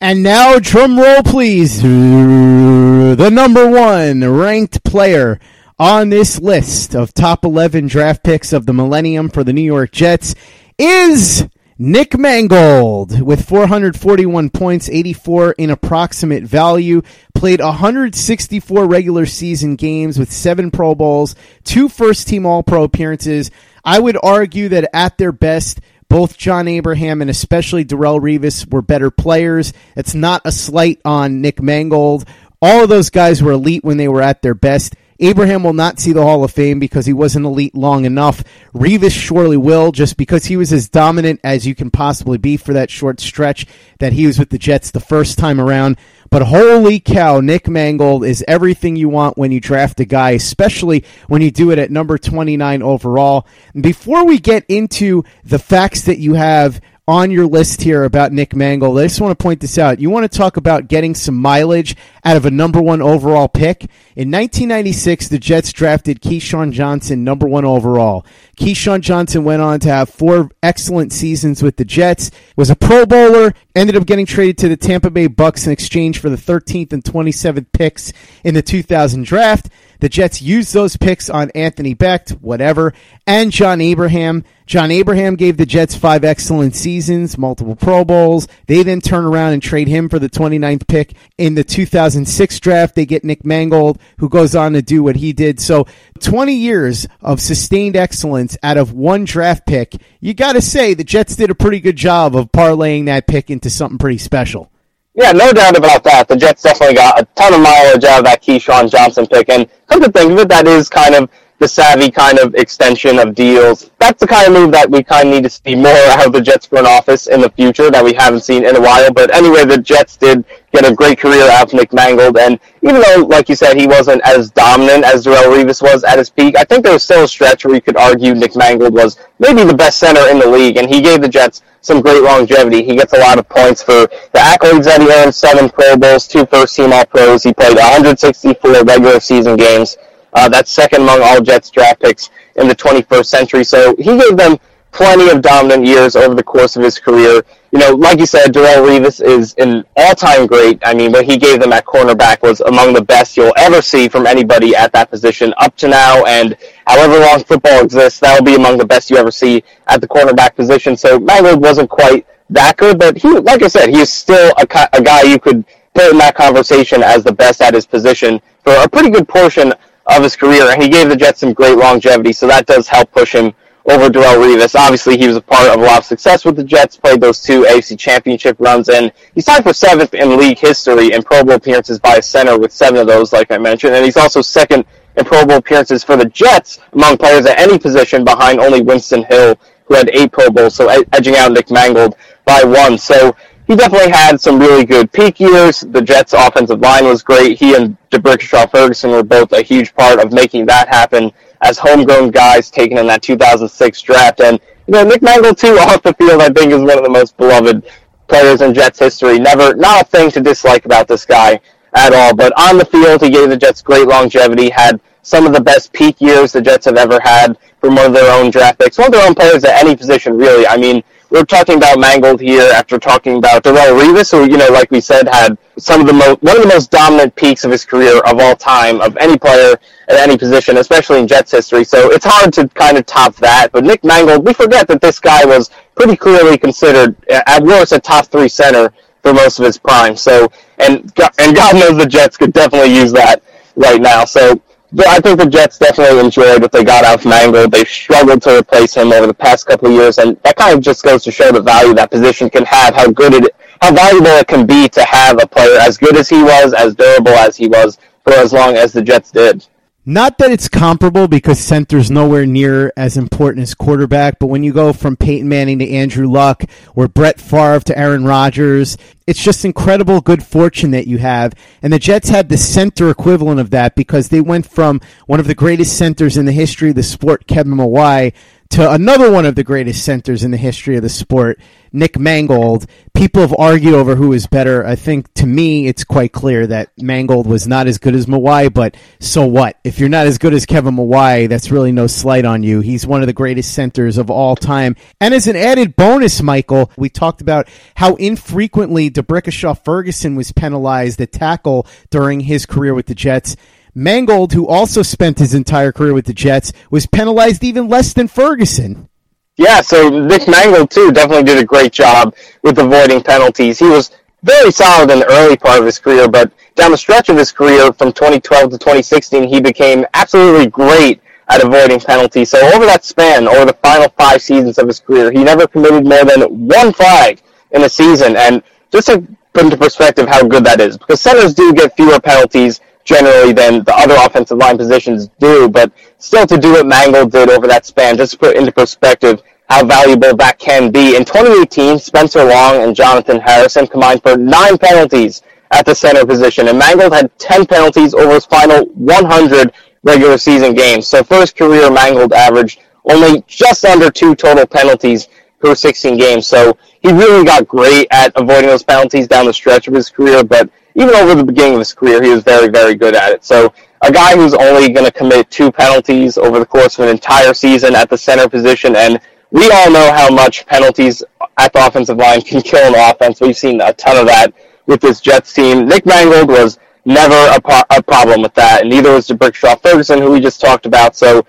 And 0.00 0.22
now, 0.22 0.58
drum 0.58 0.98
roll, 0.98 1.22
please. 1.22 1.80
The 1.82 3.30
number 3.32 3.70
one 3.70 4.28
ranked 4.28 4.82
player 4.84 5.38
on 5.78 6.08
this 6.10 6.40
list 6.40 6.94
of 6.94 7.14
top 7.14 7.44
11 7.44 7.86
draft 7.86 8.22
picks 8.24 8.52
of 8.52 8.66
the 8.66 8.72
millennium 8.72 9.28
for 9.28 9.44
the 9.44 9.52
New 9.52 9.62
York 9.62 9.92
Jets 9.92 10.34
is 10.78 11.48
Nick 11.78 12.18
Mangold 12.18 13.20
with 13.20 13.48
441 13.48 14.50
points, 14.50 14.90
84 14.90 15.52
in 15.52 15.70
approximate 15.70 16.44
value, 16.44 17.02
played 17.34 17.60
164 17.60 18.86
regular 18.86 19.26
season 19.26 19.76
games 19.76 20.18
with 20.18 20.30
seven 20.30 20.70
Pro 20.70 20.94
Bowls, 20.94 21.34
two 21.64 21.88
first 21.88 22.28
team 22.28 22.44
All 22.44 22.62
Pro 22.62 22.84
appearances. 22.84 23.50
I 23.84 23.98
would 23.98 24.18
argue 24.22 24.68
that 24.68 24.90
at 24.94 25.18
their 25.18 25.32
best, 25.32 25.80
both 26.08 26.36
John 26.36 26.68
Abraham 26.68 27.22
and 27.22 27.30
especially 27.30 27.86
Darrelle 27.86 28.20
Revis 28.20 28.70
were 28.70 28.82
better 28.82 29.10
players. 29.10 29.72
It's 29.96 30.14
not 30.14 30.42
a 30.44 30.52
slight 30.52 31.00
on 31.06 31.40
Nick 31.40 31.62
Mangold. 31.62 32.26
All 32.60 32.84
of 32.84 32.90
those 32.90 33.08
guys 33.08 33.42
were 33.42 33.52
elite 33.52 33.82
when 33.82 33.96
they 33.96 34.08
were 34.08 34.22
at 34.22 34.42
their 34.42 34.54
best. 34.54 34.94
Abraham 35.22 35.62
will 35.62 35.72
not 35.72 36.00
see 36.00 36.12
the 36.12 36.22
Hall 36.22 36.42
of 36.42 36.50
Fame 36.50 36.80
because 36.80 37.06
he 37.06 37.12
wasn't 37.12 37.46
elite 37.46 37.76
long 37.76 38.04
enough. 38.04 38.42
Revis 38.74 39.12
surely 39.12 39.56
will, 39.56 39.92
just 39.92 40.16
because 40.16 40.46
he 40.46 40.56
was 40.56 40.72
as 40.72 40.88
dominant 40.88 41.38
as 41.44 41.64
you 41.64 41.76
can 41.76 41.92
possibly 41.92 42.38
be 42.38 42.56
for 42.56 42.72
that 42.72 42.90
short 42.90 43.20
stretch 43.20 43.64
that 44.00 44.12
he 44.12 44.26
was 44.26 44.36
with 44.36 44.50
the 44.50 44.58
Jets 44.58 44.90
the 44.90 44.98
first 44.98 45.38
time 45.38 45.60
around. 45.60 45.96
But 46.28 46.42
holy 46.42 46.98
cow, 46.98 47.38
Nick 47.38 47.68
Mangold 47.68 48.24
is 48.24 48.44
everything 48.48 48.96
you 48.96 49.08
want 49.08 49.38
when 49.38 49.52
you 49.52 49.60
draft 49.60 50.00
a 50.00 50.04
guy, 50.04 50.30
especially 50.30 51.04
when 51.28 51.40
you 51.40 51.52
do 51.52 51.70
it 51.70 51.78
at 51.78 51.92
number 51.92 52.18
29 52.18 52.82
overall. 52.82 53.46
Before 53.80 54.26
we 54.26 54.40
get 54.40 54.64
into 54.68 55.22
the 55.44 55.60
facts 55.60 56.02
that 56.02 56.18
you 56.18 56.34
have 56.34 56.80
on 57.12 57.30
your 57.30 57.44
list 57.46 57.82
here 57.82 58.04
about 58.04 58.32
Nick 58.32 58.56
Mangold. 58.56 58.98
I 58.98 59.02
just 59.02 59.20
want 59.20 59.38
to 59.38 59.42
point 59.42 59.60
this 59.60 59.76
out. 59.76 60.00
You 60.00 60.08
want 60.08 60.24
to 60.30 60.38
talk 60.38 60.56
about 60.56 60.88
getting 60.88 61.14
some 61.14 61.34
mileage 61.34 61.94
out 62.24 62.38
of 62.38 62.46
a 62.46 62.50
number 62.50 62.80
one 62.80 63.02
overall 63.02 63.48
pick. 63.48 63.82
In 64.16 64.30
1996, 64.30 65.28
the 65.28 65.38
Jets 65.38 65.74
drafted 65.74 66.22
Keyshawn 66.22 66.72
Johnson, 66.72 67.22
number 67.22 67.46
one 67.46 67.66
overall. 67.66 68.24
Keyshawn 68.56 69.02
Johnson 69.02 69.44
went 69.44 69.60
on 69.60 69.78
to 69.80 69.90
have 69.90 70.08
four 70.08 70.50
excellent 70.62 71.12
seasons 71.12 71.62
with 71.62 71.76
the 71.76 71.84
Jets, 71.84 72.30
was 72.56 72.70
a 72.70 72.76
Pro 72.76 73.04
Bowler, 73.04 73.52
ended 73.74 73.94
up 73.94 74.06
getting 74.06 74.24
traded 74.24 74.56
to 74.58 74.68
the 74.68 74.76
Tampa 74.78 75.10
Bay 75.10 75.26
Bucks 75.26 75.66
in 75.66 75.72
exchange 75.72 76.18
for 76.18 76.30
the 76.30 76.36
13th 76.36 76.94
and 76.94 77.04
27th 77.04 77.66
picks 77.72 78.14
in 78.42 78.54
the 78.54 78.62
2000 78.62 79.24
draft. 79.24 79.68
The 80.02 80.08
Jets 80.08 80.42
used 80.42 80.74
those 80.74 80.96
picks 80.96 81.30
on 81.30 81.50
Anthony 81.50 81.94
Becht, 81.94 82.30
whatever, 82.40 82.92
and 83.24 83.52
John 83.52 83.80
Abraham. 83.80 84.42
John 84.66 84.90
Abraham 84.90 85.36
gave 85.36 85.56
the 85.56 85.64
Jets 85.64 85.94
five 85.94 86.24
excellent 86.24 86.74
seasons, 86.74 87.38
multiple 87.38 87.76
Pro 87.76 88.04
Bowls. 88.04 88.48
They 88.66 88.82
then 88.82 89.00
turn 89.00 89.24
around 89.24 89.52
and 89.52 89.62
trade 89.62 89.86
him 89.86 90.08
for 90.08 90.18
the 90.18 90.28
29th 90.28 90.88
pick 90.88 91.14
in 91.38 91.54
the 91.54 91.62
2006 91.62 92.58
draft. 92.58 92.96
They 92.96 93.06
get 93.06 93.22
Nick 93.22 93.44
Mangold, 93.44 94.00
who 94.18 94.28
goes 94.28 94.56
on 94.56 94.72
to 94.72 94.82
do 94.82 95.04
what 95.04 95.14
he 95.14 95.32
did. 95.32 95.60
So 95.60 95.86
20 96.18 96.52
years 96.52 97.06
of 97.20 97.40
sustained 97.40 97.94
excellence 97.94 98.58
out 98.64 98.78
of 98.78 98.92
one 98.92 99.24
draft 99.24 99.66
pick. 99.66 99.94
You 100.18 100.34
got 100.34 100.54
to 100.54 100.62
say 100.62 100.94
the 100.94 101.04
Jets 101.04 101.36
did 101.36 101.50
a 101.50 101.54
pretty 101.54 101.78
good 101.78 101.94
job 101.94 102.34
of 102.34 102.50
parlaying 102.50 103.06
that 103.06 103.28
pick 103.28 103.50
into 103.50 103.70
something 103.70 103.98
pretty 103.98 104.18
special. 104.18 104.71
Yeah, 105.14 105.32
no 105.32 105.52
doubt 105.52 105.76
about 105.76 106.04
that. 106.04 106.26
The 106.28 106.36
Jets 106.36 106.62
definitely 106.62 106.94
got 106.96 107.20
a 107.20 107.24
ton 107.34 107.52
of 107.54 107.60
mileage 107.60 108.04
out 108.04 108.20
of 108.20 108.24
that 108.24 108.42
Keyshawn 108.42 108.90
Johnson 108.90 109.26
pick, 109.26 109.50
and 109.50 109.68
come 109.88 110.00
to 110.00 110.10
think 110.10 110.32
of 110.32 110.38
it, 110.38 110.48
that 110.48 110.66
is 110.66 110.88
kind 110.88 111.14
of 111.14 111.30
the 111.58 111.68
savvy 111.68 112.10
kind 112.10 112.38
of 112.38 112.54
extension 112.54 113.18
of 113.18 113.34
deals. 113.34 113.90
That's 113.98 114.18
the 114.18 114.26
kind 114.26 114.48
of 114.48 114.52
move 114.52 114.72
that 114.72 114.90
we 114.90 115.02
kind 115.02 115.28
of 115.28 115.34
need 115.34 115.44
to 115.44 115.50
see 115.50 115.76
more 115.76 115.86
out 116.10 116.26
of 116.26 116.32
the 116.32 116.40
Jets 116.40 116.66
front 116.66 116.86
office 116.86 117.28
in 117.28 117.40
the 117.40 117.50
future 117.50 117.90
that 117.90 118.04
we 118.04 118.14
haven't 118.14 118.40
seen 118.40 118.64
in 118.64 118.74
a 118.76 118.80
while. 118.80 119.12
But 119.12 119.34
anyway, 119.34 119.64
the 119.64 119.78
Jets 119.78 120.16
did 120.16 120.44
get 120.72 120.90
a 120.90 120.94
great 120.94 121.18
career 121.18 121.48
out 121.50 121.68
of 121.68 121.74
Nick 121.74 121.92
Mangold, 121.92 122.36
and 122.36 122.58
even 122.82 123.02
though, 123.02 123.26
like 123.26 123.48
you 123.48 123.54
said, 123.54 123.76
he 123.76 123.86
wasn't 123.86 124.22
as 124.22 124.50
dominant 124.50 125.04
as 125.04 125.24
Darrelle 125.24 125.54
Revis 125.54 125.82
was 125.82 126.02
at 126.02 126.18
his 126.18 126.30
peak, 126.30 126.56
I 126.56 126.64
think 126.64 126.82
there 126.82 126.94
was 126.94 127.02
still 127.04 127.24
a 127.24 127.28
stretch 127.28 127.64
where 127.64 127.74
you 127.74 127.80
could 127.80 127.96
argue 127.96 128.34
Nick 128.34 128.56
Mangold 128.56 128.94
was 128.94 129.18
maybe 129.38 129.64
the 129.64 129.74
best 129.74 129.98
center 129.98 130.28
in 130.30 130.38
the 130.38 130.48
league, 130.48 130.78
and 130.78 130.88
he 130.88 131.00
gave 131.00 131.20
the 131.20 131.28
Jets 131.28 131.62
some 131.82 132.00
great 132.00 132.22
longevity. 132.22 132.82
He 132.82 132.96
gets 132.96 133.12
a 133.12 133.18
lot 133.18 133.38
of 133.38 133.48
points 133.48 133.82
for 133.82 134.06
the 134.06 134.38
accolades 134.38 134.84
that 134.84 135.00
he 135.00 135.12
earned, 135.12 135.34
seven 135.34 135.68
Pro 135.68 135.96
Bowls, 135.96 136.26
two 136.26 136.46
first-team 136.46 136.92
All-Pros. 136.92 137.42
He 137.42 137.52
played 137.52 137.76
164 137.76 138.84
regular 138.84 139.20
season 139.20 139.56
games. 139.56 139.96
Uh, 140.32 140.48
that's 140.48 140.70
second 140.70 141.02
among 141.02 141.20
all 141.22 141.40
Jets 141.40 141.70
draft 141.70 142.00
picks 142.00 142.30
in 142.56 142.68
the 142.68 142.74
21st 142.74 143.26
century. 143.26 143.64
So 143.64 143.94
he 143.96 144.16
gave 144.16 144.36
them 144.36 144.58
plenty 144.92 145.30
of 145.30 145.40
dominant 145.40 145.86
years 145.86 146.14
over 146.14 146.34
the 146.34 146.42
course 146.42 146.76
of 146.76 146.82
his 146.82 146.98
career. 146.98 147.42
You 147.72 147.78
know, 147.78 147.94
like 147.94 148.18
you 148.18 148.26
said, 148.26 148.52
Darrelle 148.52 148.86
Revis 148.86 149.24
is 149.24 149.54
an 149.54 149.84
all-time 149.96 150.46
great. 150.46 150.78
I 150.84 150.92
mean, 150.92 151.12
what 151.12 151.24
he 151.24 151.38
gave 151.38 151.60
them 151.60 151.72
at 151.72 151.86
cornerback 151.86 152.42
was 152.42 152.60
among 152.60 152.92
the 152.92 153.02
best 153.02 153.36
you'll 153.36 153.54
ever 153.56 153.80
see 153.80 154.08
from 154.08 154.26
anybody 154.26 154.76
at 154.76 154.92
that 154.92 155.10
position 155.10 155.54
up 155.56 155.74
to 155.78 155.88
now, 155.88 156.24
and 156.26 156.56
however 156.86 157.18
long 157.18 157.42
football 157.42 157.82
exists, 157.82 158.20
that 158.20 158.38
will 158.38 158.44
be 158.44 158.54
among 158.54 158.76
the 158.76 158.84
best 158.84 159.10
you 159.10 159.16
ever 159.16 159.30
see 159.30 159.64
at 159.88 160.02
the 160.02 160.08
cornerback 160.08 160.54
position. 160.54 160.96
So 160.96 161.18
Mangold 161.18 161.62
wasn't 161.62 161.88
quite 161.88 162.26
that 162.50 162.76
good, 162.76 162.98
but 162.98 163.16
he, 163.16 163.30
like 163.30 163.62
I 163.62 163.68
said, 163.68 163.88
he 163.88 164.00
is 164.00 164.12
still 164.12 164.52
a, 164.58 164.66
a 164.92 165.02
guy 165.02 165.22
you 165.22 165.38
could 165.38 165.64
put 165.94 166.10
in 166.10 166.18
that 166.18 166.34
conversation 166.34 167.02
as 167.02 167.24
the 167.24 167.32
best 167.32 167.62
at 167.62 167.72
his 167.72 167.86
position 167.86 168.40
for 168.62 168.74
a 168.74 168.88
pretty 168.88 169.08
good 169.10 169.26
portion 169.26 169.72
of 170.06 170.22
his 170.22 170.36
career, 170.36 170.64
and 170.70 170.82
he 170.82 170.88
gave 170.88 171.08
the 171.08 171.16
Jets 171.16 171.40
some 171.40 171.52
great 171.52 171.76
longevity, 171.76 172.32
so 172.32 172.46
that 172.46 172.66
does 172.66 172.88
help 172.88 173.10
push 173.12 173.34
him 173.34 173.52
over 173.90 174.08
Darrelle 174.08 174.38
Revis. 174.38 174.74
Obviously, 174.74 175.16
he 175.16 175.26
was 175.26 175.36
a 175.36 175.40
part 175.40 175.68
of 175.68 175.80
a 175.80 175.84
lot 175.84 175.98
of 175.98 176.04
success 176.04 176.44
with 176.44 176.56
the 176.56 176.64
Jets, 176.64 176.96
played 176.96 177.20
those 177.20 177.42
two 177.42 177.62
AFC 177.62 177.98
championship 177.98 178.56
runs, 178.60 178.88
and 178.88 179.12
he's 179.34 179.44
tied 179.44 179.62
for 179.62 179.72
seventh 179.72 180.14
in 180.14 180.36
league 180.36 180.58
history 180.58 181.12
in 181.12 181.22
Pro 181.22 181.42
Bowl 181.44 181.56
appearances 181.56 181.98
by 181.98 182.16
a 182.16 182.22
center 182.22 182.58
with 182.58 182.72
seven 182.72 183.00
of 183.00 183.06
those, 183.06 183.32
like 183.32 183.50
I 183.50 183.58
mentioned, 183.58 183.94
and 183.94 184.04
he's 184.04 184.16
also 184.16 184.42
second 184.42 184.84
in 185.16 185.24
Pro 185.24 185.44
Bowl 185.44 185.58
appearances 185.58 186.04
for 186.04 186.16
the 186.16 186.26
Jets 186.26 186.80
among 186.92 187.16
players 187.16 187.46
at 187.46 187.58
any 187.58 187.78
position 187.78 188.24
behind 188.24 188.60
only 188.60 188.82
Winston 188.82 189.24
Hill, 189.24 189.56
who 189.86 189.94
had 189.94 190.10
eight 190.14 190.32
Pro 190.32 190.48
Bowls, 190.50 190.74
so 190.74 190.88
edging 191.12 191.36
out 191.36 191.52
Nick 191.52 191.70
Mangold 191.70 192.16
by 192.44 192.62
one. 192.64 192.96
So 192.98 193.34
he 193.72 193.76
definitely 193.76 194.12
had 194.12 194.38
some 194.38 194.58
really 194.58 194.84
good 194.84 195.10
peak 195.12 195.40
years. 195.40 195.80
The 195.80 196.02
Jets' 196.02 196.34
offensive 196.34 196.80
line 196.80 197.06
was 197.06 197.22
great. 197.22 197.58
He 197.58 197.74
and 197.74 197.96
D'Brickashaw 198.10 198.70
Ferguson 198.70 199.12
were 199.12 199.22
both 199.22 199.50
a 199.52 199.62
huge 199.62 199.94
part 199.94 200.20
of 200.20 200.30
making 200.30 200.66
that 200.66 200.88
happen 200.88 201.32
as 201.62 201.78
homegrown 201.78 202.32
guys 202.32 202.70
taken 202.70 202.98
in 202.98 203.06
that 203.06 203.22
2006 203.22 204.02
draft. 204.02 204.40
And 204.40 204.60
you 204.86 204.92
know, 204.92 205.04
Nick 205.04 205.22
Mangold 205.22 205.56
too 205.56 205.68
off 205.80 206.02
the 206.02 206.12
field, 206.14 206.42
I 206.42 206.50
think, 206.50 206.70
is 206.70 206.82
one 206.82 206.98
of 206.98 207.04
the 207.04 207.08
most 207.08 207.34
beloved 207.38 207.88
players 208.28 208.60
in 208.60 208.74
Jets 208.74 208.98
history. 208.98 209.38
Never, 209.38 209.74
not 209.74 210.02
a 210.02 210.04
thing 210.04 210.30
to 210.32 210.40
dislike 210.42 210.84
about 210.84 211.08
this 211.08 211.24
guy 211.24 211.58
at 211.94 212.12
all. 212.12 212.36
But 212.36 212.52
on 212.60 212.76
the 212.76 212.84
field, 212.84 213.22
he 213.22 213.30
gave 213.30 213.48
the 213.48 213.56
Jets 213.56 213.80
great 213.80 214.06
longevity. 214.06 214.68
Had 214.68 215.00
some 215.22 215.46
of 215.46 215.54
the 215.54 215.62
best 215.62 215.94
peak 215.94 216.20
years 216.20 216.52
the 216.52 216.60
Jets 216.60 216.84
have 216.84 216.96
ever 216.98 217.18
had 217.22 217.56
from 217.80 217.94
one 217.94 218.04
of 218.04 218.12
their 218.12 218.30
own 218.38 218.50
draft 218.50 218.80
picks, 218.80 218.98
one 218.98 219.06
of 219.06 219.12
their 219.14 219.26
own 219.26 219.34
players 219.34 219.64
at 219.64 219.82
any 219.82 219.96
position, 219.96 220.36
really. 220.36 220.66
I 220.66 220.76
mean, 220.76 221.02
we're 221.32 221.46
talking 221.46 221.78
about 221.78 221.98
Mangold 221.98 222.42
here 222.42 222.70
after 222.74 222.98
talking 222.98 223.38
about 223.38 223.64
Darrelle 223.64 223.98
Revis, 223.98 224.30
who, 224.30 224.50
you 224.50 224.58
know, 224.58 224.68
like 224.68 224.90
we 224.90 225.00
said, 225.00 225.26
had 225.26 225.56
some 225.78 226.02
of 226.02 226.06
the 226.06 226.12
most, 226.12 226.42
one 226.42 226.56
of 226.56 226.62
the 226.62 226.68
most 226.68 226.90
dominant 226.90 227.34
peaks 227.36 227.64
of 227.64 227.70
his 227.70 227.86
career 227.86 228.18
of 228.26 228.38
all 228.38 228.54
time, 228.54 229.00
of 229.00 229.16
any 229.16 229.38
player 229.38 229.74
at 230.08 230.16
any 230.16 230.36
position, 230.36 230.76
especially 230.76 231.20
in 231.20 231.26
Jets 231.26 231.50
history. 231.50 231.84
So 231.84 232.10
it's 232.10 232.26
hard 232.26 232.52
to 232.52 232.68
kind 232.68 232.98
of 232.98 233.06
top 233.06 233.34
that. 233.36 233.68
But 233.72 233.84
Nick 233.84 234.04
Mangold, 234.04 234.44
we 234.44 234.52
forget 234.52 234.86
that 234.88 235.00
this 235.00 235.18
guy 235.18 235.42
was 235.46 235.70
pretty 235.94 236.16
clearly 236.16 236.58
considered, 236.58 237.16
at 237.30 237.62
worst, 237.62 237.92
a 237.92 237.98
top 237.98 238.26
three 238.26 238.48
center 238.48 238.92
for 239.22 239.32
most 239.32 239.58
of 239.58 239.64
his 239.64 239.78
prime. 239.78 240.16
So, 240.16 240.52
and, 240.78 241.10
and 241.38 241.56
God 241.56 241.76
knows 241.76 241.96
the 241.96 242.06
Jets 242.06 242.36
could 242.36 242.52
definitely 242.52 242.94
use 242.94 243.10
that 243.12 243.42
right 243.74 244.02
now. 244.02 244.26
So, 244.26 244.60
I 244.98 245.20
think 245.20 245.40
the 245.40 245.46
Jets 245.46 245.78
definitely 245.78 246.20
enjoyed 246.20 246.60
what 246.60 246.70
they 246.70 246.84
got 246.84 247.04
out 247.04 247.20
of 247.20 247.24
Mangold. 247.24 247.70
They've 247.72 247.88
struggled 247.88 248.42
to 248.42 248.58
replace 248.58 248.94
him 248.94 249.10
over 249.12 249.26
the 249.26 249.34
past 249.34 249.66
couple 249.66 249.88
of 249.88 249.94
years, 249.94 250.18
and 250.18 250.36
that 250.42 250.56
kind 250.56 250.76
of 250.76 250.82
just 250.82 251.02
goes 251.02 251.24
to 251.24 251.30
show 251.30 251.50
the 251.50 251.62
value 251.62 251.94
that 251.94 252.10
position 252.10 252.50
can 252.50 252.64
have, 252.66 252.94
how 252.94 253.10
good 253.10 253.32
it, 253.32 253.56
how 253.80 253.94
valuable 253.94 254.26
it 254.26 254.48
can 254.48 254.66
be 254.66 254.88
to 254.90 255.02
have 255.04 255.42
a 255.42 255.46
player 255.46 255.78
as 255.80 255.96
good 255.96 256.16
as 256.16 256.28
he 256.28 256.42
was, 256.42 256.74
as 256.74 256.94
durable 256.94 257.32
as 257.32 257.56
he 257.56 257.68
was, 257.68 257.98
for 258.22 258.34
as 258.34 258.52
long 258.52 258.76
as 258.76 258.92
the 258.92 259.00
Jets 259.00 259.30
did. 259.30 259.66
Not 260.04 260.38
that 260.38 260.50
it's 260.50 260.68
comparable 260.68 261.28
because 261.28 261.60
center's 261.60 262.10
nowhere 262.10 262.44
near 262.44 262.92
as 262.96 263.16
important 263.16 263.62
as 263.62 263.72
quarterback, 263.72 264.40
but 264.40 264.48
when 264.48 264.64
you 264.64 264.72
go 264.72 264.92
from 264.92 265.14
Peyton 265.14 265.48
Manning 265.48 265.78
to 265.78 265.88
Andrew 265.88 266.26
Luck 266.26 266.64
or 266.96 267.06
Brett 267.06 267.40
Favre 267.40 267.78
to 267.84 267.96
Aaron 267.96 268.24
Rodgers, 268.24 268.98
it's 269.28 269.40
just 269.40 269.64
incredible 269.64 270.20
good 270.20 270.44
fortune 270.44 270.90
that 270.90 271.06
you 271.06 271.18
have. 271.18 271.54
And 271.82 271.92
the 271.92 272.00
Jets 272.00 272.30
had 272.30 272.48
the 272.48 272.56
center 272.56 273.10
equivalent 273.10 273.60
of 273.60 273.70
that 273.70 273.94
because 273.94 274.30
they 274.30 274.40
went 274.40 274.66
from 274.66 275.00
one 275.26 275.38
of 275.38 275.46
the 275.46 275.54
greatest 275.54 275.96
centers 275.96 276.36
in 276.36 276.46
the 276.46 276.52
history 276.52 276.90
of 276.90 276.96
the 276.96 277.04
sport, 277.04 277.46
Kevin 277.46 277.74
Mawae, 277.74 278.32
to 278.72 278.90
another 278.90 279.30
one 279.30 279.44
of 279.44 279.54
the 279.54 279.62
greatest 279.62 280.02
centers 280.02 280.42
in 280.42 280.50
the 280.50 280.56
history 280.56 280.96
of 280.96 281.02
the 281.02 281.08
sport, 281.10 281.60
Nick 281.92 282.18
Mangold. 282.18 282.86
People 283.12 283.42
have 283.42 283.54
argued 283.58 283.92
over 283.92 284.14
who 284.16 284.32
is 284.32 284.46
better. 284.46 284.82
I 284.86 284.96
think 284.96 285.30
to 285.34 285.46
me, 285.46 285.88
it's 285.88 286.04
quite 286.04 286.32
clear 286.32 286.66
that 286.66 286.90
Mangold 286.96 287.46
was 287.46 287.68
not 287.68 287.86
as 287.86 287.98
good 287.98 288.14
as 288.14 288.24
Mawae, 288.24 288.72
but 288.72 288.96
so 289.20 289.44
what? 289.44 289.78
If 289.84 289.98
you're 289.98 290.08
not 290.08 290.26
as 290.26 290.38
good 290.38 290.54
as 290.54 290.64
Kevin 290.64 290.96
Mawae, 290.96 291.50
that's 291.50 291.70
really 291.70 291.92
no 291.92 292.06
slight 292.06 292.46
on 292.46 292.62
you. 292.62 292.80
He's 292.80 293.06
one 293.06 293.20
of 293.20 293.26
the 293.26 293.34
greatest 293.34 293.74
centers 293.74 294.16
of 294.16 294.30
all 294.30 294.56
time. 294.56 294.96
And 295.20 295.34
as 295.34 295.46
an 295.46 295.56
added 295.56 295.94
bonus, 295.94 296.40
Michael, 296.40 296.90
we 296.96 297.10
talked 297.10 297.42
about 297.42 297.68
how 297.94 298.14
infrequently 298.14 299.10
D'Brickashaw 299.10 299.84
Ferguson 299.84 300.34
was 300.34 300.50
penalized 300.50 301.20
at 301.20 301.30
tackle 301.30 301.86
during 302.08 302.40
his 302.40 302.64
career 302.64 302.94
with 302.94 303.04
the 303.04 303.14
Jets. 303.14 303.54
Mangold, 303.94 304.52
who 304.52 304.66
also 304.66 305.02
spent 305.02 305.38
his 305.38 305.54
entire 305.54 305.92
career 305.92 306.14
with 306.14 306.26
the 306.26 306.32
Jets, 306.32 306.72
was 306.90 307.06
penalized 307.06 307.62
even 307.62 307.88
less 307.88 308.12
than 308.12 308.28
Ferguson. 308.28 309.08
Yeah, 309.56 309.82
so 309.82 310.08
Nick 310.08 310.48
Mangold 310.48 310.90
too 310.90 311.12
definitely 311.12 311.44
did 311.44 311.58
a 311.58 311.64
great 311.64 311.92
job 311.92 312.34
with 312.62 312.78
avoiding 312.78 313.22
penalties. 313.22 313.78
He 313.78 313.88
was 313.88 314.10
very 314.42 314.70
solid 314.72 315.10
in 315.10 315.20
the 315.20 315.30
early 315.30 315.56
part 315.56 315.78
of 315.78 315.84
his 315.84 315.98
career, 315.98 316.26
but 316.26 316.50
down 316.74 316.90
the 316.90 316.96
stretch 316.96 317.28
of 317.28 317.36
his 317.36 317.52
career 317.52 317.92
from 317.92 318.12
2012 318.12 318.70
to 318.70 318.78
2016, 318.78 319.44
he 319.46 319.60
became 319.60 320.06
absolutely 320.14 320.68
great 320.68 321.20
at 321.48 321.62
avoiding 321.62 322.00
penalties. 322.00 322.50
So 322.50 322.58
over 322.74 322.86
that 322.86 323.04
span, 323.04 323.46
over 323.46 323.66
the 323.66 323.74
final 323.74 324.08
five 324.10 324.40
seasons 324.40 324.78
of 324.78 324.86
his 324.86 325.00
career, 325.00 325.30
he 325.30 325.44
never 325.44 325.66
committed 325.66 326.06
more 326.06 326.24
than 326.24 326.66
one 326.66 326.92
flag 326.92 327.42
in 327.72 327.82
a 327.82 327.88
season. 327.88 328.36
And 328.36 328.62
just 328.90 329.08
to 329.08 329.22
put 329.52 329.64
into 329.64 329.76
perspective 329.76 330.28
how 330.28 330.42
good 330.46 330.64
that 330.64 330.80
is, 330.80 330.96
because 330.96 331.20
centers 331.20 331.52
do 331.52 331.74
get 331.74 331.94
fewer 331.94 332.18
penalties 332.18 332.80
generally 333.04 333.52
than 333.52 333.84
the 333.84 333.94
other 333.94 334.16
offensive 334.18 334.58
line 334.58 334.76
positions 334.76 335.28
do, 335.38 335.68
but 335.68 335.92
still 336.18 336.46
to 336.46 336.56
do 336.58 336.72
what 336.72 336.86
Mangold 336.86 337.32
did 337.32 337.50
over 337.50 337.66
that 337.66 337.86
span, 337.86 338.16
just 338.16 338.32
to 338.32 338.38
put 338.38 338.56
into 338.56 338.72
perspective 338.72 339.42
how 339.68 339.84
valuable 339.84 340.36
that 340.36 340.58
can 340.58 340.90
be. 340.90 341.16
In 341.16 341.24
2018, 341.24 341.98
Spencer 341.98 342.44
Long 342.44 342.82
and 342.82 342.94
Jonathan 342.94 343.40
Harrison 343.40 343.86
combined 343.86 344.22
for 344.22 344.36
nine 344.36 344.76
penalties 344.76 345.42
at 345.70 345.86
the 345.86 345.94
center 345.94 346.26
position, 346.26 346.68
and 346.68 346.78
Mangold 346.78 347.12
had 347.12 347.36
10 347.38 347.66
penalties 347.66 348.14
over 348.14 348.34
his 348.34 348.44
final 348.44 348.84
100 348.86 349.72
regular 350.02 350.36
season 350.36 350.74
games. 350.74 351.06
So 351.06 351.22
for 351.22 351.40
his 351.40 351.52
career, 351.52 351.90
Mangold 351.90 352.32
averaged 352.32 352.80
only 353.10 353.42
just 353.46 353.84
under 353.84 354.10
two 354.10 354.34
total 354.34 354.66
penalties 354.66 355.28
per 355.60 355.74
16 355.74 356.18
games. 356.18 356.46
So 356.46 356.76
he 357.00 357.10
really 357.10 357.44
got 357.44 357.66
great 357.66 358.06
at 358.10 358.32
avoiding 358.36 358.68
those 358.68 358.82
penalties 358.82 359.26
down 359.26 359.46
the 359.46 359.52
stretch 359.52 359.88
of 359.88 359.94
his 359.94 360.10
career, 360.10 360.44
but 360.44 360.68
even 360.94 361.14
over 361.14 361.34
the 361.34 361.44
beginning 361.44 361.74
of 361.74 361.78
his 361.80 361.94
career, 361.94 362.22
he 362.22 362.30
was 362.30 362.42
very, 362.42 362.68
very 362.68 362.94
good 362.94 363.14
at 363.14 363.32
it. 363.32 363.44
So 363.44 363.72
a 364.02 364.12
guy 364.12 364.36
who's 364.36 364.54
only 364.54 364.92
going 364.92 365.06
to 365.06 365.12
commit 365.12 365.50
two 365.50 365.70
penalties 365.70 366.36
over 366.36 366.58
the 366.58 366.66
course 366.66 366.98
of 366.98 367.04
an 367.04 367.10
entire 367.10 367.54
season 367.54 367.94
at 367.94 368.10
the 368.10 368.18
center 368.18 368.48
position, 368.48 368.96
and 368.96 369.20
we 369.50 369.70
all 369.70 369.90
know 369.90 370.12
how 370.12 370.28
much 370.30 370.66
penalties 370.66 371.22
at 371.58 371.72
the 371.72 371.86
offensive 371.86 372.16
line 372.16 372.40
can 372.42 372.62
kill 372.62 372.94
an 372.94 372.94
offense. 373.10 373.40
We've 373.40 373.56
seen 373.56 373.80
a 373.80 373.92
ton 373.92 374.16
of 374.16 374.26
that 374.26 374.52
with 374.86 375.00
this 375.00 375.20
Jets 375.20 375.52
team. 375.52 375.86
Nick 375.86 376.04
Mangold 376.06 376.48
was 376.48 376.78
never 377.04 377.34
a, 377.54 377.60
pro- 377.60 377.82
a 377.90 378.02
problem 378.02 378.42
with 378.42 378.54
that, 378.54 378.82
and 378.82 378.90
neither 378.90 379.12
was 379.12 379.26
D'Brickashaw 379.26 379.80
Ferguson, 379.82 380.20
who 380.20 380.32
we 380.32 380.40
just 380.40 380.60
talked 380.60 380.86
about. 380.86 381.16
So 381.16 381.44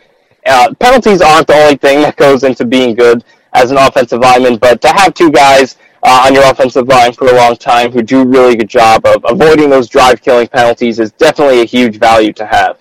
uh, 0.45 0.73
penalties 0.79 1.21
aren't 1.21 1.47
the 1.47 1.55
only 1.55 1.77
thing 1.77 2.01
that 2.01 2.17
goes 2.17 2.43
into 2.43 2.65
being 2.65 2.95
good 2.95 3.23
as 3.53 3.71
an 3.71 3.77
offensive 3.77 4.19
lineman, 4.19 4.57
but 4.57 4.81
to 4.81 4.89
have 4.89 5.13
two 5.13 5.31
guys 5.31 5.77
uh, 6.03 6.23
on 6.25 6.33
your 6.33 6.43
offensive 6.49 6.87
line 6.87 7.13
for 7.13 7.27
a 7.27 7.35
long 7.35 7.55
time 7.55 7.91
who 7.91 8.01
do 8.01 8.23
really 8.25 8.55
good 8.55 8.69
job 8.69 9.05
of 9.05 9.23
avoiding 9.27 9.69
those 9.69 9.87
drive 9.87 10.21
killing 10.21 10.47
penalties 10.47 10.99
is 10.99 11.11
definitely 11.13 11.61
a 11.61 11.65
huge 11.65 11.97
value 11.97 12.33
to 12.33 12.45
have. 12.45 12.77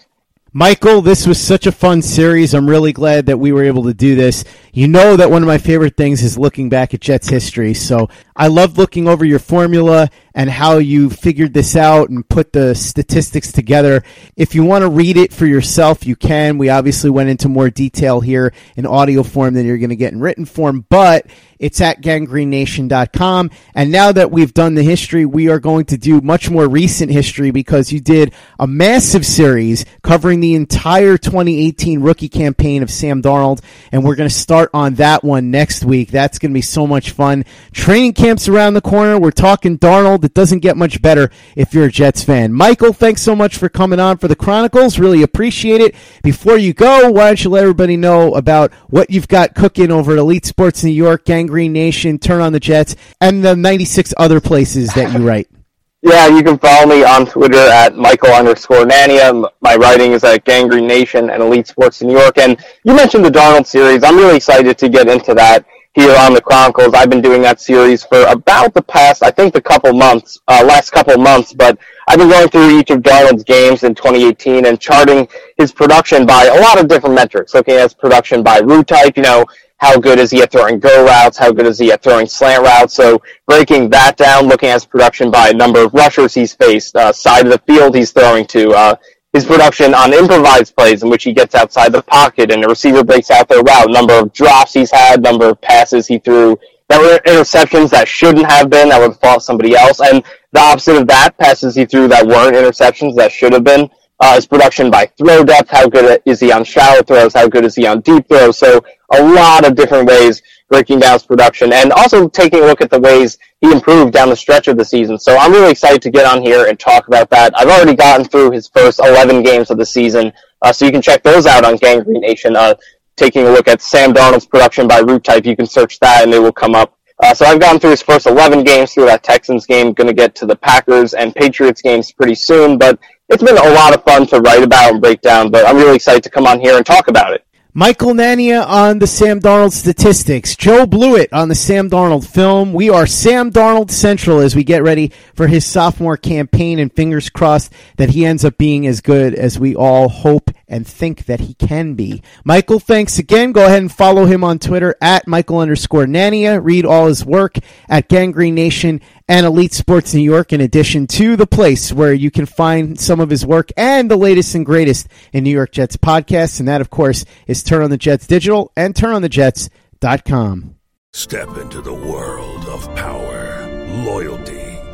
Michael, 0.54 1.00
this 1.00 1.26
was 1.26 1.40
such 1.40 1.66
a 1.66 1.72
fun 1.72 2.02
series. 2.02 2.52
I'm 2.52 2.68
really 2.68 2.92
glad 2.92 3.24
that 3.24 3.38
we 3.38 3.52
were 3.52 3.64
able 3.64 3.84
to 3.84 3.94
do 3.94 4.14
this. 4.14 4.44
You 4.70 4.86
know 4.86 5.16
that 5.16 5.30
one 5.30 5.42
of 5.42 5.46
my 5.46 5.56
favorite 5.56 5.96
things 5.96 6.22
is 6.22 6.36
looking 6.36 6.68
back 6.68 6.92
at 6.92 7.00
Jets 7.00 7.26
history. 7.26 7.72
So 7.72 8.10
I 8.36 8.48
love 8.48 8.76
looking 8.76 9.08
over 9.08 9.24
your 9.24 9.38
formula 9.38 10.10
and 10.34 10.50
how 10.50 10.76
you 10.76 11.08
figured 11.08 11.54
this 11.54 11.74
out 11.74 12.10
and 12.10 12.28
put 12.28 12.52
the 12.52 12.74
statistics 12.74 13.50
together. 13.50 14.02
If 14.36 14.54
you 14.54 14.62
want 14.62 14.82
to 14.82 14.90
read 14.90 15.16
it 15.16 15.32
for 15.32 15.46
yourself, 15.46 16.06
you 16.06 16.16
can. 16.16 16.58
We 16.58 16.68
obviously 16.68 17.08
went 17.08 17.30
into 17.30 17.48
more 17.48 17.70
detail 17.70 18.20
here 18.20 18.52
in 18.76 18.84
audio 18.84 19.22
form 19.22 19.54
than 19.54 19.64
you're 19.64 19.78
going 19.78 19.88
to 19.88 19.96
get 19.96 20.12
in 20.12 20.20
written 20.20 20.44
form, 20.44 20.84
but 20.90 21.26
it's 21.62 21.80
at 21.80 22.02
ganggreennation.com. 22.02 23.50
And 23.74 23.92
now 23.92 24.10
that 24.10 24.32
we've 24.32 24.52
done 24.52 24.74
the 24.74 24.82
history, 24.82 25.24
we 25.24 25.48
are 25.48 25.60
going 25.60 25.84
to 25.86 25.96
do 25.96 26.20
much 26.20 26.50
more 26.50 26.68
recent 26.68 27.12
history 27.12 27.52
because 27.52 27.92
you 27.92 28.00
did 28.00 28.34
a 28.58 28.66
massive 28.66 29.24
series 29.24 29.84
covering 30.02 30.40
the 30.40 30.54
entire 30.56 31.16
2018 31.16 32.00
rookie 32.00 32.28
campaign 32.28 32.82
of 32.82 32.90
Sam 32.90 33.22
Darnold. 33.22 33.60
And 33.92 34.04
we're 34.04 34.16
going 34.16 34.28
to 34.28 34.34
start 34.34 34.70
on 34.74 34.94
that 34.94 35.22
one 35.22 35.52
next 35.52 35.84
week. 35.84 36.10
That's 36.10 36.40
going 36.40 36.50
to 36.50 36.54
be 36.54 36.62
so 36.62 36.84
much 36.84 37.12
fun. 37.12 37.44
Training 37.70 38.14
camp's 38.14 38.48
around 38.48 38.74
the 38.74 38.80
corner. 38.80 39.20
We're 39.20 39.30
talking 39.30 39.78
Darnold. 39.78 40.24
It 40.24 40.34
doesn't 40.34 40.60
get 40.60 40.76
much 40.76 41.00
better 41.00 41.30
if 41.54 41.72
you're 41.72 41.86
a 41.86 41.92
Jets 41.92 42.24
fan. 42.24 42.52
Michael, 42.52 42.92
thanks 42.92 43.22
so 43.22 43.36
much 43.36 43.56
for 43.56 43.68
coming 43.68 44.00
on 44.00 44.18
for 44.18 44.26
the 44.26 44.34
Chronicles. 44.34 44.98
Really 44.98 45.22
appreciate 45.22 45.80
it. 45.80 45.94
Before 46.24 46.58
you 46.58 46.74
go, 46.74 47.08
why 47.12 47.28
don't 47.28 47.44
you 47.44 47.50
let 47.50 47.62
everybody 47.62 47.96
know 47.96 48.34
about 48.34 48.72
what 48.88 49.10
you've 49.10 49.28
got 49.28 49.54
cooking 49.54 49.92
over 49.92 50.10
at 50.10 50.18
Elite 50.18 50.44
Sports 50.44 50.82
New 50.82 50.90
York, 50.90 51.24
Gang 51.52 51.56
Green 51.56 51.72
Nation, 51.74 52.18
Turn 52.18 52.40
on 52.40 52.54
the 52.54 52.60
Jets, 52.60 52.96
and 53.20 53.44
the 53.44 53.54
96 53.54 54.14
other 54.16 54.40
places 54.40 54.88
that 54.94 55.12
you 55.12 55.26
write? 55.26 55.48
Yeah, 56.04 56.26
you 56.26 56.42
can 56.42 56.58
follow 56.58 56.88
me 56.88 57.04
on 57.04 57.26
Twitter 57.26 57.60
at 57.60 57.94
Michael 57.94 58.32
underscore 58.32 58.84
Nania. 58.84 59.48
My 59.60 59.76
writing 59.76 60.10
is 60.14 60.24
at 60.24 60.44
Gang 60.44 60.66
Green 60.66 60.88
Nation 60.88 61.30
and 61.30 61.40
Elite 61.40 61.68
Sports 61.68 62.00
in 62.00 62.08
New 62.08 62.18
York. 62.18 62.38
And 62.38 62.58
you 62.82 62.92
mentioned 62.92 63.24
the 63.24 63.30
Darnold 63.30 63.68
series. 63.68 64.02
I'm 64.02 64.16
really 64.16 64.34
excited 64.34 64.76
to 64.78 64.88
get 64.88 65.06
into 65.06 65.32
that 65.34 65.64
here 65.94 66.12
on 66.18 66.34
the 66.34 66.40
Chronicles. 66.40 66.92
I've 66.94 67.08
been 67.08 67.20
doing 67.20 67.40
that 67.42 67.60
series 67.60 68.02
for 68.02 68.24
about 68.26 68.74
the 68.74 68.82
past, 68.82 69.22
I 69.22 69.30
think, 69.30 69.54
the 69.54 69.62
couple 69.62 69.92
months, 69.92 70.40
uh, 70.48 70.64
last 70.66 70.90
couple 70.90 71.16
months, 71.18 71.52
but 71.52 71.78
I've 72.08 72.18
been 72.18 72.30
going 72.30 72.48
through 72.48 72.80
each 72.80 72.90
of 72.90 72.98
Darnold's 72.98 73.44
games 73.44 73.84
in 73.84 73.94
2018 73.94 74.66
and 74.66 74.80
charting 74.80 75.28
his 75.56 75.70
production 75.70 76.26
by 76.26 76.46
a 76.46 76.60
lot 76.60 76.80
of 76.80 76.88
different 76.88 77.14
metrics, 77.14 77.54
looking 77.54 77.74
at 77.74 77.82
his 77.82 77.94
production 77.94 78.42
by 78.42 78.58
route 78.58 78.88
type, 78.88 79.16
you 79.16 79.22
know, 79.22 79.46
how 79.82 79.98
good 79.98 80.20
is 80.20 80.30
he 80.30 80.40
at 80.40 80.52
throwing 80.52 80.78
go 80.78 81.04
routes? 81.04 81.36
How 81.36 81.50
good 81.50 81.66
is 81.66 81.76
he 81.76 81.90
at 81.90 82.04
throwing 82.04 82.26
slant 82.26 82.62
routes? 82.62 82.94
So 82.94 83.20
breaking 83.48 83.90
that 83.90 84.16
down, 84.16 84.46
looking 84.46 84.68
at 84.68 84.74
his 84.74 84.86
production 84.86 85.28
by 85.28 85.48
a 85.48 85.52
number 85.52 85.80
of 85.84 85.92
rushers 85.92 86.32
he's 86.32 86.54
faced, 86.54 86.94
uh, 86.94 87.12
side 87.12 87.46
of 87.46 87.52
the 87.52 87.58
field 87.66 87.96
he's 87.96 88.12
throwing 88.12 88.46
to, 88.46 88.70
uh, 88.70 88.94
his 89.32 89.44
production 89.44 89.92
on 89.92 90.12
improvised 90.12 90.76
plays 90.76 91.02
in 91.02 91.10
which 91.10 91.24
he 91.24 91.32
gets 91.32 91.56
outside 91.56 91.90
the 91.90 92.02
pocket 92.02 92.52
and 92.52 92.62
the 92.62 92.68
receiver 92.68 93.02
breaks 93.02 93.28
out 93.28 93.48
their 93.48 93.62
route, 93.62 93.90
number 93.90 94.14
of 94.14 94.32
drops 94.32 94.72
he's 94.72 94.92
had, 94.92 95.20
number 95.20 95.48
of 95.48 95.60
passes 95.60 96.06
he 96.06 96.20
threw 96.20 96.56
that 96.88 97.00
were 97.00 97.18
interceptions 97.28 97.90
that 97.90 98.06
shouldn't 98.06 98.48
have 98.48 98.70
been, 98.70 98.90
that 98.90 99.00
would 99.00 99.16
fallen 99.16 99.40
somebody 99.40 99.74
else, 99.74 100.00
and 100.00 100.22
the 100.52 100.60
opposite 100.60 100.96
of 100.96 101.08
that, 101.08 101.36
passes 101.38 101.74
he 101.74 101.86
threw 101.86 102.06
that 102.06 102.24
weren't 102.24 102.54
interceptions 102.54 103.16
that 103.16 103.32
should 103.32 103.52
have 103.52 103.64
been 103.64 103.90
uh, 104.22 104.36
his 104.36 104.46
production 104.46 104.88
by 104.88 105.04
throw 105.18 105.42
depth, 105.42 105.68
how 105.68 105.88
good 105.88 106.22
is 106.26 106.38
he 106.38 106.52
on 106.52 106.62
shallow 106.62 107.02
throws, 107.02 107.34
how 107.34 107.48
good 107.48 107.64
is 107.64 107.74
he 107.74 107.88
on 107.88 108.00
deep 108.02 108.28
throws. 108.28 108.56
So 108.56 108.80
a 109.10 109.20
lot 109.20 109.66
of 109.66 109.74
different 109.74 110.06
ways 110.08 110.40
breaking 110.68 111.00
down 111.00 111.14
his 111.14 111.24
production 111.24 111.72
and 111.72 111.92
also 111.92 112.28
taking 112.28 112.60
a 112.60 112.66
look 112.66 112.80
at 112.80 112.88
the 112.88 113.00
ways 113.00 113.36
he 113.60 113.72
improved 113.72 114.12
down 114.12 114.30
the 114.30 114.36
stretch 114.36 114.68
of 114.68 114.78
the 114.78 114.84
season. 114.84 115.18
So 115.18 115.36
I'm 115.36 115.50
really 115.50 115.72
excited 115.72 116.00
to 116.02 116.10
get 116.10 116.24
on 116.24 116.40
here 116.40 116.68
and 116.68 116.78
talk 116.78 117.08
about 117.08 117.30
that. 117.30 117.52
I've 117.56 117.68
already 117.68 117.96
gotten 117.96 118.24
through 118.24 118.52
his 118.52 118.68
first 118.68 119.00
11 119.00 119.42
games 119.42 119.72
of 119.72 119.76
the 119.76 119.84
season, 119.84 120.32
uh, 120.62 120.72
so 120.72 120.86
you 120.86 120.92
can 120.92 121.02
check 121.02 121.24
those 121.24 121.44
out 121.44 121.64
on 121.64 121.74
Gang 121.76 122.04
Green 122.04 122.20
Nation. 122.20 122.54
Uh, 122.54 122.74
taking 123.16 123.44
a 123.44 123.50
look 123.50 123.66
at 123.66 123.82
Sam 123.82 124.14
Darnold's 124.14 124.46
production 124.46 124.86
by 124.86 125.00
route 125.00 125.24
type, 125.24 125.44
you 125.46 125.56
can 125.56 125.66
search 125.66 125.98
that 125.98 126.22
and 126.22 126.32
they 126.32 126.38
will 126.38 126.52
come 126.52 126.76
up. 126.76 126.96
Uh, 127.22 127.34
so 127.34 127.44
I've 127.44 127.60
gone 127.60 127.78
through 127.78 127.90
his 127.90 128.02
first 128.02 128.26
11 128.26 128.64
games 128.64 128.94
through 128.94 129.06
that 129.06 129.22
Texans 129.22 129.66
game. 129.66 129.92
Going 129.92 130.08
to 130.08 130.14
get 130.14 130.34
to 130.36 130.46
the 130.46 130.56
Packers 130.56 131.14
and 131.14 131.34
Patriots 131.34 131.82
games 131.82 132.10
pretty 132.10 132.34
soon, 132.34 132.78
but 132.78 132.98
it's 133.28 133.42
been 133.42 133.56
a 133.56 133.74
lot 133.74 133.94
of 133.94 134.02
fun 134.04 134.26
to 134.28 134.40
write 134.40 134.62
about 134.62 134.92
and 134.92 135.00
break 135.00 135.20
down, 135.20 135.50
but 135.50 135.66
I'm 135.66 135.76
really 135.76 135.96
excited 135.96 136.22
to 136.24 136.30
come 136.30 136.46
on 136.46 136.60
here 136.60 136.76
and 136.76 136.84
talk 136.84 137.08
about 137.08 137.32
it. 137.32 137.44
Michael 137.74 138.12
Nania 138.12 138.66
on 138.66 138.98
the 138.98 139.06
Sam 139.06 139.40
Darnold 139.40 139.72
statistics. 139.72 140.54
Joe 140.56 140.84
Blewett 140.84 141.32
on 141.32 141.48
the 141.48 141.54
Sam 141.54 141.88
Darnold 141.88 142.26
film. 142.26 142.74
We 142.74 142.90
are 142.90 143.06
Sam 143.06 143.50
Darnold 143.50 143.90
Central 143.90 144.40
as 144.40 144.54
we 144.54 144.62
get 144.62 144.82
ready 144.82 145.10
for 145.34 145.46
his 145.46 145.64
sophomore 145.64 146.18
campaign, 146.18 146.78
and 146.78 146.92
fingers 146.92 147.30
crossed 147.30 147.72
that 147.96 148.10
he 148.10 148.26
ends 148.26 148.44
up 148.44 148.58
being 148.58 148.86
as 148.86 149.00
good 149.00 149.34
as 149.34 149.58
we 149.58 149.74
all 149.74 150.10
hope 150.10 150.50
and 150.72 150.86
think 150.86 151.26
that 151.26 151.40
he 151.40 151.52
can 151.54 151.94
be. 151.94 152.22
Michael, 152.44 152.80
thanks 152.80 153.18
again. 153.18 153.52
Go 153.52 153.66
ahead 153.66 153.82
and 153.82 153.92
follow 153.92 154.24
him 154.24 154.42
on 154.42 154.58
Twitter 154.58 154.96
at 155.02 155.28
Michael 155.28 155.58
underscore 155.58 156.06
Nania. 156.06 156.64
Read 156.64 156.86
all 156.86 157.06
his 157.06 157.24
work 157.24 157.58
at 157.90 158.08
Gang 158.08 158.32
Green 158.32 158.54
Nation 158.54 159.02
and 159.28 159.44
Elite 159.44 159.74
Sports 159.74 160.14
New 160.14 160.22
York, 160.22 160.52
in 160.52 160.62
addition 160.62 161.06
to 161.08 161.36
the 161.36 161.46
place 161.46 161.92
where 161.92 162.14
you 162.14 162.30
can 162.30 162.46
find 162.46 162.98
some 162.98 163.20
of 163.20 163.30
his 163.30 163.44
work 163.46 163.70
and 163.76 164.10
the 164.10 164.16
latest 164.16 164.54
and 164.54 164.64
greatest 164.64 165.08
in 165.32 165.44
New 165.44 165.50
York 165.50 165.72
Jets 165.72 165.96
podcasts. 165.96 166.58
And 166.58 166.68
that, 166.68 166.80
of 166.80 166.90
course, 166.90 167.24
is 167.46 167.62
Turn 167.62 167.82
on 167.82 167.90
the 167.90 167.98
Jets 167.98 168.26
Digital 168.26 168.72
and 168.74 168.94
TurnOnTheJets.com. 168.94 170.76
Step 171.12 171.56
into 171.58 171.82
the 171.82 171.92
world 171.92 172.64
of 172.64 172.94
power, 172.96 173.68
loyalty, 174.06 174.71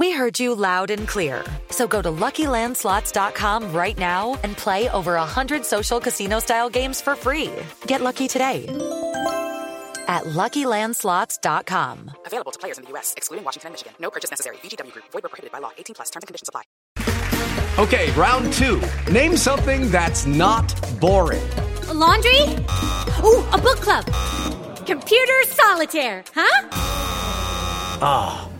We 0.00 0.12
heard 0.12 0.40
you 0.40 0.54
loud 0.54 0.90
and 0.90 1.06
clear. 1.06 1.44
So 1.68 1.86
go 1.86 2.00
to 2.00 2.10
LuckyLandSlots.com 2.10 3.70
right 3.74 3.98
now 3.98 4.38
and 4.42 4.56
play 4.56 4.88
over 4.88 5.12
100 5.16 5.62
social 5.62 6.00
casino-style 6.00 6.70
games 6.70 7.02
for 7.02 7.14
free. 7.14 7.50
Get 7.86 8.00
lucky 8.00 8.26
today 8.26 8.64
at 10.08 10.24
LuckyLandSlots.com. 10.24 12.12
Available 12.24 12.50
to 12.50 12.58
players 12.58 12.78
in 12.78 12.84
the 12.84 12.90
U.S., 12.92 13.12
excluding 13.14 13.44
Washington 13.44 13.66
and 13.66 13.72
Michigan. 13.74 13.92
No 14.00 14.08
purchase 14.08 14.30
necessary. 14.30 14.56
VGW 14.62 14.90
Group. 14.90 15.04
Void 15.12 15.22
were 15.22 15.28
prohibited 15.28 15.52
by 15.52 15.58
law. 15.58 15.72
18 15.76 15.92
plus. 15.94 16.08
Terms 16.08 16.22
and 16.22 16.28
conditions 16.28 16.48
apply. 16.48 16.62
Okay, 17.78 18.10
round 18.12 18.50
two. 18.54 18.80
Name 19.12 19.36
something 19.36 19.90
that's 19.90 20.24
not 20.24 20.74
boring. 20.98 21.46
A 21.88 21.92
laundry? 21.94 22.40
Ooh, 23.22 23.44
a 23.52 23.58
book 23.62 23.80
club. 23.84 24.06
Computer 24.86 25.42
solitaire, 25.44 26.24
huh? 26.34 26.68
Ah, 28.02 28.48
oh, 28.48 28.59